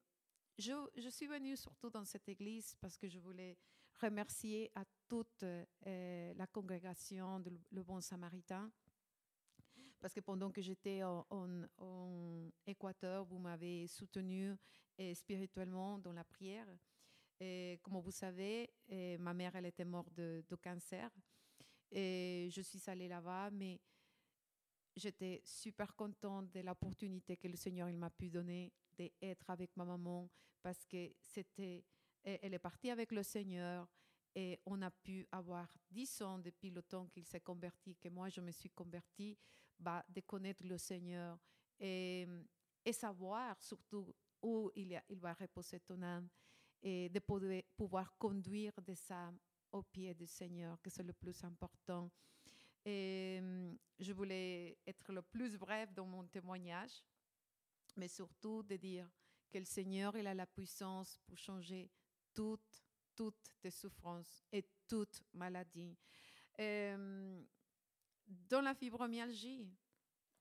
[0.58, 3.56] je, suis venue surtout dans cette église parce que je voulais
[4.00, 8.70] remercier à toute euh, la congrégation de Le Bon Samaritain.
[10.00, 11.24] Parce que pendant que j'étais en,
[12.66, 14.56] Équateur, vous m'avez soutenu
[14.98, 16.68] et spirituellement dans la prière.
[17.40, 21.10] Et comme vous savez, et ma mère, elle était morte de, cancer.
[21.90, 23.80] Et je suis allée là-bas, mais
[24.96, 30.28] j'étais super contente de l'opportunité que le Seigneur m'a pu donner d'être avec ma maman
[30.62, 31.84] parce que c'était,
[32.24, 33.88] elle est partie avec le Seigneur
[34.34, 38.28] et on a pu avoir dix ans depuis le temps qu'il s'est converti, que moi
[38.28, 39.38] je me suis convertie,
[39.78, 41.38] bah, de connaître le Seigneur
[41.78, 42.26] et,
[42.84, 46.28] et savoir surtout où il, il va reposer ton âme
[46.82, 49.38] et de pouvoir, pouvoir conduire des âmes
[49.72, 52.10] au pied du Seigneur, que c'est le plus important.
[52.84, 53.42] Et
[53.98, 57.02] je voulais être le plus bref dans mon témoignage,
[57.96, 59.08] mais surtout de dire
[59.50, 61.90] que le Seigneur, il a la puissance pour changer
[62.34, 65.96] toutes, toutes tes souffrances et toute maladie.
[66.58, 67.42] Euh,
[68.26, 69.70] dans la fibromyalgie,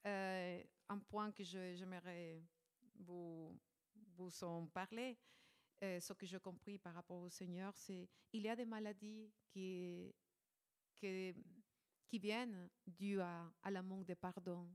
[0.05, 2.43] euh, un point que j'aimerais
[2.99, 3.57] vous,
[4.15, 5.17] vous en parler,
[5.83, 9.31] euh, ce que j'ai compris par rapport au Seigneur, c'est il y a des maladies
[9.47, 10.13] qui,
[10.95, 11.35] qui,
[12.07, 14.69] qui viennent dues à, à la manque de pardon,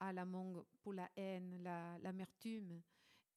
[0.00, 1.62] à la manque pour la haine,
[2.02, 2.70] l'amertume.
[2.70, 2.80] La,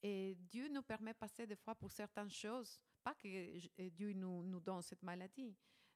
[0.04, 2.80] et Dieu nous permet de passer des fois pour certaines choses.
[3.04, 5.56] Pas que Dieu nous, nous donne cette maladie,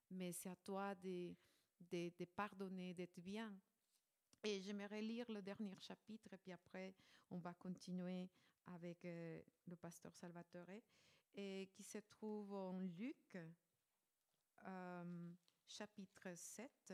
[0.10, 1.36] mais c'est à toi de,
[1.80, 3.54] de, pardonner, d'être bien.
[4.44, 6.94] Et j'aimerais lire le dernier chapitre, puis après,
[7.30, 8.30] on va continuer
[8.68, 10.82] avec euh, le pasteur Salvatore,
[11.34, 13.38] et qui se trouve en Luc,
[14.66, 15.34] euh,
[15.68, 16.94] chapitre 7.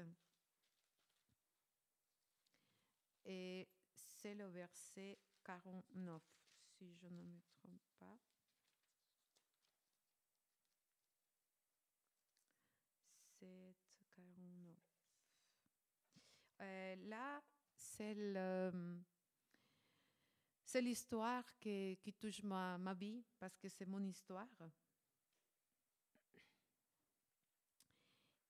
[3.26, 6.22] Et c'est le verset 49,
[6.78, 8.18] si je ne me trompe pas.
[13.40, 13.76] 7,
[14.16, 14.78] 49.
[16.62, 17.42] Euh, là,
[17.76, 18.16] c'est
[20.64, 24.48] c'est l'histoire qui, touche ma vie, parce que c'est mon histoire.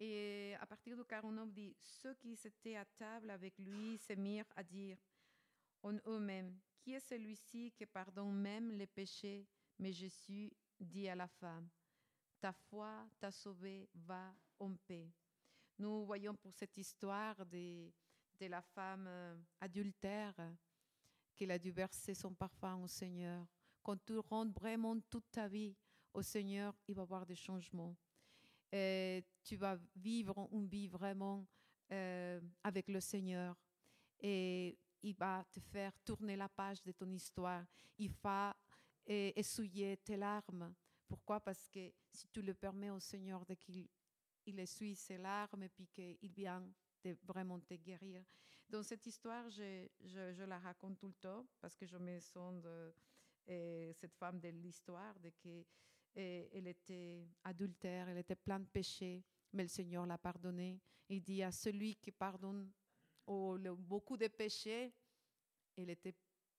[0.04, 4.52] Et à partir du 49, dit Ceux qui étaient à table avec lui se mirent
[4.56, 4.98] à dire
[5.84, 9.46] en eux-mêmes Qui est celui-ci qui pardonne même les péchés?
[9.78, 11.70] Mais Jésus dit à la femme
[12.40, 15.14] Ta foi t'a sauvé, va en paix.
[15.78, 17.92] Nous voyons pour cette histoire de,
[18.40, 20.34] de la femme euh, adultère
[21.36, 23.46] qu'elle a dû verser son parfum au Seigneur.
[23.84, 25.76] Quand tu rends vraiment toute ta vie
[26.12, 27.96] au Seigneur, il va y avoir des changements.
[28.72, 31.46] Et tu vas vivre une vie vraiment
[31.92, 33.56] euh, avec le Seigneur.
[34.20, 37.66] Et il va te faire tourner la page de ton histoire.
[37.98, 38.56] Il va
[39.10, 40.74] euh, essuyer tes larmes.
[41.08, 41.40] Pourquoi?
[41.40, 43.88] Parce que si tu le permets au Seigneur de qu'il
[44.46, 46.64] il essuie ses larmes et puis qu'il vient
[47.04, 48.24] de vraiment te guérir.
[48.70, 52.62] Dans cette histoire, je, je- la raconte tout le temps parce que je me sens
[52.62, 52.94] de
[53.50, 55.66] euh, cette femme de l'histoire, de que
[56.16, 59.24] elle était adultère, elle était pleine de péchés,
[59.54, 60.80] mais le Seigneur l'a pardonnée.
[61.10, 62.72] Il dit à celui qui pardonne
[63.26, 64.94] oh, beaucoup de péchés,
[65.78, 66.16] elle était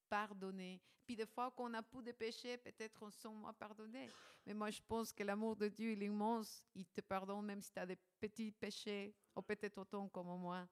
[0.09, 0.81] pardonnée.
[1.05, 4.09] Puis des fois, quand on a plus de péchés, peut-être on se moins pardonné.
[4.47, 6.65] Mais moi, je pense que l'amour de Dieu, il est immense.
[6.75, 10.67] Il te pardonne même si tu as des petits péchés, ou peut-être autant comme moi.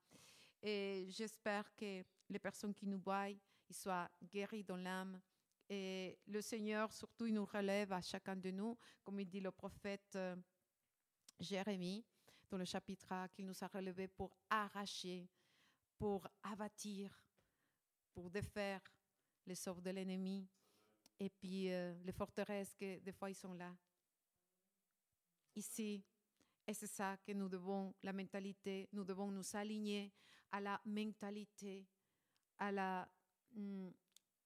[0.63, 5.21] Et j'espère que les personnes qui nous voient, ils soient guéris dans l'âme.
[5.73, 9.53] Et le Seigneur, surtout, il nous relève à chacun de nous, comme il dit le
[9.53, 10.35] prophète euh,
[11.39, 12.05] Jérémie,
[12.51, 15.29] dans le chapitre A, qu'il nous a relevés pour arracher,
[15.97, 17.25] pour abattre,
[18.13, 18.83] pour défaire
[19.47, 20.49] les sorts de l'ennemi.
[21.21, 23.73] Et puis euh, les forteresses que des fois ils sont là.
[25.55, 26.03] Ici.
[26.67, 30.13] Et c'est ça que nous devons, la mentalité, nous devons nous aligner
[30.51, 31.87] à la mentalité,
[32.59, 33.09] à la,
[33.53, 33.91] mm,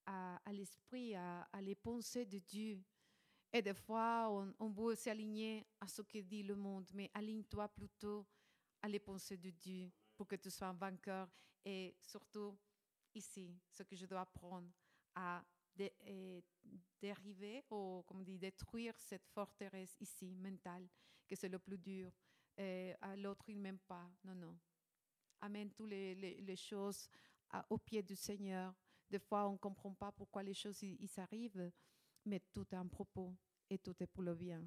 [0.06, 2.82] à, l'esprit, à, les pensées de Dieu.
[3.52, 7.68] Et des fois, on, on veut s'aligner à ce que dit le monde, mais aligne-toi
[7.68, 8.26] plutôt
[8.82, 11.28] à les pensées de Dieu pour que tu sois un vainqueur.
[11.64, 12.58] Et surtout,
[13.14, 14.68] ici, ce que je dois apprendre
[15.14, 15.44] à
[17.00, 20.88] dériver ou, comme on dit, détruire cette forteresse ici, mentale,
[21.26, 22.12] que c'est le plus dur.
[23.00, 24.08] À l'autre, il ne m'aime pas.
[24.24, 24.58] Non, non.
[25.40, 27.08] Amène toutes les choses
[27.50, 28.74] à- au pied du Seigneur.
[29.14, 31.70] Des fois, on ne comprend pas pourquoi les choses ils, arrivent,
[32.24, 33.32] mais tout est un propos
[33.70, 34.58] et tout est pour le bien.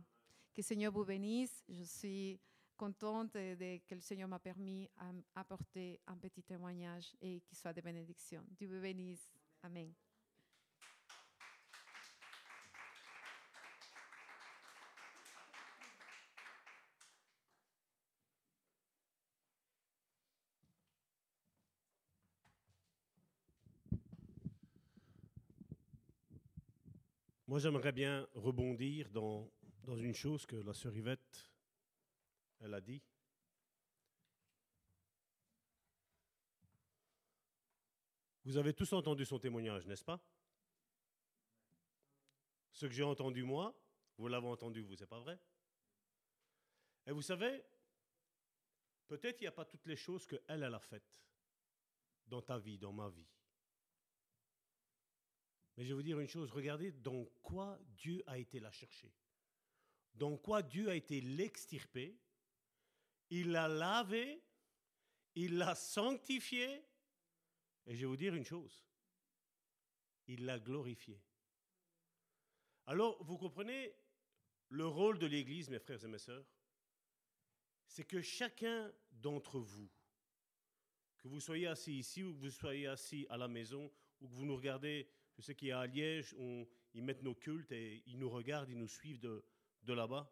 [0.54, 1.66] Que le Seigneur vous bénisse.
[1.68, 2.40] Je suis
[2.78, 4.90] contente de- que le Seigneur m'a permis
[5.36, 8.42] d'apporter un petit témoignage et qu'il soit de bénédiction.
[8.52, 9.30] Dieu vous bénisse.
[9.64, 9.94] Amen.
[27.58, 29.52] Moi, j'aimerais bien rebondir dans,
[29.88, 31.52] une chose que la sœur Yvette,
[32.60, 33.02] elle a dit.
[38.46, 40.24] Vous avez tous entendu son témoignage, n'est-ce pas?
[42.74, 43.76] Ce que j'ai entendu moi,
[44.20, 45.40] vous l'avez entendu vous, c'est pas vrai?
[47.08, 47.66] Et vous savez,
[49.08, 51.26] peut-être il n'y a pas toutes les choses que elle, elle a faites
[52.28, 53.26] dans ta vie, dans ma vie.
[55.78, 59.14] Mais je vais vous dire une chose, regardez dans quoi Dieu a été la chercher.
[60.16, 62.20] Dans quoi Dieu a été l'extirper.
[63.30, 64.42] Il l'a lavé,
[65.36, 66.84] il l'a sanctifié.
[67.86, 68.86] Et je vais vous dire une chose,
[70.26, 71.22] il l'a glorifié.
[72.88, 73.94] Alors, vous comprenez
[74.70, 76.46] le rôle de l'Église, mes frères et mes sœurs?
[77.86, 79.90] C'est que chacun d'entre vous,
[81.18, 84.34] que vous soyez assis ici ou que vous soyez assis à la maison ou que
[84.34, 88.30] vous nous regardez je sais à Liège, on- ils mettent nos cultes et ils nous
[88.30, 89.44] regardent, ils nous suivent de,
[89.86, 90.32] là-bas.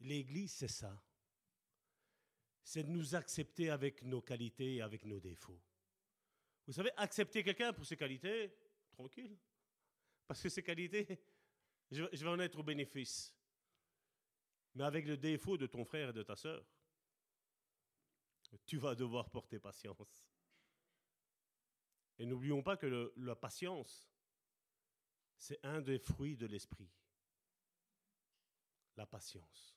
[0.00, 1.02] L'Église, c'est ça.
[2.64, 5.60] C'est de nous accepter avec nos qualités et avec nos défauts.
[6.66, 8.54] Vous savez, accepter quelqu'un pour ses qualités,
[8.92, 9.36] tranquille.
[10.26, 11.06] Parce que ses qualités,
[11.90, 13.34] je, je vais en être au bénéfice.
[14.74, 16.64] Mais avec le défaut de ton frère et de ta sœur,
[18.64, 20.24] tu vas devoir porter patience.
[22.18, 24.10] Et n'oublions pas que la patience,
[25.36, 26.90] c'est un des fruits de l'esprit.
[28.96, 29.76] La patience.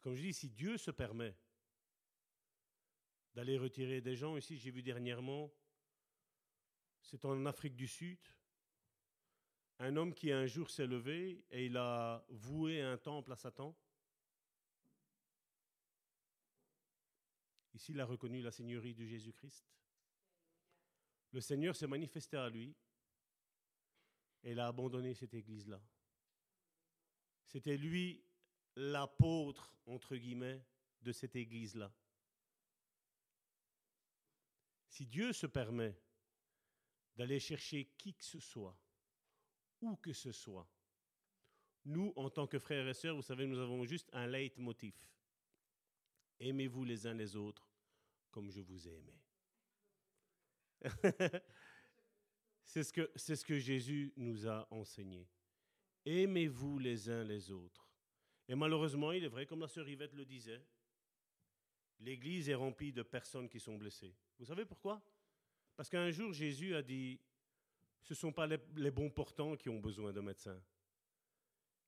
[0.00, 1.36] Comme je dis, si Dieu se permet
[3.34, 5.52] d'aller retirer des gens, ici j'ai vu dernièrement,
[7.02, 8.18] c'est en Afrique du Sud,
[9.78, 13.76] un homme qui un jour s'est levé et il a voué un temple à Satan.
[17.74, 19.66] Ici, il a reconnu la seigneurie de Jésus-Christ.
[21.32, 22.74] Le Seigneur s'est manifesté à lui
[24.42, 25.80] et il a abandonné cette église-là.
[27.46, 28.24] C'était lui
[28.76, 30.64] l'apôtre, entre guillemets,
[31.02, 31.92] de cette église-là.
[34.88, 35.98] Si Dieu se permet
[37.16, 38.78] d'aller chercher qui que ce soit,
[39.80, 40.68] où que ce soit,
[41.84, 44.94] nous, en tant que frères et sœurs, vous savez, nous avons juste un leitmotiv.
[46.40, 47.68] Aimez-vous les uns les autres
[48.30, 49.14] comme je vous ai aimé.
[52.64, 55.28] c'est ce, que, ce que Jésus nous a enseigné.
[56.04, 57.88] Aimez-vous les uns les autres.
[58.48, 60.62] Et malheureusement, il est vrai, comme la sœur Yvette le disait,
[62.00, 64.14] l'Église est remplie de personnes qui sont blessées.
[64.38, 65.02] Vous savez pourquoi?
[65.74, 67.20] Parce qu'un jour, Jésus a dit,
[68.02, 70.62] ce ne sont pas les, bons portants qui ont besoin de médecins,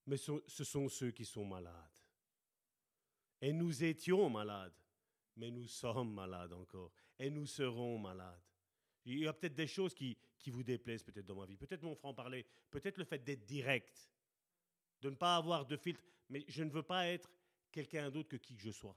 [0.06, 1.74] mais ce sont ceux qui sont malades.
[3.40, 4.74] Et nous étions malades,
[5.36, 8.42] mais nous sommes malades encore, et nous serons malades.
[9.12, 11.56] Il y a peut-être des choses qui, qui vous déplaisent peut-être dans ma vie.
[11.56, 14.10] Peut-être mon franc-parler, peut-être le fait d'être direct,
[15.00, 17.30] de ne pas avoir de filtre, mais je ne veux pas être
[17.72, 18.96] quelqu'un d'autre que qui que je sois.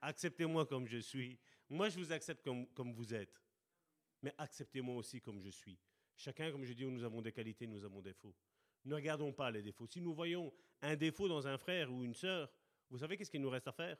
[0.00, 1.38] Acceptez-moi comme je suis.
[1.68, 3.42] Moi, je vous accepte comme, comme vous êtes.
[4.22, 5.78] Mais acceptez-moi aussi comme je suis.
[6.14, 8.34] Chacun, comme je dis, nous avons des qualités, nous avons des défauts.
[8.84, 9.86] Ne regardons pas les défauts.
[9.86, 12.48] Si nous voyons un défaut dans un frère ou une sœur,
[12.88, 13.98] vous savez qu'est-ce qu'il nous reste à faire?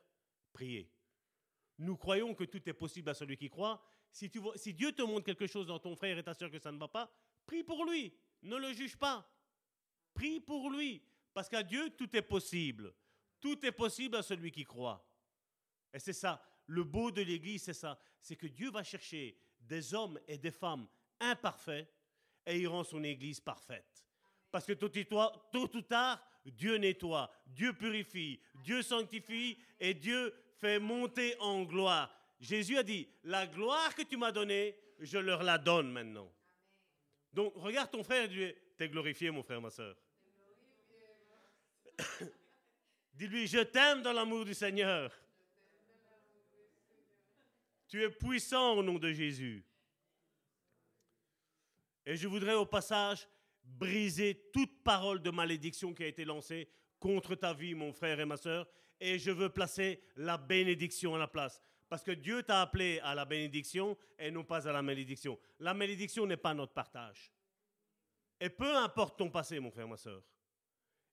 [0.53, 0.89] Prier.
[1.79, 3.83] Nous croyons que tout est possible à celui qui croit.
[4.13, 4.29] Si,
[4.73, 6.89] Dieu te montre quelque chose dans ton frère et ta sœur que ça ne va
[6.89, 7.11] pas,
[7.45, 8.15] prie pour lui.
[8.43, 9.29] Ne le juge pas.
[10.15, 11.03] Prie pour lui.
[11.35, 12.95] Parce qu'à Dieu, tout est possible.
[13.41, 15.07] Tout est possible à celui qui croit.
[15.93, 16.43] Et c'est ça.
[16.67, 17.99] Le beau de l'Église, c'est ça.
[18.21, 20.89] C'est que Dieu va chercher des hommes et des femmes
[21.21, 21.89] imparfaits
[22.47, 24.07] et il rend son Église parfaite.
[24.51, 24.91] Parce que tôt
[25.53, 32.16] ou tard, Dieu nettoie, Dieu purifie, Dieu sanctifie et Dieu fait monter en gloire.
[32.39, 36.31] Jésus a dit, la gloire que tu m'as donnée, je leur la donne maintenant.
[37.33, 39.97] Donc regarde ton frère et dis, t'es glorifié mon frère, ma soeur.
[43.15, 45.11] Dis-lui, je t'aime dans l'amour du Seigneur.
[47.89, 49.65] Tu es puissant au nom de Jésus.
[52.05, 53.29] Et je voudrais au passage
[53.65, 56.69] briser toute parole de malédiction qui a été lancée
[57.01, 58.69] contre ta vie, mon frère et ma soeur,
[59.01, 61.61] et je veux placer la bénédiction à la place.
[61.89, 65.39] Parce que Dieu t'a appelé à la bénédiction et non pas à la malédiction.
[65.61, 67.33] La malédiction n'est pas notre partage.
[68.41, 70.23] Et peu importe ton passé, mon frère, ma soeur,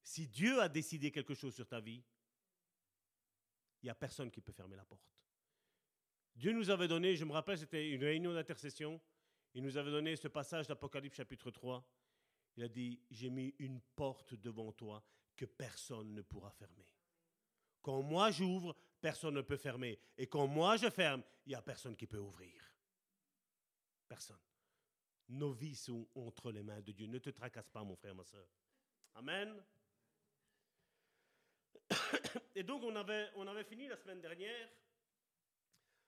[0.02, 2.04] si Dieu a décidé quelque chose sur ta vie,
[3.82, 5.14] il n'y a personne qui peut fermer la porte.
[6.36, 9.00] Dieu nous avait donné, je me rappelle, c'était une réunion d'intercession,
[9.54, 11.88] il nous avait donné ce passage d'Apocalypse chapitre 3.
[12.56, 15.04] Il a dit, j'ai mis une porte devant toi
[15.36, 16.88] que personne ne pourra fermer.
[17.84, 20.00] Quand moi j'ouvre, personne ne peut fermer.
[20.18, 22.64] Et quand moi je ferme, il n'y a personne qui peut ouvrir.
[24.08, 24.40] Personne.
[25.30, 27.06] Nos vies sont entre les mains de Dieu.
[27.06, 28.48] Ne te tracasse pas, mon frère, ma soeur.
[29.16, 29.64] Amen.
[32.56, 34.70] Et donc, on avait, on avait fini la semaine dernière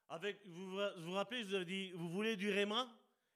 [0.10, 2.88] avec, vous vous rappelez, je vous avais dit, vous voulez du réma?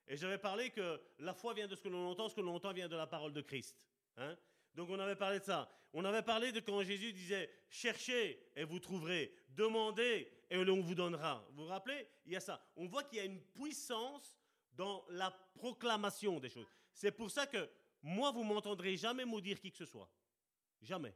[0.07, 2.55] Et j'avais parlé que la foi vient de ce que l'on entend, ce que l'on
[2.55, 3.87] entend vient de la parole de Christ.
[4.17, 4.35] Hein
[4.75, 5.69] donc on avait parlé de ça.
[5.93, 10.95] On avait parlé de quand Jésus disait cherchez et vous trouverez, demandez et l'on vous
[10.95, 11.45] donnera.
[11.51, 12.07] Vous vous rappelez?
[12.25, 12.63] Il y a ça.
[12.75, 14.37] On voit qu'il y a une puissance
[14.73, 16.67] dans la proclamation des choses.
[16.93, 17.69] C'est pour ça que
[18.01, 20.09] moi, vous m'entendrez jamais maudire qui que ce soit.
[20.81, 21.13] Jamais.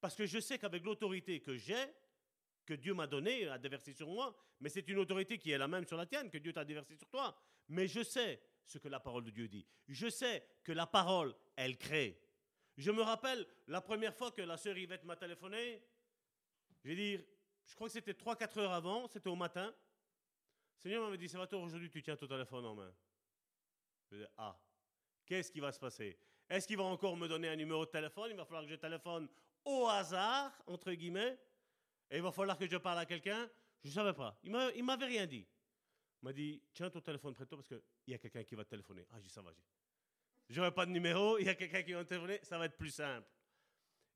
[0.00, 1.94] Parce que je sais qu'avec l'autorité que j'ai,
[2.66, 5.68] que Dieu m'a donnée, a déversé sur moi, mais c'est une autorité qui est la
[5.68, 7.36] même sur la tienne, que Dieu t'a déversée sur toi.
[7.68, 9.66] Mais je sais ce que la parole de Dieu dit.
[9.88, 12.20] Je sais que la parole, elle crée.
[12.80, 15.82] Je me rappelle la première fois que la sœur Yvette m'a téléphoné,
[16.82, 17.22] je vais dire,
[17.66, 19.66] je crois que c'était 3-4 heures avant, c'était au matin.
[19.66, 22.90] Le Seigneur m'avait dit, Salvatore, aujourd'hui tu tiens ton téléphone en main.
[24.10, 24.58] Je dis, ah,
[25.26, 26.18] qu'est-ce qui va se passer?
[26.48, 28.30] Est-ce qu'il va encore me donner un numéro de téléphone?
[28.30, 29.28] Il va falloir que je téléphone
[29.62, 31.38] au hasard, entre guillemets,
[32.10, 33.46] et il va falloir que je parle à quelqu'un.
[33.84, 34.38] Je ne savais pas.
[34.42, 35.46] Il ne m'avait rien dit.
[36.22, 38.54] Il m'a dit, tiens ton téléphone près de toi parce qu'il y a quelqu'un qui
[38.54, 39.06] va te téléphoner.
[39.10, 39.42] Ah, j'ai dit, ça.
[40.50, 42.90] J'aurais pas de numéro, il y a quelqu'un qui va téléphoner, ça va être plus
[42.90, 43.28] simple.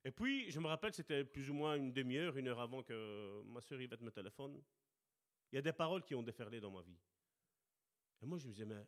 [0.05, 3.43] Et puis, je me rappelle, c'était plus ou moins une demi-heure, une heure avant que
[3.45, 4.61] ma soeur Yvette me téléphone.
[5.53, 6.99] Il y a des paroles qui ont déferlé dans ma vie.
[8.21, 8.85] Et moi, je me disais, mais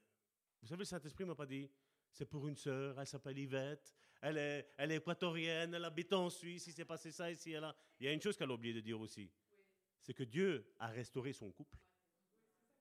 [0.60, 1.70] vous savez, le Saint-Esprit ne m'a pas dit,
[2.10, 6.28] c'est pour une sœur, elle s'appelle Yvette, elle est, elle est équatorienne, elle habite en
[6.28, 7.76] Suisse, il s'est passé ça ici et là.
[8.00, 9.30] Il y a une chose qu'elle a oublié de dire aussi,
[10.02, 11.78] c'est que Dieu a restauré son couple.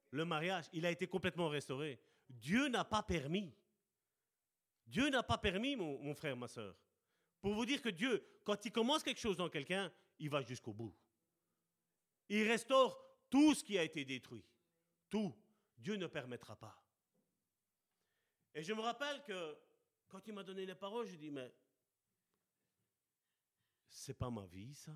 [0.09, 1.99] Le mariage, il a été complètement restauré.
[2.29, 3.53] Dieu n'a pas permis.
[4.87, 6.75] Dieu n'a pas permis, mon, frère, ma soeur.
[7.41, 10.73] Pour vous dire que Dieu, quand il commence quelque chose dans quelqu'un, il va jusqu'au
[10.73, 10.95] bout.
[12.29, 12.99] Il restaure
[13.29, 14.45] tout ce qui a été détruit.
[15.09, 15.35] Tout.
[15.77, 16.81] Dieu ne permettra pas.
[18.53, 19.57] Et je me rappelle que
[20.07, 21.53] quand il m'a donné les paroles, je dis mais
[23.89, 24.95] c'est pas ma vie ça.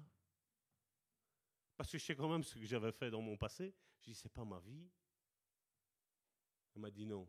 [1.76, 3.76] Parce que je sais quand même ce que j'avais fait dans mon passé.
[4.00, 4.90] Je dis c'est pas ma vie.
[6.76, 7.28] Il m'a dit non.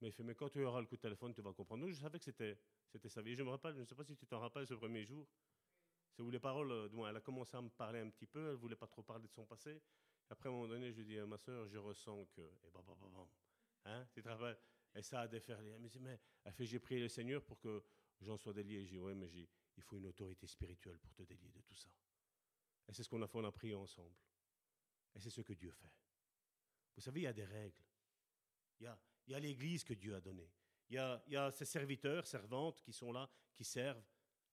[0.00, 1.84] Mais il fait mais quand tu auras le coup de téléphone, tu vas comprendre.
[1.84, 2.58] Donc je savais que c'était
[2.88, 3.34] c'était sa vie.
[3.34, 5.26] Je me rappelle, je ne sais pas si tu t'en rappelles ce premier jour.
[6.10, 8.52] C'est où les paroles, euh, elle a commencé à me parler un petit peu, elle
[8.52, 9.80] ne voulait pas trop parler de son passé.
[10.30, 12.40] Après, à un moment donné, je lui dis à ma soeur, je ressens que.
[12.40, 13.28] Et bah, bah, bah,
[13.84, 14.58] hein, tu te rappelles?
[14.94, 15.70] Et ça a déferlé.
[15.70, 17.82] Elle me dit, mais elle fait, j'ai prié le Seigneur pour que
[18.20, 18.84] j'en sois délié.
[18.84, 21.90] Je dis, ouais, mais il faut une autorité spirituelle pour te délier de tout ça.
[22.88, 24.14] Et c'est ce qu'on a fait, on a prié ensemble.
[25.14, 25.92] Et c'est ce que Dieu fait.
[26.96, 27.84] Vous savez, il y a des règles.
[28.80, 28.98] Il y a,
[29.28, 30.50] il y a l'Église que Dieu a donnée.
[30.88, 34.02] Il y, a, ces serviteurs, servantes qui sont là, qui servent,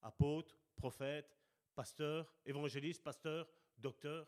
[0.02, 1.40] apôtres, prophètes,
[1.74, 4.28] pasteurs, évangélistes, pasteurs, docteurs.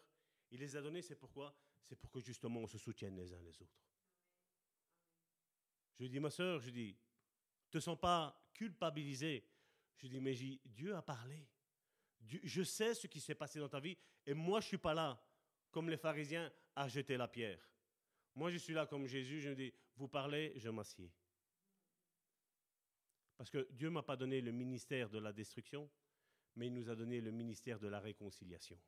[0.50, 1.54] Il les a donnés, c'est pourquoi?
[1.84, 3.84] C'est pour que justement on se soutienne les uns les autres.
[5.98, 6.98] Je lui dis, ma soeur, je dis,
[7.70, 9.46] te sens pas culpabilisé.
[9.98, 11.46] Je dis, mais Dieu a parlé.
[12.22, 15.22] je sais ce qui s'est passé dans ta vie et moi je suis pas là,
[15.72, 17.68] comme les pharisiens, à jeter la pierre.
[18.38, 21.12] Moi je suis là comme Jésus, je me dis, vous parlez, je m'assieds.
[23.36, 25.90] Parce que Dieu ne m'a pas donné le ministère de la destruction,
[26.56, 28.80] mais il nous a donné le ministère de la réconciliation.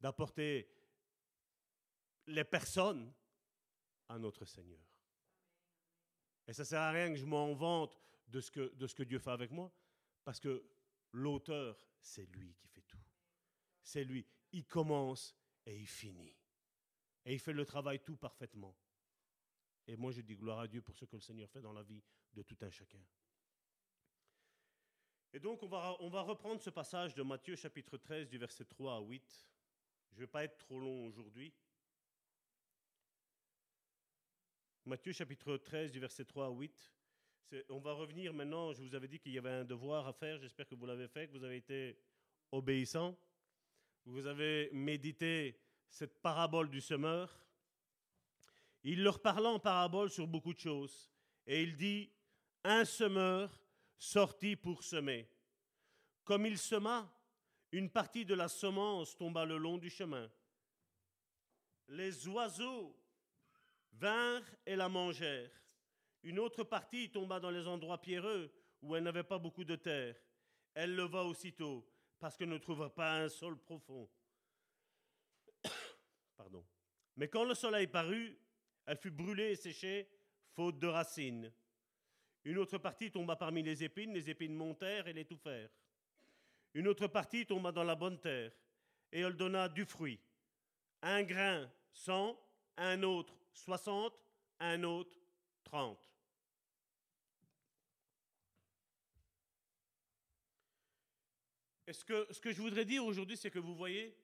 [0.00, 0.72] D'apporter
[2.28, 3.12] les personnes
[4.08, 4.86] à notre Seigneur.
[6.46, 8.94] Et ça ne sert à rien que je m'en vante de ce, que, de ce
[8.94, 9.70] que Dieu fait avec moi,
[10.24, 10.64] parce que
[11.12, 13.04] l'auteur, c'est lui qui fait tout.
[13.82, 14.26] C'est lui.
[14.52, 15.36] Il commence
[15.66, 16.39] et il finit.
[17.24, 18.74] Et il fait le travail tout parfaitement.
[19.86, 21.82] Et moi, je dis gloire à Dieu pour ce que le Seigneur fait dans la
[21.82, 22.02] vie
[22.32, 23.02] de tout un chacun.
[25.32, 28.64] Et donc, on va, on va reprendre ce passage de Matthieu chapitre 13 du verset
[28.64, 29.46] 3 à 8.
[30.10, 31.52] Je ne vais pas être trop long aujourd'hui.
[34.86, 36.92] Matthieu chapitre 13 du verset 3 à 8.
[37.68, 40.38] On va revenir maintenant, je vous avais dit qu'il y avait un devoir à faire,
[40.38, 41.98] j'espère que vous l'avez fait, que vous avez été
[42.50, 43.16] obéissant.
[44.04, 45.60] Vous avez médité
[45.90, 47.36] cette parabole du semeur.
[48.82, 51.10] Il leur parla en parabole sur beaucoup de choses.
[51.46, 52.10] Et il dit,
[52.64, 53.50] un semeur
[53.98, 55.28] sortit pour semer.
[56.24, 57.12] Comme il sema,
[57.72, 60.30] une partie de la semence tomba le long du chemin.
[61.88, 62.96] Les oiseaux
[63.92, 65.50] vinrent et la mangèrent.
[66.22, 68.52] Une autre partie tomba dans les endroits pierreux
[68.82, 70.16] où elle n'avait pas beaucoup de terre.
[70.72, 71.86] Elle leva aussitôt
[72.18, 74.08] parce qu'elle ne trouva pas un sol profond.
[77.16, 78.38] Mais quand le soleil parut,
[78.86, 80.08] elle fut brûlée et séchée,
[80.54, 81.52] faute de racines.
[82.44, 85.70] Une autre partie tomba parmi les épines, les épines montèrent et l'étouffèrent.
[86.74, 88.52] Une autre partie tomba dans la bonne terre,
[89.12, 90.20] et elle donna du fruit.
[91.02, 92.38] Un grain, cent,
[92.76, 94.22] un autre, soixante,
[94.60, 95.18] un autre,
[95.64, 96.10] trente.
[101.86, 104.16] Et ce que, ce que je voudrais dire aujourd'hui, c'est que vous voyez,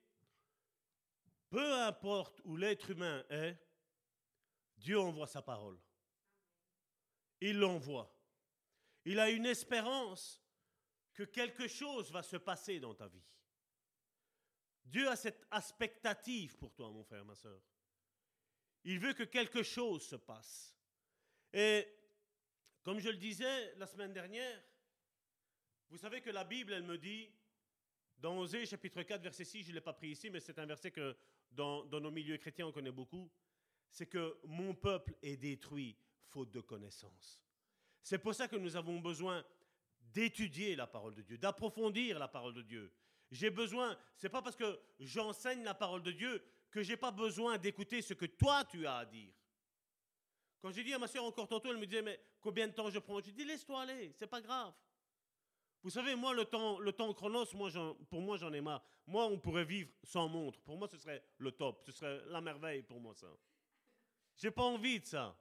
[1.49, 3.57] peu importe où l'être humain est,
[4.77, 5.79] Dieu envoie sa parole
[7.41, 8.13] il l'envoie.
[9.05, 10.43] Il a une espérance
[11.13, 13.23] que quelque chose va se passer dans ta vie.
[14.85, 17.61] Dieu a cette expectative pour toi, mon frère, ma soeur.
[18.83, 20.75] Il veut que quelque chose se passe.
[21.51, 21.87] Et
[22.83, 24.63] comme je le disais la semaine dernière,
[25.89, 27.29] vous savez que la Bible, elle me dit,
[28.17, 30.65] dans Osée chapitre 4, verset 6, je ne l'ai pas pris ici, mais c'est un
[30.65, 31.15] verset que
[31.51, 33.29] dans, nos milieux chrétiens on connaît beaucoup,
[33.91, 37.43] c'est que mon peuple est détruit faute de connaissance.
[38.03, 39.43] C'est pour ça que nous avons besoin
[39.99, 42.93] d'étudier la parole de Dieu, d'approfondir la parole de Dieu.
[43.31, 47.57] J'ai besoin, c'est pas parce que j'enseigne la parole de Dieu que j'ai pas besoin
[47.57, 49.33] d'écouter ce que toi tu as à dire.
[50.61, 52.89] Quand j'ai dit à ma soeur encore tantôt, elle me disait mais combien de temps
[52.89, 53.21] je prends?
[53.21, 54.73] Je dis laisse-toi aller, c'est pas grave.
[55.87, 57.69] Vous savez, moi le temps, le temps chronos, moi
[58.09, 58.83] pour moi j'en ai marre.
[59.05, 60.59] Moi on pourrait vivre sans montre.
[60.59, 63.27] Pour moi ce serait le top, ce serait la merveille pour moi ça.
[64.35, 65.33] J'ai pas envie de ça.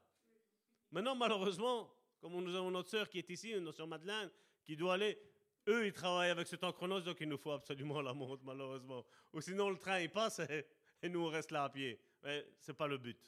[0.92, 4.30] Maintenant, malheureusement, comme nous avons notre sœur qui est ici, notre sœur Madeleine,
[4.62, 5.20] qui doit aller
[5.66, 9.04] eux, ils travaillent avec ce temps chronos, donc il nous faut absolument la montre, malheureusement.
[9.32, 10.64] Ou sinon, le train, il passe et,
[11.02, 12.00] et nous, on reste là à pied.
[12.22, 13.18] Mais ce n'est pas le but.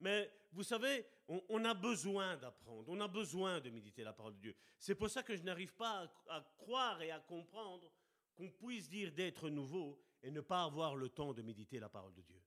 [0.00, 4.40] Mais vous savez, on, a besoin d'apprendre, on a besoin de méditer la parole de
[4.40, 4.56] Dieu.
[4.78, 7.92] C'est pour ça que je n'arrive pas à, croire et à comprendre
[8.34, 12.14] qu'on puisse dire d'être nouveau et ne pas avoir le temps de méditer la parole
[12.14, 12.42] de Dieu.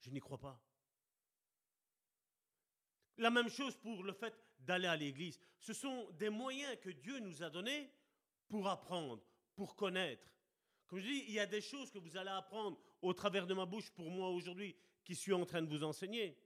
[0.00, 0.58] Je n'y crois pas.
[3.18, 5.38] La même chose pour le fait d'aller à l'église.
[5.58, 7.90] Ce sont des moyens que Dieu nous a donnés
[8.48, 9.22] pour apprendre,
[9.54, 10.26] pour connaître.
[10.86, 13.54] Comme je dis, il y a des choses que vous allez apprendre au travers de
[13.54, 14.74] ma bouche pour moi aujourd'hui
[15.04, 16.38] qui suis en train de vous enseigner.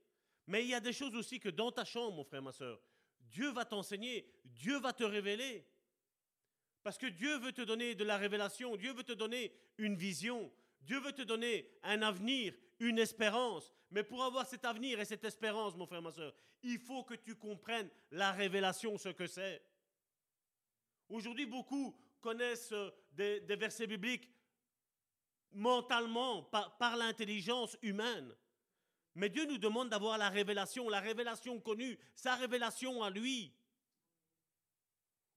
[0.47, 2.79] Mais il y a des choses aussi que dans ta chambre, mon frère, ma soeur,
[3.19, 5.67] Dieu va t'enseigner, Dieu va te révéler.
[6.83, 10.51] Parce que Dieu veut te donner de la révélation, Dieu veut te donner une vision,
[10.81, 13.73] Dieu veut te donner un avenir, une espérance.
[13.91, 16.33] Mais pour avoir cet avenir et cette espérance, mon frère, ma soeur,
[16.63, 19.61] il faut que tu comprennes la révélation, ce que c'est.
[21.09, 24.31] Aujourd'hui, beaucoup connaissent euh, des, versets bibliques
[25.51, 28.33] mentalement, par l'intelligence humaine.
[29.17, 33.51] Mais Dieu nous demande d'avoir la révélation, la révélation connue, sa révélation à lui.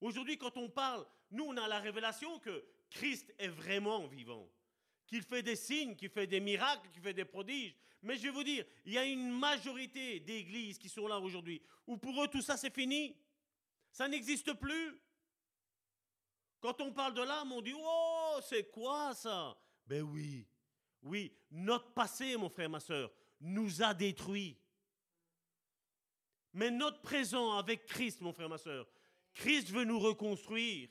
[0.03, 4.47] Aujourd'hui, quand on parle, nous, on a la révélation que Christ est vraiment vivant,
[5.07, 7.75] qu'il fait des signes, qu'il fait des miracles, qu'il fait des prodiges.
[8.03, 11.63] Mais je vais vous dire, il y a une majorité d'églises qui sont là aujourd'hui
[11.87, 13.17] où pour eux tout ça c'est fini.
[13.93, 15.01] Ça n'existe plus.
[16.61, 19.57] Quand on parle de l'âme, on dit Oh, c'est quoi ça?
[19.87, 20.47] Ben oui,
[21.03, 23.11] oui, notre passé, mon frère, ma soeur,
[23.41, 24.57] nous a détruits.
[26.53, 28.87] Mais notre présent avec Christ, mon frère, ma soeur,
[29.35, 30.89] Christ veut nous reconstruire.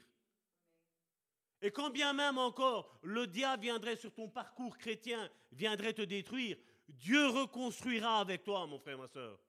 [1.62, 6.58] Et quand bien même encore le diable viendrait sur ton parcours chrétien, viendrait te détruire,
[6.88, 9.40] Dieu reconstruira avec toi, mon frère, ma soeur.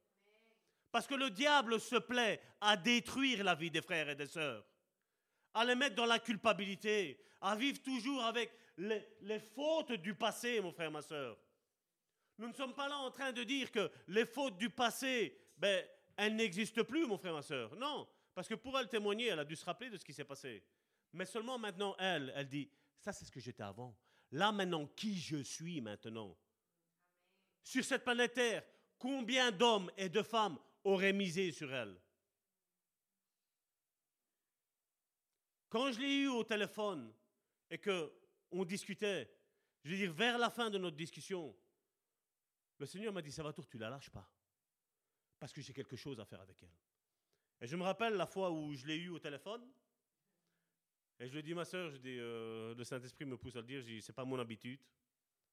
[0.90, 4.64] Parce que le diable se plaît à détruire la vie des frères et des sœurs,
[5.54, 10.60] à les mettre dans la culpabilité, à vivre toujours avec les, les fautes du passé,
[10.60, 11.38] mon frère, ma soeur.
[12.40, 15.86] Nous ne sommes pas là en train de dire que les fautes du passé, ben,
[16.16, 17.76] elles n'existent plus, mon frère, ma soeur.
[17.76, 20.24] Non, parce que pour elle témoigner, elle a dû se rappeler de ce qui s'est
[20.24, 20.64] passé.
[21.12, 23.94] Mais seulement maintenant, elle, elle dit, ça c'est ce que j'étais avant.
[24.32, 26.34] Là maintenant, qui je suis maintenant?
[27.62, 28.64] Sur cette planète Terre,
[28.96, 32.00] combien d'hommes et de femmes auraient misé sur elle?
[35.68, 37.12] Quand je l'ai eu au téléphone
[37.68, 38.10] et que
[38.50, 39.30] on discutait,
[39.84, 41.54] je veux dire, vers la fin de notre discussion,
[42.80, 44.28] le Seigneur m'a dit, Salvatore, tu la lâches pas.
[45.38, 46.74] Parce que j'ai quelque chose à faire avec elle.
[47.60, 49.70] Et je me rappelle la fois où je l'ai eu au téléphone.
[51.18, 53.66] Et je lui ai dit, ma soeur, je euh, le Saint-Esprit me pousse à le
[53.66, 54.80] dire, ce n'est pas mon habitude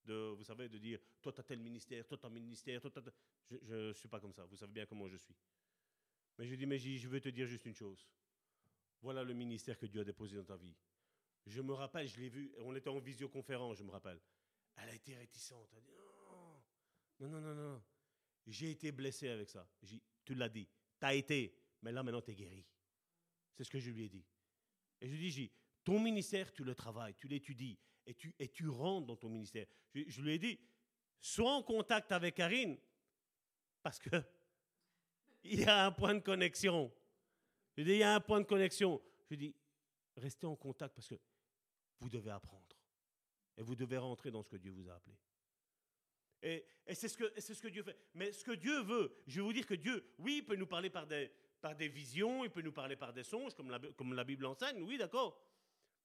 [0.05, 2.91] de, vous savez, de dire, toi tu as tel ministère, toi tu as ministère, toi
[3.51, 5.35] Je ne suis pas comme ça, vous savez bien comment je suis.
[6.37, 8.07] Mais je lui ai dit, mais je veux te dire juste une chose.
[9.01, 10.75] Voilà le ministère que Dieu a déposé dans ta vie.
[11.45, 14.21] Je me rappelle, je l'ai vu, on était en visioconférence, je me rappelle.
[14.77, 15.67] Elle a été réticente.
[15.73, 15.91] Elle a dit,
[17.19, 17.83] non, non, non, non.
[18.45, 19.67] J'ai été blessé avec ça.
[20.23, 20.67] Tu l'as dit.
[20.99, 21.55] Tu as été.
[21.81, 22.65] Mais là, maintenant, tu es guéri.
[23.55, 24.25] C'est ce que je lui ai dit.
[25.01, 25.51] Et je lui ai dit,
[25.83, 29.65] ton ministère, tu le travailles, tu l'étudies et tu, et tu rentres dans ton ministère.
[29.93, 30.59] Je, lui ai dit,
[31.19, 32.77] sois en contact avec Karine
[33.81, 34.09] parce que
[35.43, 36.91] il y a un point de connexion.
[37.75, 39.01] Je lui ai dit, il y a un point de connexion.
[39.23, 39.55] Je lui ai dit,
[40.15, 41.19] restez en contact parce que
[41.99, 42.63] vous devez apprendre.
[43.57, 45.17] Et vous devez rentrer dans ce que Dieu vous a appelé.
[46.41, 47.97] Et, c'est ce, que, ce que Dieu fait.
[48.13, 50.67] Mais ce que Dieu veut, je vais vous dire que Dieu, oui, il peut nous
[50.67, 53.79] parler par des, par des visions, il peut nous parler par des songes, comme la,
[53.95, 55.41] comme la Bible enseigne, oui, d'accord.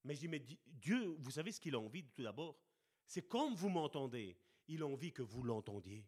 [0.04, 2.58] Mais je dis, mais Dieu, vous savez ce qu'il a envie tout d'abord?
[3.06, 4.36] C'est comme vous m'entendez,
[4.68, 6.04] il a envie que vous l'entendiez.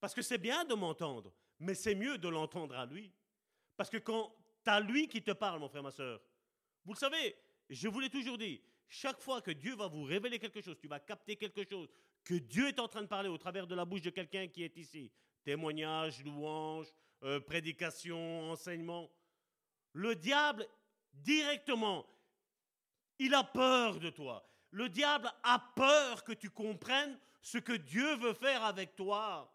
[0.00, 3.12] Parce que c'est bien de m'entendre, mais c'est mieux de l'entendre à lui.
[3.76, 6.20] Parce que quand tu as lui qui te parle, mon frère, ma soeur,
[6.84, 7.36] vous le savez,
[7.70, 10.88] je vous l'ai toujours dit, chaque fois que Dieu va vous révéler quelque chose, tu
[10.88, 11.88] vas capter quelque chose,
[12.24, 14.62] que Dieu est en train de parler au travers de la bouche de quelqu'un qui
[14.62, 15.10] est ici.
[15.44, 16.86] Témoignage, louange,
[17.24, 19.10] euh, prédication, enseignement.
[19.92, 20.66] Le diable,
[21.12, 22.06] directement,
[23.18, 24.48] il a peur de toi.
[24.70, 29.52] Le diable a peur que tu comprennes ce que Dieu veut faire avec toi.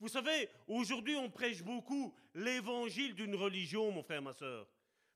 [0.00, 4.66] Vous savez, aujourd'hui, on prêche beaucoup l'évangile d'une religion, mon frère, ma soeur.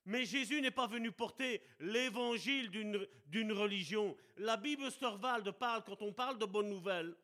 [0.06, 4.16] Mais Jésus n'est pas venu porter l'évangile d'une religion.
[4.36, 7.14] La Bible Storvald parle, quand on parle de bonnes nouvelles,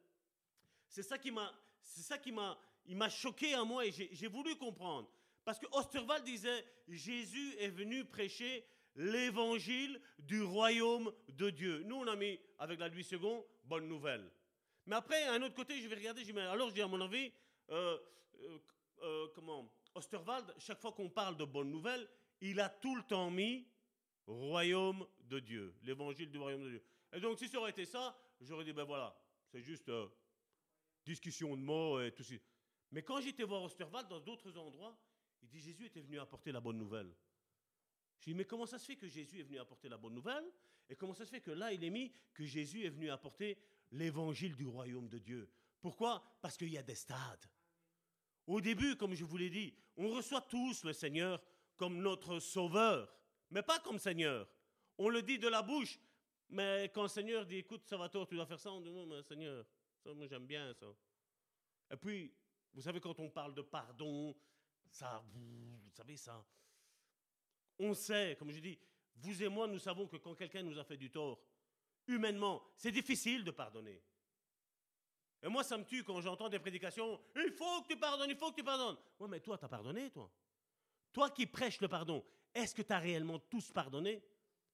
[0.88, 1.52] c'est ça qui m'a,
[1.82, 5.10] c'est ça qui m'a, il m'a choqué à moi et j'ai voulu comprendre.
[5.44, 8.64] Parce que Osterwald disait, Jésus est venu prêcher
[8.96, 11.82] l'évangile du royaume de Dieu.
[11.86, 13.18] Nous, on a mis, avec la Louis II,
[13.64, 14.30] bonne nouvelle.
[14.86, 17.32] Mais après, à un autre côté, je vais regarder, alors je dis à mon avis,
[17.70, 17.98] euh,
[18.40, 18.58] euh,
[19.02, 22.08] euh, comment, Osterwald, chaque fois qu'on parle de bonnes nouvelles,
[22.40, 23.66] il a tout le temps mis
[24.26, 26.84] royaume de Dieu, l'évangile du royaume de Dieu.
[27.12, 29.16] Et donc, si ça aurait été ça, j'aurais dit, ben voilà,
[29.48, 30.08] c'est juste euh,
[31.04, 32.34] discussion de mots et tout ça.
[32.92, 34.98] Mais quand j'étais voir Osterwald dans d'autres endroits,
[35.42, 37.14] il dit Jésus était venu apporter la bonne nouvelle.
[38.18, 40.44] Je dis mais comment ça se fait que Jésus est venu apporter la bonne nouvelle?
[40.88, 43.58] Et comment ça se fait que là, il est mis que Jésus est venu apporter
[43.92, 45.50] l'évangile du royaume de Dieu?
[45.80, 46.22] Pourquoi?
[46.42, 47.46] Parce qu'il y a des stades.
[48.46, 51.40] Au début, comme je vous l'ai dit, on reçoit tous le Seigneur
[51.80, 53.10] comme notre sauveur,
[53.48, 54.46] mais pas comme Seigneur.
[54.98, 55.98] On le dit de la bouche,
[56.50, 58.90] mais quand le Seigneur dit écoute, ça va tort, tu dois faire ça, on dit
[58.90, 59.64] non, mais Seigneur,
[60.04, 60.94] ça, moi j'aime bien ça.
[61.90, 62.34] Et puis,
[62.74, 64.36] vous savez, quand on parle de pardon,
[64.90, 66.44] ça, vous savez ça.
[67.78, 68.78] On sait, comme je dis,
[69.16, 71.40] vous et moi, nous savons que quand quelqu'un nous a fait du tort,
[72.06, 74.02] humainement, c'est difficile de pardonner.
[75.42, 77.18] Et moi, ça me tue quand j'entends des prédications.
[77.36, 78.98] Il faut que tu pardonnes, il faut que tu pardonnes.
[79.18, 80.30] Oui, mais toi, tu as pardonné, toi.
[81.12, 82.24] Toi qui prêches le pardon,
[82.54, 84.22] est-ce que tu as réellement tous pardonné?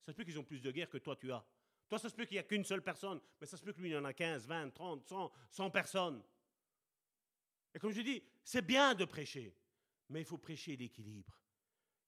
[0.02, 1.44] Ça se peut qu'ils ont plus de guerre que toi, tu as.
[1.88, 3.80] Toi, ça se peut qu'il n'y a qu'une seule personne, mais ça se peut que
[3.80, 6.22] lui, il y en a 15, 20, 30, 100, 100 personnes.
[7.74, 9.54] Et comme je dis, c'est bien de prêcher,
[10.08, 11.38] mais il faut prêcher l'équilibre.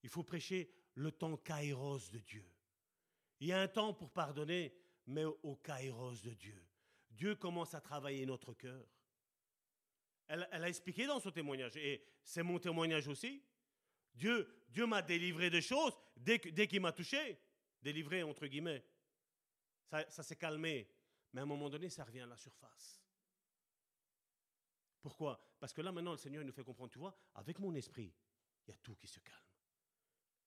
[0.03, 2.49] Il faut prêcher le temps kairos de Dieu.
[3.41, 4.75] Il y a un temps pour pardonner,
[5.07, 6.65] mais au kairos de Dieu.
[7.11, 8.85] Dieu commence à travailler notre cœur.
[10.29, 13.43] Elle, a expliqué dans son témoignage, et c'est mon témoignage aussi.
[14.19, 17.40] Dieu, Dieu m'a délivré de choses dès, qu'il m'a touché,
[17.81, 18.85] délivré entre guillemets.
[19.86, 20.90] Ça, ça s'est calmé,
[21.32, 23.01] mais à un moment donné, ça revient à la surface.
[25.01, 25.40] Pourquoi?
[25.61, 28.12] Parce que là, maintenant, le Seigneur nous fait comprendre, tu vois, avec mon esprit,
[28.66, 29.39] il y a tout qui se calme.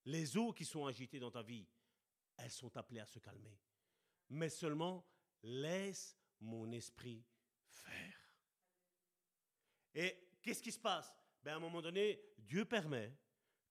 [0.05, 1.65] Les eaux qui sont agitées dans ta vie,
[2.37, 3.57] elles sont appelées à se calmer.
[4.29, 5.07] Mais seulement,
[5.43, 7.23] laisse mon esprit
[7.67, 8.35] faire.
[9.93, 11.13] Et qu'est-ce qui se passe?
[11.43, 13.15] Ben, À un moment donné, Dieu permet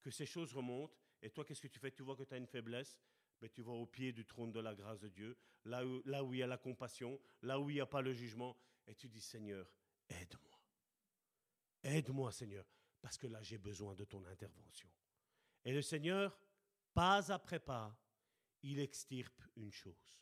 [0.01, 0.94] que ces choses remontent.
[1.22, 1.90] Et toi, qu'est-ce que tu fais?
[1.90, 2.98] Tu vois que tu as une faiblesse.
[3.40, 6.22] Mais tu vas au pied du trône de la grâce de Dieu, là où, là
[6.22, 8.55] où il y a la compassion, là où il n'y a pas le jugement.
[8.86, 9.72] Et tu dis, Seigneur,
[10.09, 10.62] aide-moi.
[11.82, 12.66] Aide-moi, Seigneur,
[13.01, 14.90] parce que là, j'ai besoin de ton intervention.
[15.64, 16.39] Et le Seigneur,
[16.93, 17.97] pas après pas,
[18.62, 20.20] il extirpe une chose.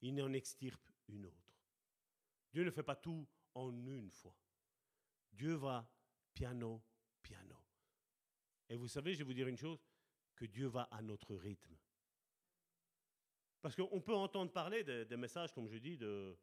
[0.00, 1.58] Il en extirpe une autre.
[2.52, 4.36] Dieu ne fait pas tout en une fois.
[5.32, 5.88] Dieu va
[6.32, 6.82] piano,
[7.22, 7.59] piano.
[8.70, 9.84] Et vous savez, je vais vous dire une chose,
[10.36, 11.76] que Dieu va à notre rythme.
[13.60, 16.38] Parce qu'on peut entendre parler des, messages, comme je dis, de,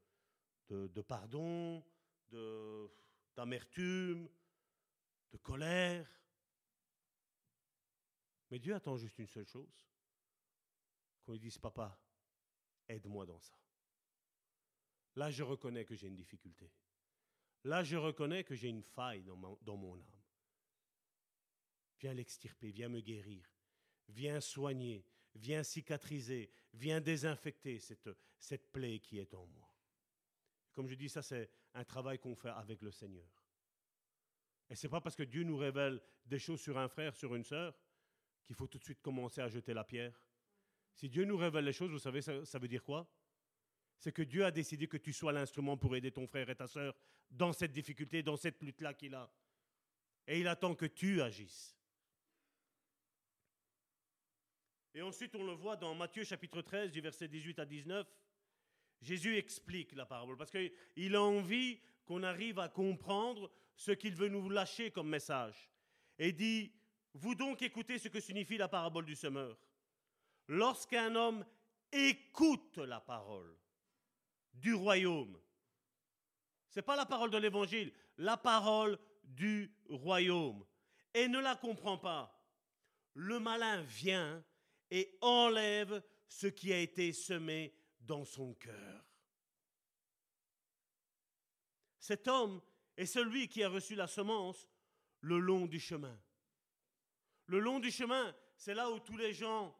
[1.07, 1.83] pardon,
[3.33, 4.29] d'amertume,
[5.31, 6.07] de colère.
[8.51, 9.87] Mais Dieu attend juste une seule chose,
[11.23, 11.97] qu'on lui dise, papa,
[12.89, 13.55] aide-moi dans ça.
[15.15, 16.69] Là, je reconnais que j'ai une difficulté.
[17.63, 20.16] Là, je reconnais que j'ai une faille dans, dans mon âme.
[21.99, 23.43] Viens l'extirper, viens me guérir,
[24.07, 29.67] viens soigner, viens cicatriser, viens désinfecter cette, plaie qui est en moi.
[30.73, 33.43] Comme je dis, ça c'est un travail qu'on fait avec le Seigneur.
[34.69, 37.33] Et ce n'est pas parce que Dieu nous révèle des choses sur un frère, sur
[37.35, 37.73] une sœur,
[38.43, 40.21] qu'il faut tout de suite commencer à jeter la pierre.
[40.93, 43.09] Si Dieu nous révèle les choses, vous savez, ça, ça veut dire quoi?
[43.97, 46.67] C'est que Dieu a décidé que tu sois l'instrument pour aider ton frère et ta
[46.67, 46.95] sœur
[47.29, 49.31] dans cette difficulté, dans cette lutte-là qu'il a.
[50.27, 51.76] Et il attend que tu agisses.
[54.97, 58.07] Et ensuite, on le voit dans Matthieu chapitre 13, du verset 18 à 19.
[58.99, 64.27] Jésus explique la parabole parce qu'il a envie qu'on arrive à comprendre ce qu'il veut
[64.27, 65.69] nous lâcher comme message.
[66.17, 66.73] Et dit,
[67.13, 69.55] vous donc écoutez ce que signifie la parabole du semeur.
[70.47, 71.45] Lorsqu'un homme
[71.91, 73.55] écoute la parole
[74.51, 75.39] du royaume,
[76.69, 80.65] ce n'est pas la parole de l'évangile, la parole du royaume,
[81.13, 82.35] et ne la comprend pas,
[83.13, 84.43] le malin vient
[84.91, 89.05] et enlève ce qui a été semé dans son cœur.
[91.99, 92.61] Cet homme
[92.95, 94.69] est celui qui a reçu la semence
[95.21, 96.17] le long du chemin.
[97.47, 99.75] Le long du chemin, c'est là où tous les gens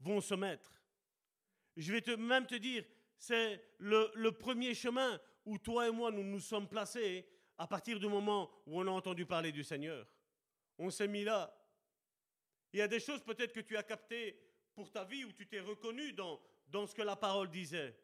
[0.00, 0.72] vont se mettre.
[1.76, 2.84] Je vais même te dire,
[3.18, 7.26] c'est le, le, premier chemin où toi et moi nous nous sommes placés
[7.58, 10.06] à partir du moment où on a entendu parler du Seigneur.
[10.78, 11.52] On s'est mis là.
[12.72, 14.38] Il y a des choses peut-être que tu as captées
[14.74, 17.98] pour ta vie où tu t'es reconnu dans, dans ce que la parole disait.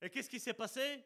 [0.00, 1.04] Et qu'est-ce qui s'est passé?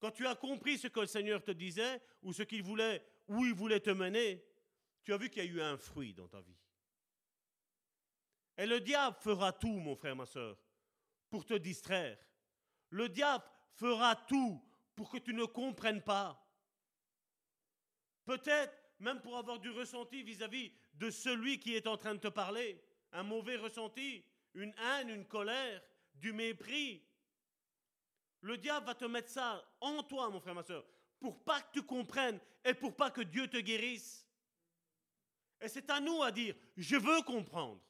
[0.00, 3.44] Quand tu as compris ce que le Seigneur te disait, ou ce qu'il voulait, où
[3.44, 4.44] il voulait te mener,
[5.04, 6.58] tu as vu qu'il y a eu un fruit dans ta vie.
[8.56, 10.58] Et le diable fera tout, mon frère, ma soeur,
[11.30, 12.18] pour te distraire.
[12.90, 13.44] Le diable
[13.74, 14.62] fera tout
[14.94, 16.38] pour que tu ne comprennes pas.
[18.24, 22.28] Peut-être même pour avoir du ressenti vis-à-vis de celui qui est en train de te
[22.28, 22.82] parler.
[23.12, 24.24] Un mauvais ressenti,
[24.54, 25.82] une haine, une colère,
[26.14, 27.02] du mépris.
[28.40, 30.84] Le diable va te mettre ça en toi, mon frère, ma soeur,
[31.20, 34.26] pour pas que tu comprennes et pour pas que Dieu te guérisse.
[35.60, 37.80] Et c'est à nous à dire, je veux comprendre.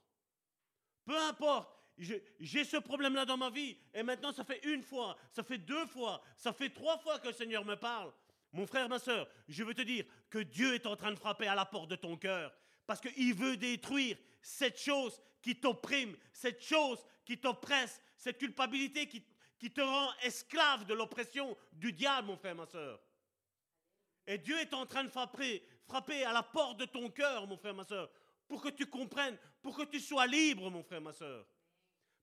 [1.04, 5.42] Peu importe, j'ai ce problème-là dans ma vie, et maintenant ça fait une fois, ça
[5.42, 8.12] fait deux fois, ça fait trois fois que le Seigneur me parle.
[8.52, 11.46] Mon frère, ma soeur, je veux te dire que Dieu est en train de frapper
[11.46, 12.50] à la porte de ton cœur,
[12.86, 19.22] parce qu'il veut détruire cette chose qui t'opprime, cette chose qui t'oppresse, cette culpabilité qui,
[19.70, 22.98] te rend esclave de l'oppression du diable, mon frère, ma soeur.
[24.26, 27.58] Et Dieu est en train de frapper, frapper à la porte de ton cœur, mon
[27.58, 28.10] frère, ma soeur,
[28.48, 31.46] pour que tu comprennes, pour que tu sois libre, mon frère, ma soeur.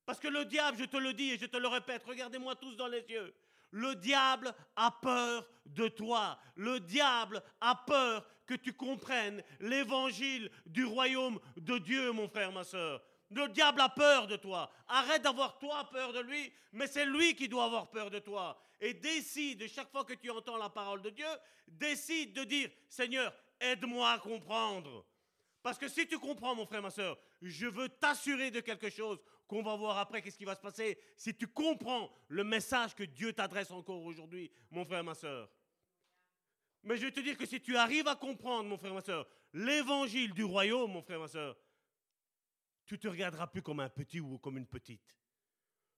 [0.04, 2.76] Parce que le diable, je te le dis et je te le répète, regardez-moi tous
[2.76, 3.36] dans les yeux.
[3.72, 6.40] Le diable a peur de toi.
[6.56, 12.64] Le diable a peur que tu comprennes l'évangile du royaume de Dieu, mon frère, ma
[12.64, 13.02] soeur.
[13.30, 14.72] Le diable a peur de toi.
[14.88, 18.60] Arrête d'avoir toi peur de lui, mais c'est lui qui doit avoir peur de toi.
[18.82, 21.28] Et décide, chaque fois que tu entends la parole de Dieu,
[21.68, 25.06] décide de dire, Seigneur, aide-moi à comprendre.
[25.62, 29.20] Parce que si tu comprends, mon frère, ma soeur, je veux t'assurer de quelque chose
[29.50, 30.98] qu'on va voir après, qu'est-ce qui va se passer.
[31.18, 35.50] Si tu comprends le message que Dieu t'adresse encore aujourd'hui, mon frère, ma soeur.
[36.84, 39.28] Mais je vais te dire que si tu arrives à comprendre, mon frère, ma soeur,
[39.54, 41.58] l'évangile du royaume, mon frère, ma soeur,
[42.86, 45.18] tu te regarderas plus comme un petit ou comme une petite.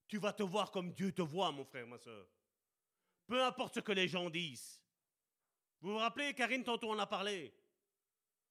[0.07, 2.26] Tu vas te voir comme Dieu te voit, mon frère, ma soeur.
[3.28, 4.82] Peu importe ce que les gens disent.
[5.82, 7.53] Vous vous rappelez, Karine, tantôt on a parlé.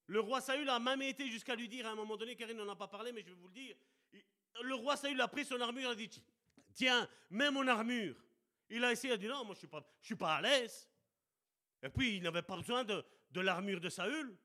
[0.07, 2.69] Le roi Saül a même été jusqu'à lui dire à un moment donné, Karine n'en
[2.69, 3.77] a pas parlé, mais je vais vous le dire.
[4.63, 6.23] Le roi Saül a pris son armure, il a dit
[6.75, 8.17] Tiens, mets mon armure.
[8.69, 10.89] Il a essayé, il a dit Non, moi je ne suis, suis, pas à l'aise.
[11.83, 14.37] Et puis il n'avait pas besoin de, de l'armure de Saül.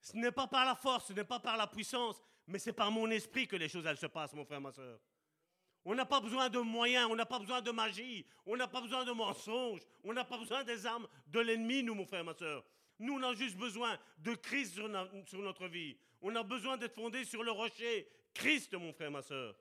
[0.00, 2.92] Ce n'est pas par la force, ce n'est pas par la puissance, mais c'est par
[2.92, 5.00] mon esprit que les choses elles se passent, mon frère, ma soeur.
[5.84, 8.80] On n'a pas besoin de moyens, on n'a pas besoin de magie, on n'a pas
[8.80, 12.34] besoin de mensonges, on n'a pas besoin des armes de l'ennemi, nous, mon frère, ma
[12.34, 12.64] soeur.
[12.98, 15.96] Nous, on a juste besoin de Christ sur, notre vie.
[16.20, 19.54] On a besoin d'être fondé sur le rocher, Christ, mon frère, ma soeur.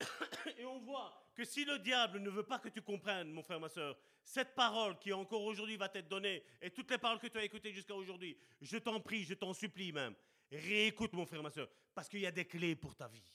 [0.58, 3.60] Et on voit que si le diable ne veut pas que tu comprennes, mon frère,
[3.60, 7.26] ma soeur, cette parole qui encore aujourd'hui va t'être donnée, et toutes les paroles que
[7.26, 10.14] tu as écoutées jusqu'à aujourd'hui, je t'en prie, je t'en supplie même,
[10.50, 13.32] réécoute mon frère, ma soeur, parce qu'il y a des clés pour ta vie.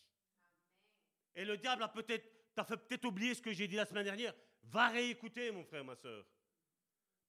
[1.36, 4.04] Et le diable a peut-être, t'a fait peut-être oublier ce que j'ai dit la semaine
[4.04, 4.34] dernière.
[4.64, 6.26] Va réécouter, mon frère, ma soeur.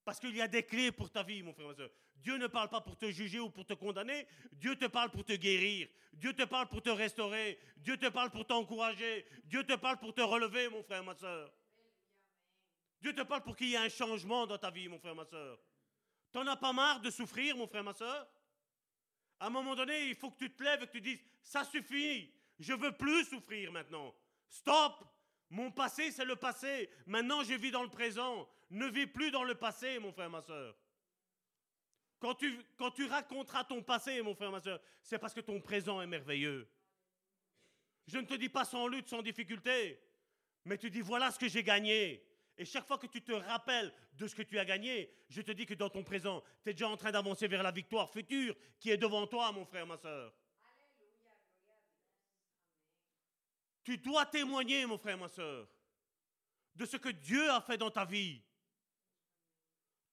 [0.03, 1.89] Parce qu'il y a des clés pour ta vie, mon frère, ma soeur.
[2.15, 4.27] Dieu ne parle pas pour te juger ou pour te condamner.
[4.51, 5.87] Dieu te parle pour te guérir.
[6.13, 7.59] Dieu te parle pour te restaurer.
[7.77, 9.25] Dieu te parle pour t'encourager.
[9.45, 11.51] Dieu te parle pour te relever, mon frère, ma soeur.
[13.01, 15.25] Dieu te parle pour qu'il y ait un changement dans ta vie, mon frère, ma
[15.25, 15.59] soeur.
[16.31, 18.27] T'en as pas marre de souffrir, mon frère, ma soeur?
[19.39, 21.63] À un moment donné, il faut que tu te lèves et que tu dises, ça
[21.63, 24.13] suffit, je veux plus souffrir maintenant.
[24.47, 25.03] Stop
[25.51, 26.89] Mon passé, c'est le passé.
[27.05, 28.47] Maintenant, je vis dans le présent.
[28.69, 30.77] Ne vis plus dans le passé, mon frère, ma soeur.
[32.19, 35.59] Quand tu, quand tu raconteras ton passé, mon frère, ma soeur, c'est parce que ton
[35.59, 36.69] présent est merveilleux.
[38.07, 40.01] Je ne te dis pas sans lutte, sans difficulté,
[40.63, 42.25] mais tu dis voilà ce que j'ai gagné.
[42.57, 45.51] Et chaque fois que tu te rappelles de ce que tu as gagné, je te
[45.51, 48.55] dis que dans ton présent, tu es déjà en train d'avancer vers la victoire future
[48.79, 50.33] qui est devant toi, mon frère, ma soeur.
[53.83, 55.67] Tu dois témoigner, mon frère, ma soeur,
[56.75, 58.41] de ce que Dieu a fait dans ta vie.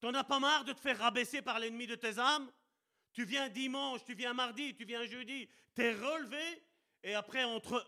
[0.00, 2.50] T'en as pas marre de te faire rabaisser par l'ennemi de tes âmes?
[3.12, 6.62] Tu viens dimanche, tu viens mardi, tu viens jeudi, t'es relevé,
[7.02, 7.86] et après, entre,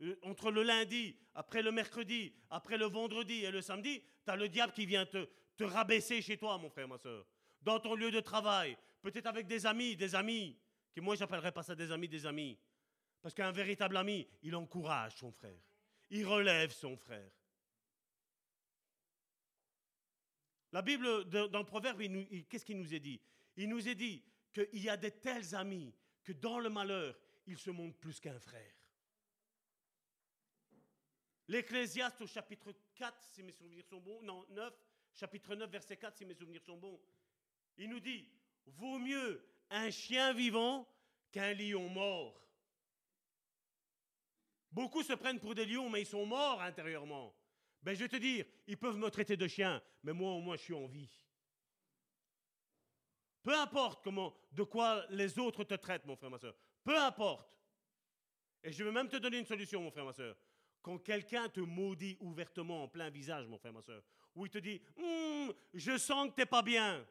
[0.00, 4.48] euh, le lundi, après le mercredi, après le vendredi et le samedi, tu as le
[4.48, 5.26] diable qui vient te,
[5.60, 7.26] rabaisser chez toi, mon frère, ma soeur.
[7.62, 10.56] Dans ton lieu de travail, peut-être avec des amis, des amis,
[10.94, 12.56] que moi j'appellerais pas ça des amis, des amis.
[13.20, 15.60] Parce qu'un véritable ami, il encourage son frère.
[16.10, 17.30] Il relève son frère.
[20.72, 22.00] La Bible, dans le proverbe,
[22.48, 23.20] qu'est-ce qu'il nous est dit?
[23.56, 24.22] Il nous est dit
[24.52, 28.38] qu'il y a de tels amis que dans le malheur, ils se montrent plus qu'un
[28.38, 28.74] frère.
[31.48, 34.74] L'Ecclésiaste au chapitre 4, si mes souvenirs sont bons, non, 9,
[35.14, 37.00] chapitre 9, verset 4, si mes souvenirs sont bons,
[37.78, 38.28] il nous dit,
[38.66, 40.86] vaut mieux un chien vivant
[41.32, 42.47] qu'un lion mort.
[44.70, 47.34] Beaucoup se prennent pour des lions, mais ils sont morts intérieurement.
[47.82, 50.56] Ben, je vais te dire, ils peuvent me traiter de chien, mais moi au moins
[50.56, 51.08] je suis en vie.
[53.42, 56.54] Peu importe comment, de quoi les autres te traitent, mon frère, ma soeur.
[56.84, 57.48] Peu importe.
[58.62, 60.36] Et je vais même te donner une solution, mon frère, ma soeur.
[60.82, 64.02] quand quelqu'un te maudit ouvertement en plein visage, mon frère, ma soeur,
[64.34, 67.06] ou il te dit Hum, Je sens que tu n'es pas bien.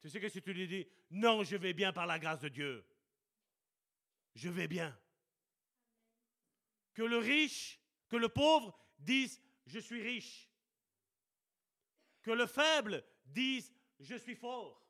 [0.00, 2.48] Tu sais qu'est-ce que tu lui dis Non, je vais bien par la grâce de
[2.48, 2.84] Dieu.
[4.34, 4.96] Je vais bien.
[6.94, 10.48] Que le riche, que le pauvre dise Je suis riche.
[12.22, 14.80] Que le faible dise Je suis fort.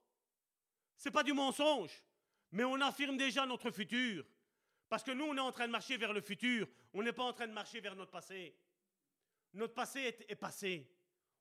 [0.96, 2.02] Ce n'est pas du mensonge,
[2.52, 4.24] mais on affirme déjà notre futur.
[4.88, 6.68] Parce que nous, on est en train de marcher vers le futur.
[6.92, 8.56] On n'est pas en train de marcher vers notre passé.
[9.52, 10.88] Notre passé est, passé.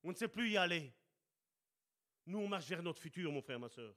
[0.03, 0.93] On ne sait plus y aller.
[2.25, 3.95] Nous, on marche vers notre futur, mon frère, ma soeur.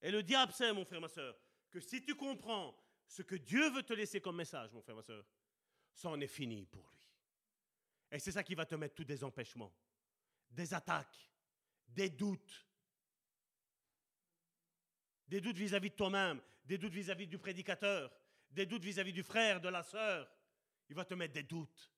[0.00, 1.36] Et le diable sait, mon frère, ma soeur,
[1.70, 2.76] que si tu comprends
[3.06, 5.24] ce que Dieu veut te laisser comme message, mon frère, ma soeur,
[5.92, 7.00] ça en est fini pour lui.
[8.10, 9.72] Et c'est ça qui va te mettre tous des empêchements,
[10.50, 11.30] des attaques,
[11.88, 12.66] des doutes,
[15.28, 18.12] des doutes vis-à-vis de toi-même, des doutes vis-à-vis du prédicateur,
[18.50, 20.30] des doutes vis-à-vis du frère, de la sœur.
[20.88, 21.92] Il va te mettre des doutes.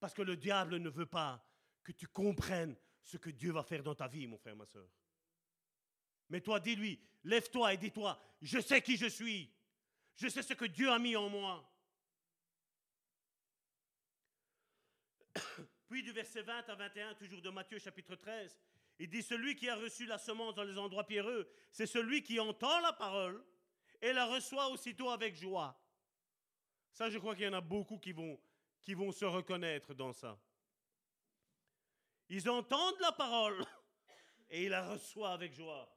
[0.00, 1.44] Parce que le diable ne veut pas
[1.82, 4.88] que tu comprennes ce que Dieu va faire dans ta vie, mon frère, ma soeur.
[6.28, 9.52] Mais toi, dis-lui, lève-toi et dis-toi, je sais qui je suis.
[10.16, 11.68] Je sais ce que Dieu a mis en moi.
[15.88, 18.58] Puis du verset 20 à 21, toujours de Matthieu chapitre 13,
[18.98, 22.38] il dit, celui qui a reçu la semence dans les endroits pierreux, c'est celui qui
[22.38, 23.44] entend la parole
[24.00, 25.76] et la reçoit aussitôt avec joie.
[26.92, 28.38] Ça, je crois qu'il y en a beaucoup qui vont,
[28.80, 30.38] qui vont se reconnaître dans ça.
[32.28, 33.64] Ils entendent la parole
[34.50, 35.88] et ils la reçoivent avec joie.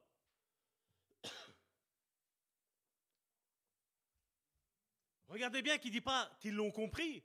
[5.35, 7.21] Regardez bien qu'il ne dit pas qu'ils l'ont compris.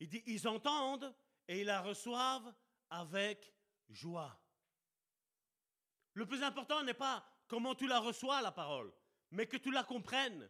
[0.00, 1.14] Il dit ils entendent
[1.46, 2.50] et ils la reçoivent
[2.88, 3.52] avec
[3.90, 4.40] joie.
[6.14, 8.90] Le plus important n'est pas comment tu la reçois, la parole,
[9.32, 10.48] mais que tu la comprennes.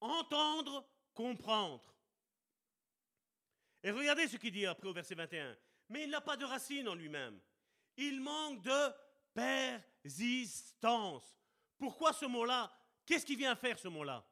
[0.00, 1.94] Entendre, comprendre.
[3.84, 5.56] Et regardez ce qu'il dit après au verset 21.
[5.90, 7.40] Mais il n'a pas de racine en lui-même.
[7.96, 8.92] Il manque de
[10.02, 11.38] persistance.
[11.78, 12.76] Pourquoi ce mot-là?
[13.04, 14.28] Qu'est-ce qui vient faire ce mot-là?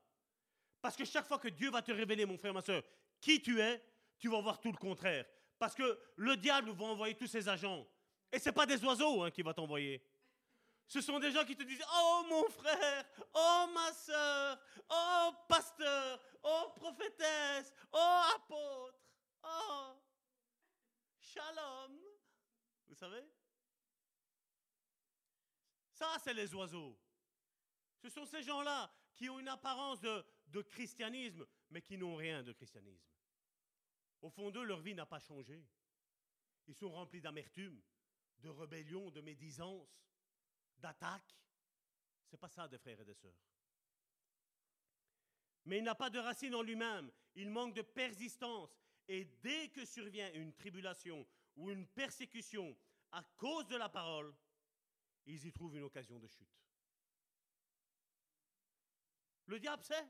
[0.85, 2.83] Parce que chaque fois que Dieu va te révéler, mon frère, ma soeur,
[3.19, 3.83] qui tu es,
[4.19, 5.25] tu vas voir tout le contraire.
[5.59, 7.89] Parce que le diable va envoyer tous ses agents
[8.31, 10.07] et ce pas des oiseaux hein, qui va t'envoyer.
[10.87, 13.03] Ce sont des gens qui te disent Oh mon frère,
[13.33, 19.01] oh ma soeur, oh pasteur, oh prophétesse, oh apôtre,
[19.43, 19.95] oh
[21.19, 21.99] shalom.
[22.89, 23.25] Vous savez?
[25.93, 26.95] Ça, c'est les oiseaux.
[28.03, 32.43] Ce sont ces gens-là qui ont une apparence de, de christianisme, mais qui n'ont rien
[32.43, 33.07] de christianisme.
[34.23, 35.65] Au fond d'eux, leur vie n'a pas changé.
[36.67, 37.81] Ils sont remplis d'amertume
[38.39, 39.89] de rébellion, de médisance,
[40.79, 41.35] d'attaque.
[42.27, 43.39] C'est pas ça des frères et des sœurs.
[45.65, 48.77] Mais il n'a pas de racine en lui-même, il manque de persistance.
[49.09, 51.27] Et dès que survient une tribulation
[51.57, 52.77] ou une persécution
[53.13, 54.35] à cause de la parole,
[55.27, 56.49] ils y trouvent une occasion de chute.
[59.47, 60.07] Le diable sait.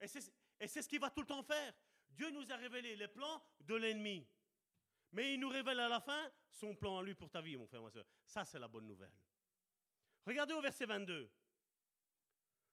[0.00, 0.06] Et
[0.68, 1.74] c'est ce qu'il va tout le temps faire.
[2.10, 4.26] Dieu nous a révélé les plans de l'ennemi.
[5.12, 7.66] Mais il nous révèle à la fin son plan à lui pour ta vie, mon
[7.66, 8.04] frère, ma soeur.
[8.26, 9.12] Ça, c'est la bonne nouvelle.
[10.26, 11.30] Regardez au verset 22.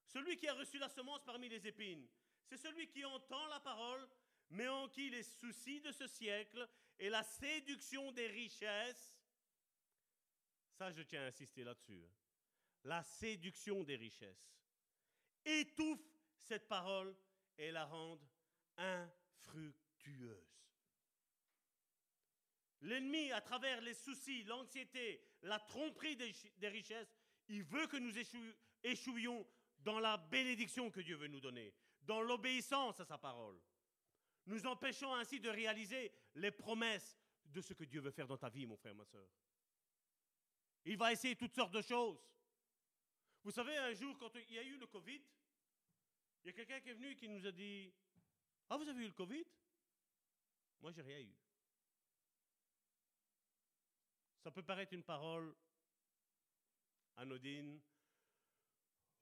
[0.07, 2.07] Celui qui a reçu la semence parmi les épines,
[2.45, 4.07] c'est celui qui entend la parole,
[4.49, 6.68] mais en qui les soucis de ce siècle
[6.99, 9.18] et la séduction des richesses,
[10.77, 12.14] ça je tiens à insister là-dessus, hein.
[12.84, 14.53] la séduction des richesses,
[15.43, 16.14] étouffe
[16.45, 17.15] cette parole
[17.57, 18.26] et la rendent
[18.77, 20.55] infructueuse.
[22.81, 27.15] L'ennemi, à travers les soucis, l'anxiété, la tromperie des, richesses,
[27.47, 28.13] il veut que nous
[28.84, 29.47] échouions
[29.80, 31.73] dans la bénédiction que Dieu veut nous donner,
[32.03, 33.59] dans l'obéissance à sa parole.
[34.45, 38.49] Nous empêchons ainsi de réaliser les promesses de ce que Dieu veut faire dans ta
[38.49, 39.27] vie, mon frère, ma soeur.
[40.84, 42.22] Il va essayer toutes sortes de choses.
[43.43, 45.22] Vous savez, un jour, quand il y a eu le Covid,
[46.45, 47.91] il y a quelqu'un qui est venu qui nous a dit
[48.69, 49.45] Ah, vous avez eu le Covid
[50.80, 51.35] Moi, j'ai rien eu.
[54.43, 55.55] Ça peut paraître une parole
[57.15, 57.81] anodine,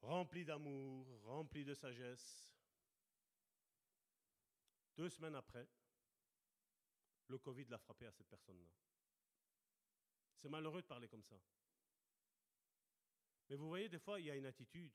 [0.01, 2.53] remplie d'amour, remplie de sagesse.
[4.97, 5.65] Deux semaines après,
[7.27, 8.69] le Covid l'a frappé à cette personne-là.
[10.35, 11.39] C'est malheureux de parler comme ça.
[13.47, 14.91] Mais vous voyez, des fois, il y a une attitude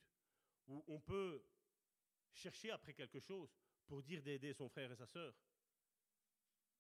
[0.67, 1.43] où on peut
[2.33, 3.55] chercher après quelque chose
[3.87, 5.35] pour dire d'aider son frère et sa sœur.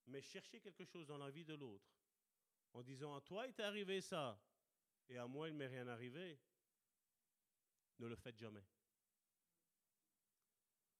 [0.06, 1.88] Mais chercher quelque chose dans la vie de l'autre
[2.72, 4.40] en disant à toi il t'est arrivé ça
[5.08, 6.38] et à moi il ne m'est rien arrivé,
[7.98, 8.64] ne le faites jamais.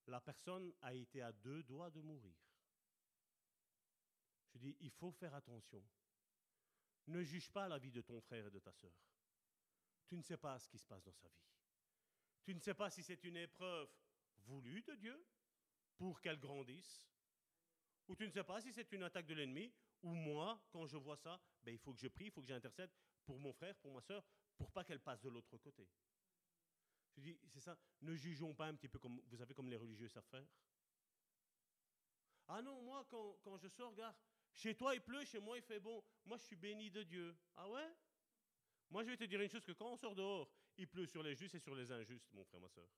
[0.06, 2.34] la personne a été à deux doigts de mourir.
[4.54, 5.84] Je dis, il faut faire attention.
[7.08, 8.94] Ne juge pas la vie de ton frère et de ta sœur.
[10.06, 11.44] Tu ne sais pas ce qui se passe dans sa vie.
[12.42, 13.90] Tu ne sais pas si c'est une épreuve
[14.46, 15.26] voulue de Dieu
[15.96, 17.04] pour qu'elle grandisse,
[18.06, 20.96] ou tu ne sais pas si c'est une attaque de l'ennemi, ou moi, quand je
[20.96, 22.90] vois ça, ben, il faut que je prie, il faut que j'intercède
[23.24, 24.24] pour mon frère, pour ma sœur,
[24.56, 25.88] pour pas qu'elle passe de l'autre côté.
[27.16, 29.76] Je dis, c'est ça, ne jugeons pas un petit peu comme, vous savez, comme les
[29.76, 30.46] religieux savent faire.
[32.46, 34.16] Ah non, moi, quand, quand je sors, regarde,
[34.54, 36.02] chez toi il pleut, chez moi il fait bon.
[36.24, 37.36] Moi, je suis béni de Dieu.
[37.56, 37.94] Ah ouais?
[38.90, 41.22] Moi, je vais te dire une chose, que quand on sort dehors, il pleut sur
[41.22, 42.88] les justes et sur les injustes, mon frère, ma soeur.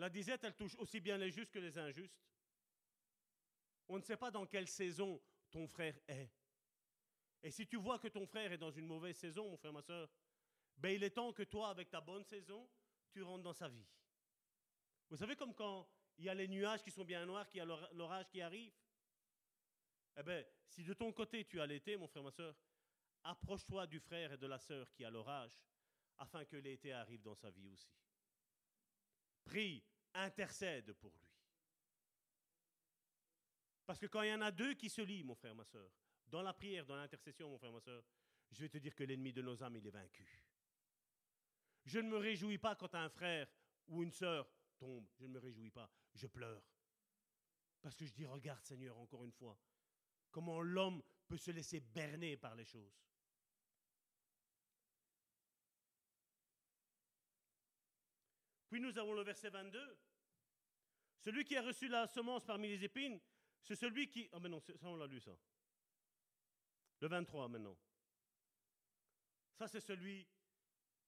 [0.00, 2.18] La disette, elle touche aussi bien les justes que les injustes.
[3.86, 5.20] On ne sait pas dans quelle saison
[5.50, 6.30] ton frère est.
[7.42, 9.82] Et si tu vois que ton frère est dans une mauvaise saison, mon frère, ma
[9.82, 10.08] soeur,
[10.78, 12.66] ben il est temps que toi, avec ta bonne saison,
[13.10, 13.86] tu rentres dans sa vie.
[15.10, 15.86] Vous savez comme quand
[16.16, 18.72] il y a les nuages qui sont bien noirs, qu'il y a l'orage qui arrive?
[20.16, 22.56] Eh bien, si de ton côté tu as l'été, mon frère, ma soeur,
[23.24, 25.60] approche-toi du frère et de la sœur qui a l'orage,
[26.16, 27.92] afin que l'été arrive dans sa vie aussi.
[29.44, 29.82] Prie,
[30.14, 31.28] intercède pour lui.
[33.86, 35.90] Parce que quand il y en a deux qui se lient, mon frère, ma soeur,
[36.28, 38.04] dans la prière, dans l'intercession, mon frère, ma soeur,
[38.52, 40.44] je vais te dire que l'ennemi de nos âmes, il est vaincu.
[41.84, 43.48] Je ne me réjouis pas quand un frère
[43.88, 45.06] ou une sœur tombe.
[45.18, 45.90] Je ne me réjouis pas.
[46.14, 46.62] Je pleure.
[47.80, 49.58] Parce que je dis, regarde Seigneur, encore une fois,
[50.30, 53.09] comment l'homme peut se laisser berner par les choses.
[58.70, 59.98] Puis nous avons le verset 22.
[61.18, 63.20] Celui qui a reçu la semence parmi les épines,
[63.62, 64.28] c'est celui qui...
[64.32, 65.36] Ah mais non, ça on l'a lu ça.
[67.00, 67.76] Le 23 maintenant.
[69.56, 70.26] Ça c'est celui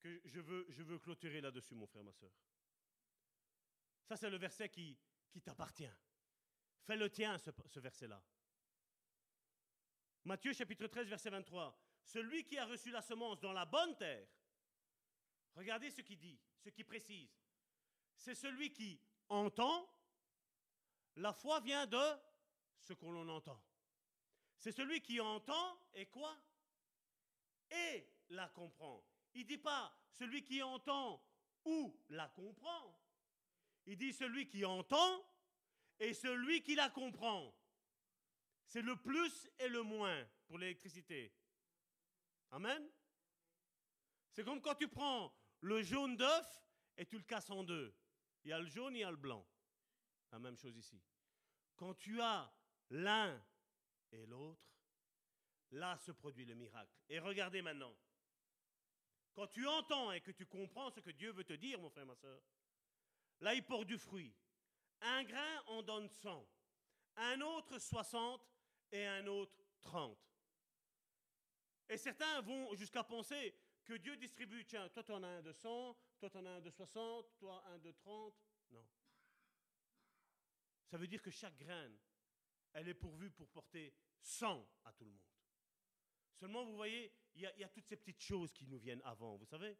[0.00, 2.32] que je veux, clôturer là-dessus, mon frère, ma soeur.
[4.04, 4.98] Ça c'est le verset qui,
[5.30, 5.88] qui t'appartient.
[6.82, 8.20] Fais le tien, ce, ce verset-là.
[10.24, 11.80] Matthieu chapitre 13, verset 23.
[12.04, 14.26] Celui qui a reçu la semence dans la bonne terre,
[15.54, 17.41] regardez ce qu'il dit, ce qu'il précise.
[18.16, 19.88] C'est celui qui entend,
[21.16, 22.02] la foi vient de
[22.78, 23.60] ce qu'on l'on entend.
[24.56, 26.36] C'est celui qui entend et quoi?
[27.70, 29.04] Et la comprend.
[29.34, 31.22] Il ne dit pas celui qui entend
[31.64, 32.98] ou la comprend.
[33.86, 35.24] Il dit celui qui entend
[35.98, 37.54] et celui qui la comprend.
[38.66, 41.34] C'est le plus et le moins pour l'électricité.
[42.50, 42.88] Amen.
[44.30, 46.62] C'est comme quand tu prends le jaune d'œuf
[46.96, 47.94] et tu le casses en deux.
[48.44, 49.46] Il y a le jaune, il y a le blanc.
[50.32, 51.00] La même chose ici.
[51.76, 52.52] Quand tu as
[52.90, 53.42] l'un
[54.10, 54.62] et l'autre,
[55.72, 56.92] là se produit le miracle.
[57.08, 57.94] Et regardez maintenant.
[59.34, 62.06] Quand tu entends et que tu comprends ce que Dieu veut te dire, mon frère,
[62.06, 62.42] ma soeur,
[63.40, 64.34] là il porte du fruit.
[65.00, 66.46] Un grain en donne 100,
[67.16, 68.40] un autre 60
[68.92, 70.18] et un autre 30.
[71.88, 75.52] Et certains vont jusqu'à penser que Dieu distribue, tiens, toi tu en as un de
[75.52, 78.34] 100, toi tu en as un de 60, toi un de 30.
[78.70, 78.86] Non.
[80.86, 81.98] Ça veut dire que chaque graine,
[82.72, 85.20] elle est pourvue pour porter 100 à tout le monde.
[86.34, 89.46] Seulement, vous voyez, il y, a toutes ces petites choses qui nous viennent avant, vous
[89.46, 89.76] savez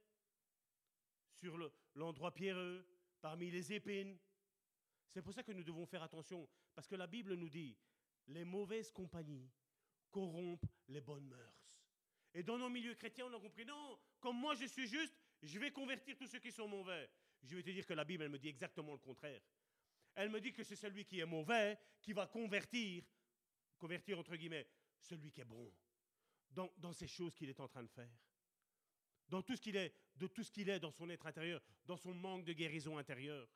[1.33, 1.59] Sur
[1.95, 2.87] l'endroit pierreux,
[3.21, 4.19] parmi les épines.
[5.11, 7.77] C'est pour ça que nous devons faire attention, parce que la Bible nous dit,
[8.29, 9.51] les mauvaises compagnies
[10.11, 11.62] corrompent les bonnes mœurs.
[12.35, 15.59] Et dans nos milieux chrétiens, on a compris, non, comme moi je suis juste, je
[15.59, 17.11] vais convertir tous ceux qui sont mauvais.
[17.43, 19.43] Je vais te dire que la Bible, elle me dit exactement le contraire.
[20.15, 23.03] Elle me dit que c'est celui qui est mauvais qui va convertir,
[23.79, 24.67] convertir entre guillemets,
[24.99, 25.73] celui qui est bon,
[26.51, 28.11] dans, dans ces choses qu'il est en train de faire.
[29.29, 31.97] Dans tout ce qu'il est, de tout ce qu'il est dans son être intérieur, dans
[31.97, 33.49] son manque de guérison intérieure.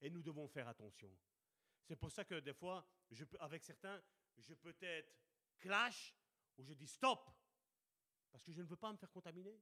[0.00, 1.10] Et nous devons faire attention.
[1.84, 2.86] C'est pour ça que des fois,
[3.40, 4.02] avec certains,
[4.36, 5.14] je peux être
[5.58, 6.14] clash
[6.58, 7.30] ou je dis stop.
[8.42, 9.56] Parce que je ne veux pas me faire contaminer.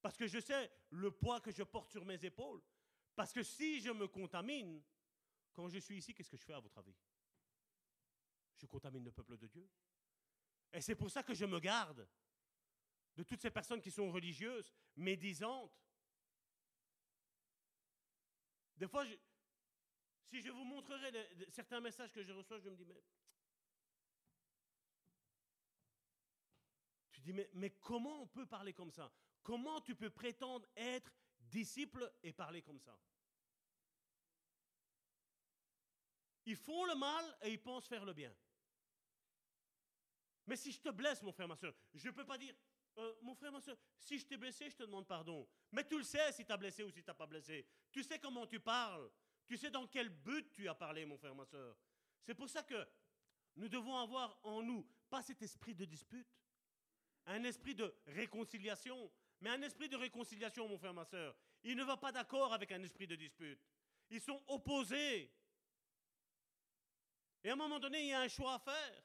[0.00, 2.62] Parce que je sais le poids que je porte sur mes épaules.
[3.16, 4.80] Parce que si je me contamine,
[5.52, 6.94] quand je suis ici, qu'est-ce que je fais à votre avis?
[8.56, 9.68] Je contamine le peuple de Dieu.
[10.72, 12.08] Et c'est pour ça que je me garde
[13.16, 15.76] de toutes ces personnes qui sont religieuses, médisantes.
[18.76, 19.04] Des fois,
[20.26, 21.10] si je vous montrerai
[21.50, 23.02] certains messages que je reçois, je me dis, mais
[27.18, 29.12] Tu dis, mais, mais comment on peut parler comme ça?
[29.42, 32.96] Comment tu peux prétendre être disciple et parler comme ça?
[36.46, 38.34] Ils font le mal et ils pensent faire le bien.
[40.46, 42.54] Mais si je te blesse, mon frère, ma soeur, je ne peux pas dire,
[42.98, 45.46] Euh, mon frère, ma soeur, si je t'ai blessé, je te demande pardon.
[45.70, 47.64] Mais tu le sais si tu as blessé ou si tu n'as pas blessé.
[47.92, 49.08] Tu sais comment tu parles.
[49.46, 51.76] Tu sais dans quel but tu as parlé, mon frère, ma soeur.
[52.20, 52.88] C'est pour ça que
[53.54, 56.26] nous devons avoir en nous, pas cet esprit de dispute,
[57.28, 59.10] un esprit de réconciliation,
[59.40, 61.36] mais un esprit de réconciliation, mon frère, ma soeur.
[61.62, 63.60] Il ne va pas d'accord avec un esprit de dispute.
[64.10, 65.30] Ils sont opposés.
[67.44, 69.02] Et à un moment donné, il y a un choix à faire.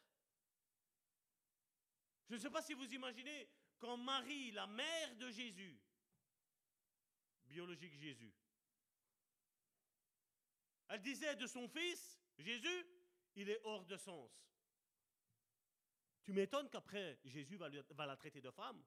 [2.30, 5.78] Je ne sais pas si vous imaginez quand Marie, la mère de Jésus,
[7.46, 8.34] biologique Jésus,
[10.88, 12.86] elle disait de son fils, Jésus,
[13.36, 14.32] il est hors de sens.
[16.24, 17.70] Tu m'étonnes qu'après, Jésus va,
[18.06, 18.82] la traiter de femme,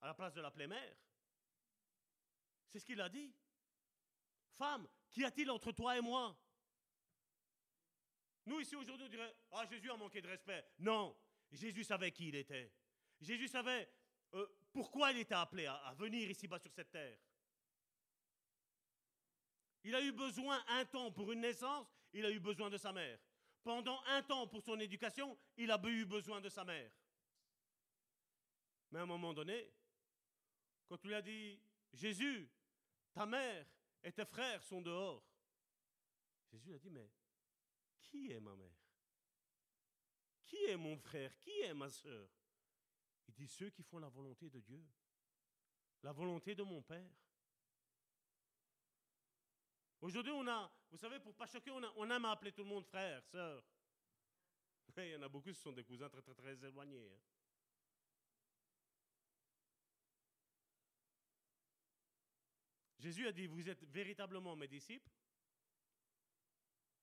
[0.00, 0.96] à la place de l'appeler mère.
[2.66, 3.34] C'est ce qu'il a dit.
[4.56, 6.36] Femme, qu'y a-t-il entre toi et moi?
[8.46, 10.64] Nous, ici, aujourd'hui, on dirait, ah, Jésus a manqué de respect.
[10.78, 11.14] Non,
[11.52, 12.72] Jésus savait qui il était.
[13.20, 13.90] Jésus savait
[14.34, 17.18] euh, pourquoi il était appelé à, venir ici-bas sur cette terre.
[19.84, 22.92] Il a eu besoin un temps pour une naissance, il a eu besoin de sa
[22.92, 23.18] mère.
[23.62, 26.90] Pendant un temps pour son éducation, il a eu besoin de sa mère.
[28.90, 29.72] Mais à un moment donné,
[30.86, 31.60] quand tu lui as dit,
[31.92, 32.50] Jésus,
[33.12, 33.66] ta mère
[34.02, 35.22] et tes frères sont dehors,
[36.50, 37.10] Jésus a dit, mais
[38.02, 38.78] qui est ma mère?
[40.46, 41.36] Qui est mon frère?
[41.40, 42.28] Qui est ma soeur
[43.28, 44.82] il dit ceux qui font la volonté de Dieu,
[46.02, 47.10] la volonté de mon Père.
[50.00, 53.22] Aujourd'hui, on a, vous savez, pour pas choquer, on, aime appeler tout le monde frère,
[53.24, 53.62] sœur.
[54.96, 57.10] Il y en a beaucoup, ce sont des cousins très, très, très éloignés.
[57.10, 57.20] Hein.
[62.98, 65.10] Jésus a dit, vous êtes véritablement mes disciples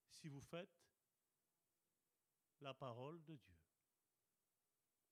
[0.10, 0.76] si vous faites
[2.60, 3.56] la parole de Dieu.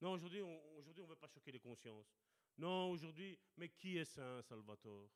[0.01, 2.13] Non, aujourd'hui, on ne veut pas choquer les consciences.
[2.57, 5.09] Non, aujourd'hui, mais qui est saint, Salvatore?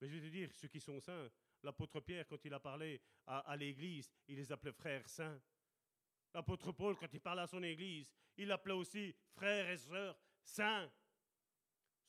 [0.00, 1.30] Mais je vais te dire, ceux qui sont saints,
[1.62, 5.40] l'apôtre Pierre, quand il a parlé à, l'église, il les appelait frères saints.
[6.34, 10.90] L'apôtre Paul, quand il parlait à son église, il appelait aussi frères et sœurs saints.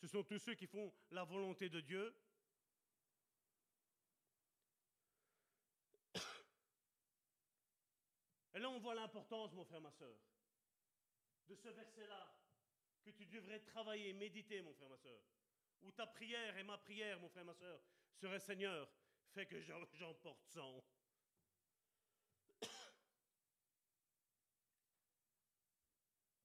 [0.02, 2.16] Ce sont tous ceux qui font la volonté de Dieu.
[8.54, 10.16] Et là, on voit l'importance, mon frère, ma soeur
[11.50, 12.32] de ce verset-là
[13.04, 15.20] que tu devrais travailler, méditer, mon frère, ma soeur.
[15.82, 17.82] Où ta prière et ma prière, mon frère, ma soeur,
[18.16, 18.88] serait Seigneur,
[19.46, 20.84] que j'emporte sang.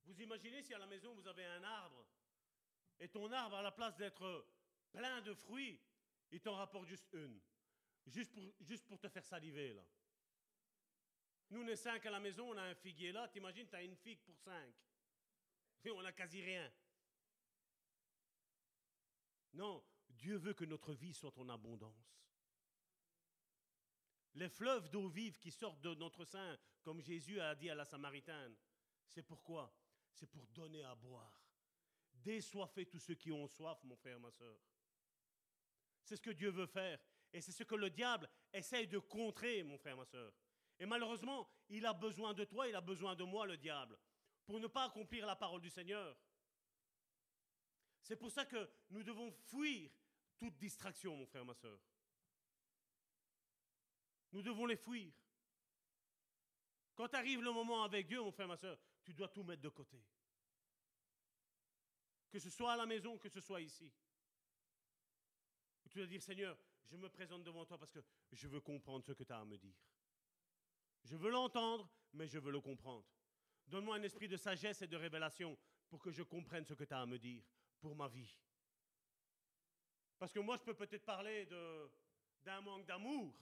[0.05, 2.07] Vous imaginez si à la maison vous avez un arbre
[3.01, 4.47] et ton arbre, à la place d'être
[4.93, 5.81] plein de fruits,
[6.31, 7.41] il t'en rapporte juste une.
[8.07, 9.85] Juste pour, juste pour te faire saliver, là.
[11.51, 13.29] Nous, on cinq à la maison, on a un figuier là.
[13.29, 14.75] T'imagines, tu as une figue pour cinq
[15.91, 16.73] on n'a quasi rien.
[19.53, 22.19] Non, Dieu veut que notre vie soit en abondance.
[24.35, 27.85] Les fleuves d'eau vive qui sortent de notre sein, comme Jésus a dit à la
[27.85, 28.55] Samaritaine,
[29.07, 29.73] c'est pourquoi?
[30.13, 31.41] C'est pour donner à boire.
[32.13, 34.59] Désoiffer tous ceux qui ont soif, mon frère, ma soeur.
[36.03, 36.99] C'est ce que Dieu veut faire.
[37.33, 40.33] Et c'est ce que le diable essaye de contrer, mon frère, ma soeur.
[40.79, 43.99] Et malheureusement, il a besoin de toi, il a besoin de moi, le diable
[44.45, 46.17] pour ne pas accomplir la parole du Seigneur.
[48.03, 49.91] C'est pour ça que nous devons fuir
[50.39, 51.79] toute distraction, mon frère, ma soeur.
[54.35, 55.13] Nous devons les fuir.
[56.97, 59.69] Quand arrive le moment avec Dieu, mon frère, ma soeur, tu dois tout mettre de
[59.69, 60.05] côté.
[62.31, 63.93] Que ce soit à la maison, que ce soit ici.
[65.89, 66.59] Tu dois dire, Seigneur,
[66.91, 68.01] je me présente devant toi parce que
[68.33, 69.77] je veux comprendre ce que tu as à me dire.
[71.05, 73.07] Je veux l'entendre, mais je veux le comprendre.
[73.69, 75.57] Donne-moi un esprit de sagesse et de révélation
[75.89, 77.45] pour que je comprenne ce que tu as à me dire
[77.79, 78.37] pour ma vie.
[80.19, 81.47] Parce que moi, je peux peut-être parler
[82.43, 83.33] d'un manque d'amour,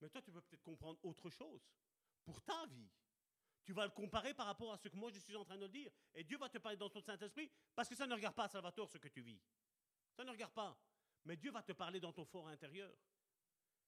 [0.00, 1.68] mais toi, tu peux peut-être comprendre autre chose
[2.24, 2.90] pour ta vie.
[3.64, 5.66] Tu vas le comparer par rapport à ce que moi, je suis en train de
[5.66, 5.90] dire.
[6.14, 8.88] Et Dieu va te parler dans ton Saint-Esprit, parce que ça ne regarde pas, Salvatore,
[8.88, 9.40] ce que tu vis.
[10.14, 10.78] Ça ne regarde pas.
[11.24, 12.94] Mais Dieu va te parler dans ton fort intérieur.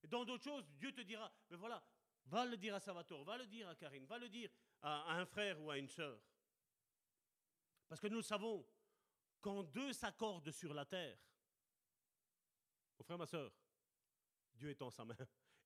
[0.02, 1.82] Et dans d'autres choses, Dieu te dira, mais voilà,
[2.26, 4.50] va le dire à Salvatore, va le dire à Karine, va le dire
[4.82, 6.20] à un frère ou à une sœur.
[7.88, 8.66] Parce que nous savons,
[9.40, 11.18] quand deux s'accordent sur la terre,
[12.98, 13.52] mon frère, ma sœur,
[14.54, 15.16] Dieu est en sa main.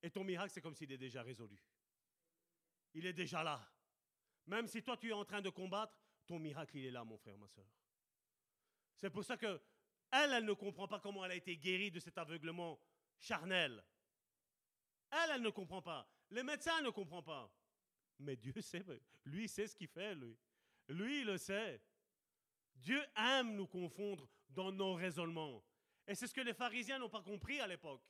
[0.03, 1.57] Et ton miracle, c'est comme s'il est déjà résolu.
[2.93, 3.65] Il est déjà là.
[4.45, 5.97] Même si toi, tu es en train de combattre,
[6.27, 7.65] ton miracle, il est là, mon frère, ma sœur.
[8.97, 9.61] C'est pour ça que
[10.11, 12.79] elle, elle ne comprend pas comment elle a été guérie de cet aveuglement
[13.17, 13.83] charnel.
[15.09, 16.07] Elle, elle ne comprend pas.
[16.29, 17.51] Les médecins ne comprennent pas.
[18.19, 18.83] Mais Dieu sait,
[19.25, 20.37] lui sait ce qu'il fait, lui.
[20.89, 21.81] Lui, il le sait.
[22.75, 25.63] Dieu aime nous confondre dans nos raisonnements.
[26.05, 28.03] Et c'est ce que les pharisiens n'ont pas compris à l'époque.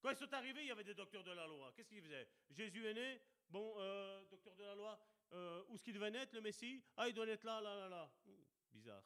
[0.00, 1.72] Quand ils sont arrivés, il y avait des docteurs de la loi.
[1.74, 2.28] Qu'est-ce qu'ils faisaient?
[2.50, 4.98] Jésus est né, bon, euh, docteur de la loi,
[5.32, 6.82] euh, où est-ce qu'il devait naître, le Messie?
[6.96, 8.10] Ah, il doit naître là, là, là, là.
[8.24, 9.02] Hmm, bizarre.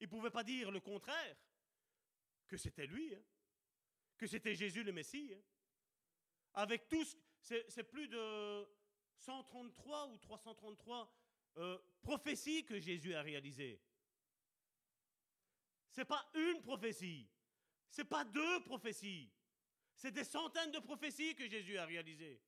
[0.00, 1.36] Ils ne pouvaient pas dire le contraire,
[2.46, 3.22] que c'était lui, hein.
[4.16, 5.32] que c'était Jésus le Messie.
[5.34, 5.42] Hein.
[6.54, 8.68] Avec tous, c'est plus de
[9.16, 11.12] 133 ou 333
[11.56, 13.80] euh, prophéties que Jésus a réalisées.
[15.98, 17.28] Ce n'est pas une prophétie,
[17.90, 19.32] ce n'est pas deux prophéties,
[19.96, 22.40] c'est des centaines de prophéties que Jésus a réalisées.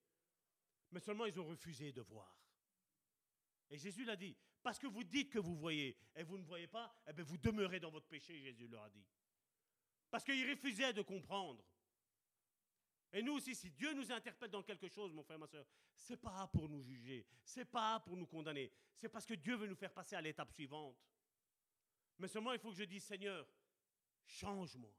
[0.92, 2.32] Mais seulement ils ont refusé de voir.
[3.68, 6.68] Et Jésus l'a dit, parce que vous dites que vous voyez et vous ne voyez
[6.68, 9.04] pas, eh bien vous demeurez dans votre péché, Jésus leur a dit.
[10.12, 11.64] Parce qu'ils refusaient de comprendre.
[13.12, 16.18] Et nous aussi, si Dieu nous interpelle dans quelque chose, mon frère, ma soeur, c'est
[16.18, 19.74] pas pour nous juger, c'est pas pour nous condamner, c'est parce que Dieu veut nous
[19.74, 20.96] faire passer à l'étape suivante.
[22.20, 23.46] Mais seulement il faut que je dise, Seigneur,
[24.26, 24.94] change-moi.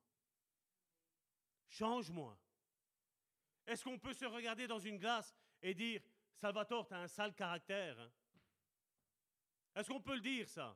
[1.70, 2.38] Change-moi.
[3.66, 6.02] Est-ce qu'on peut se regarder dans une glace et dire,
[6.34, 8.12] Salvatore, tu as un sale caractère hein?
[9.76, 10.76] Est-ce qu'on peut le dire, ça?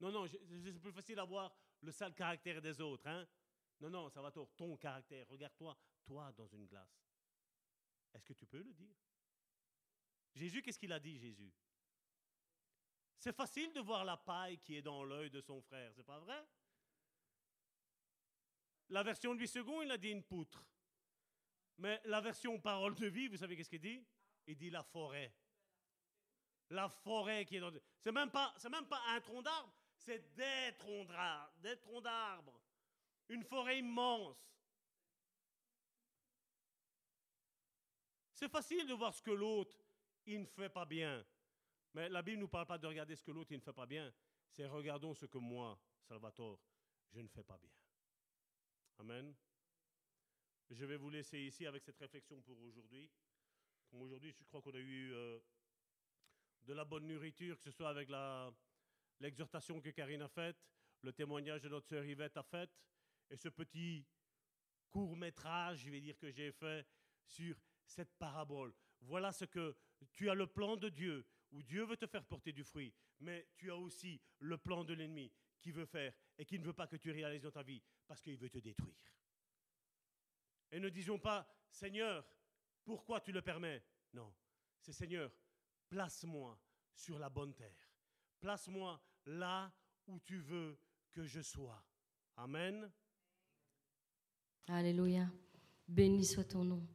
[0.00, 1.52] Non, non, c'est plus facile à voir
[1.82, 3.06] le sale caractère des autres.
[3.06, 3.26] Hein?
[3.80, 5.76] Non, non, Salvatore, ton caractère, regarde-toi,
[6.06, 7.04] toi dans une glace.
[8.14, 8.96] Est-ce que tu peux le dire?
[10.34, 11.52] Jésus, qu'est-ce qu'il a dit, Jésus?
[13.18, 16.20] C'est facile de voir la paille qui est dans l'œil de son frère, c'est pas
[16.20, 16.46] vrai?
[18.90, 20.64] La version de 8 secondes, il a dit une poutre.
[21.78, 24.04] Mais la version parole de vie, vous savez qu'est-ce qu'il dit?
[24.46, 25.34] Il dit la forêt.
[26.70, 27.72] La forêt qui est dans...
[28.00, 32.60] C'est même pas, c'est même pas un tronc d'arbre, c'est des troncs d'arbres.
[33.28, 34.38] Une forêt immense.
[38.32, 39.76] C'est facile de voir ce que l'autre,
[40.24, 41.26] il ne fait pas bien.
[41.94, 43.86] Mais la Bible ne nous parle pas de regarder ce que l'autre, ne fait pas
[43.86, 44.12] bien.
[44.50, 46.60] C'est regardons ce que moi, Salvatore,
[47.12, 47.72] je ne fais pas bien.
[48.98, 49.34] Amen.
[50.70, 53.10] Je vais vous laisser ici avec cette réflexion pour aujourd'hui.
[53.92, 55.38] Aujourd'hui, je crois qu'on a eu euh,
[56.62, 58.10] de la bonne nourriture, que ce soit avec
[59.20, 60.58] l'exhortation que Karine a faite,
[61.02, 62.70] le témoignage de notre sœur Yvette a fait,
[63.30, 64.06] et ce petit
[64.90, 66.86] court métrage, je vais dire, que j'ai fait
[67.24, 67.56] sur
[67.86, 68.74] cette parabole.
[69.00, 69.76] Voilà ce que
[70.12, 73.48] tu as le plan de Dieu, où Dieu veut te faire porter du fruit, mais
[73.56, 76.86] tu as aussi le plan de l'ennemi qui veut faire et qui ne veut pas
[76.86, 78.96] que tu réalises dans ta vie, parce qu'il veut te détruire.
[80.70, 82.26] Et ne disons pas, Seigneur,
[82.84, 83.82] pourquoi tu le permets?
[84.12, 84.32] Non,
[84.80, 85.30] c'est Seigneur,
[85.88, 86.58] place-moi
[86.94, 87.90] sur la bonne terre.
[88.40, 89.72] Place-moi là
[90.06, 90.78] où tu veux
[91.12, 91.82] que je sois.
[92.36, 92.90] Amen.
[94.68, 95.30] Alléluia.
[95.88, 96.86] Béni soit ton nom.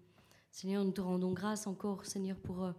[0.50, 2.74] Seigneur, nous te rendons grâce encore, Seigneur, pour euh,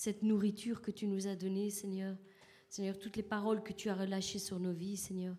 [0.00, 2.16] cette nourriture que tu nous as donnée, Seigneur.
[2.70, 5.36] Seigneur, toutes les paroles que tu as relâchées sur nos vies, Seigneur.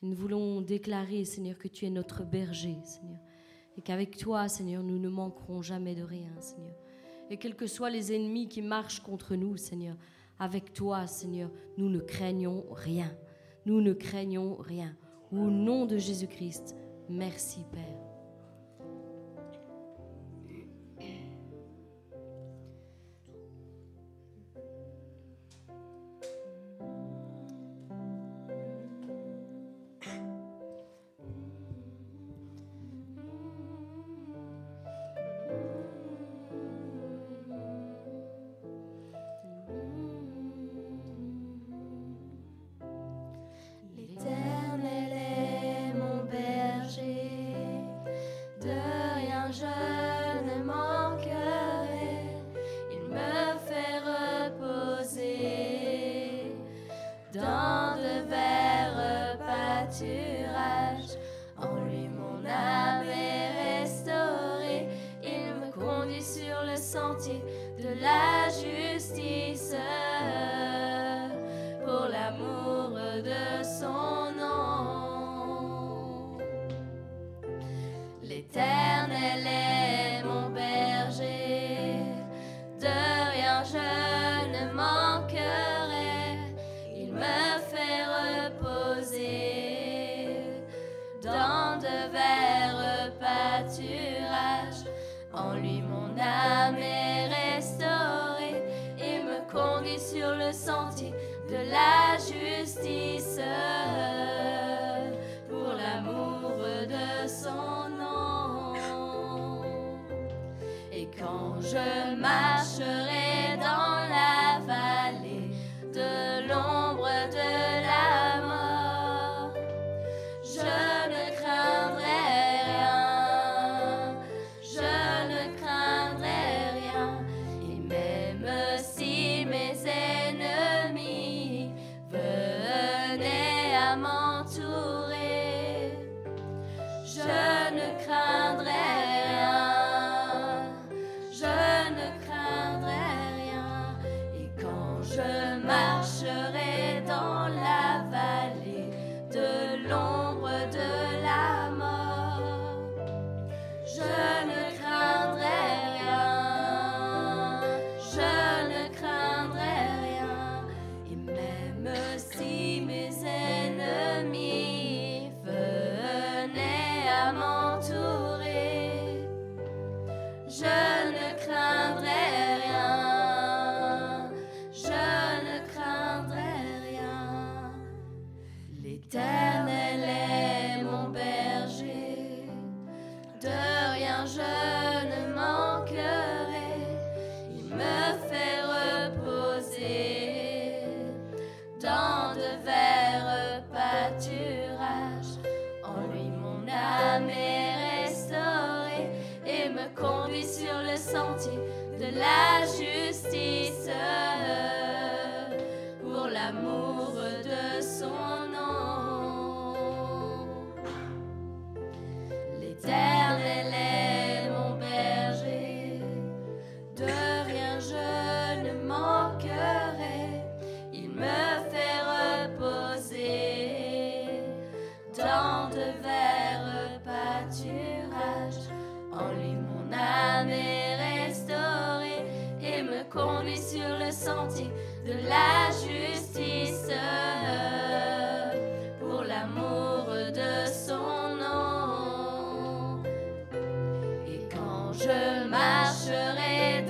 [0.00, 3.18] nous voulons déclarer, Seigneur, que tu es notre berger, Seigneur.
[3.76, 6.74] Et qu'avec toi, Seigneur, nous ne manquerons jamais de rien, Seigneur.
[7.28, 9.98] Et quels que soient les ennemis qui marchent contre nous, Seigneur,
[10.38, 13.14] avec toi, Seigneur, nous ne craignons rien.
[13.66, 14.96] Nous ne craignons rien.
[15.30, 16.74] Au nom de Jésus-Christ,
[17.10, 18.09] merci Père.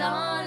[0.00, 0.39] Dans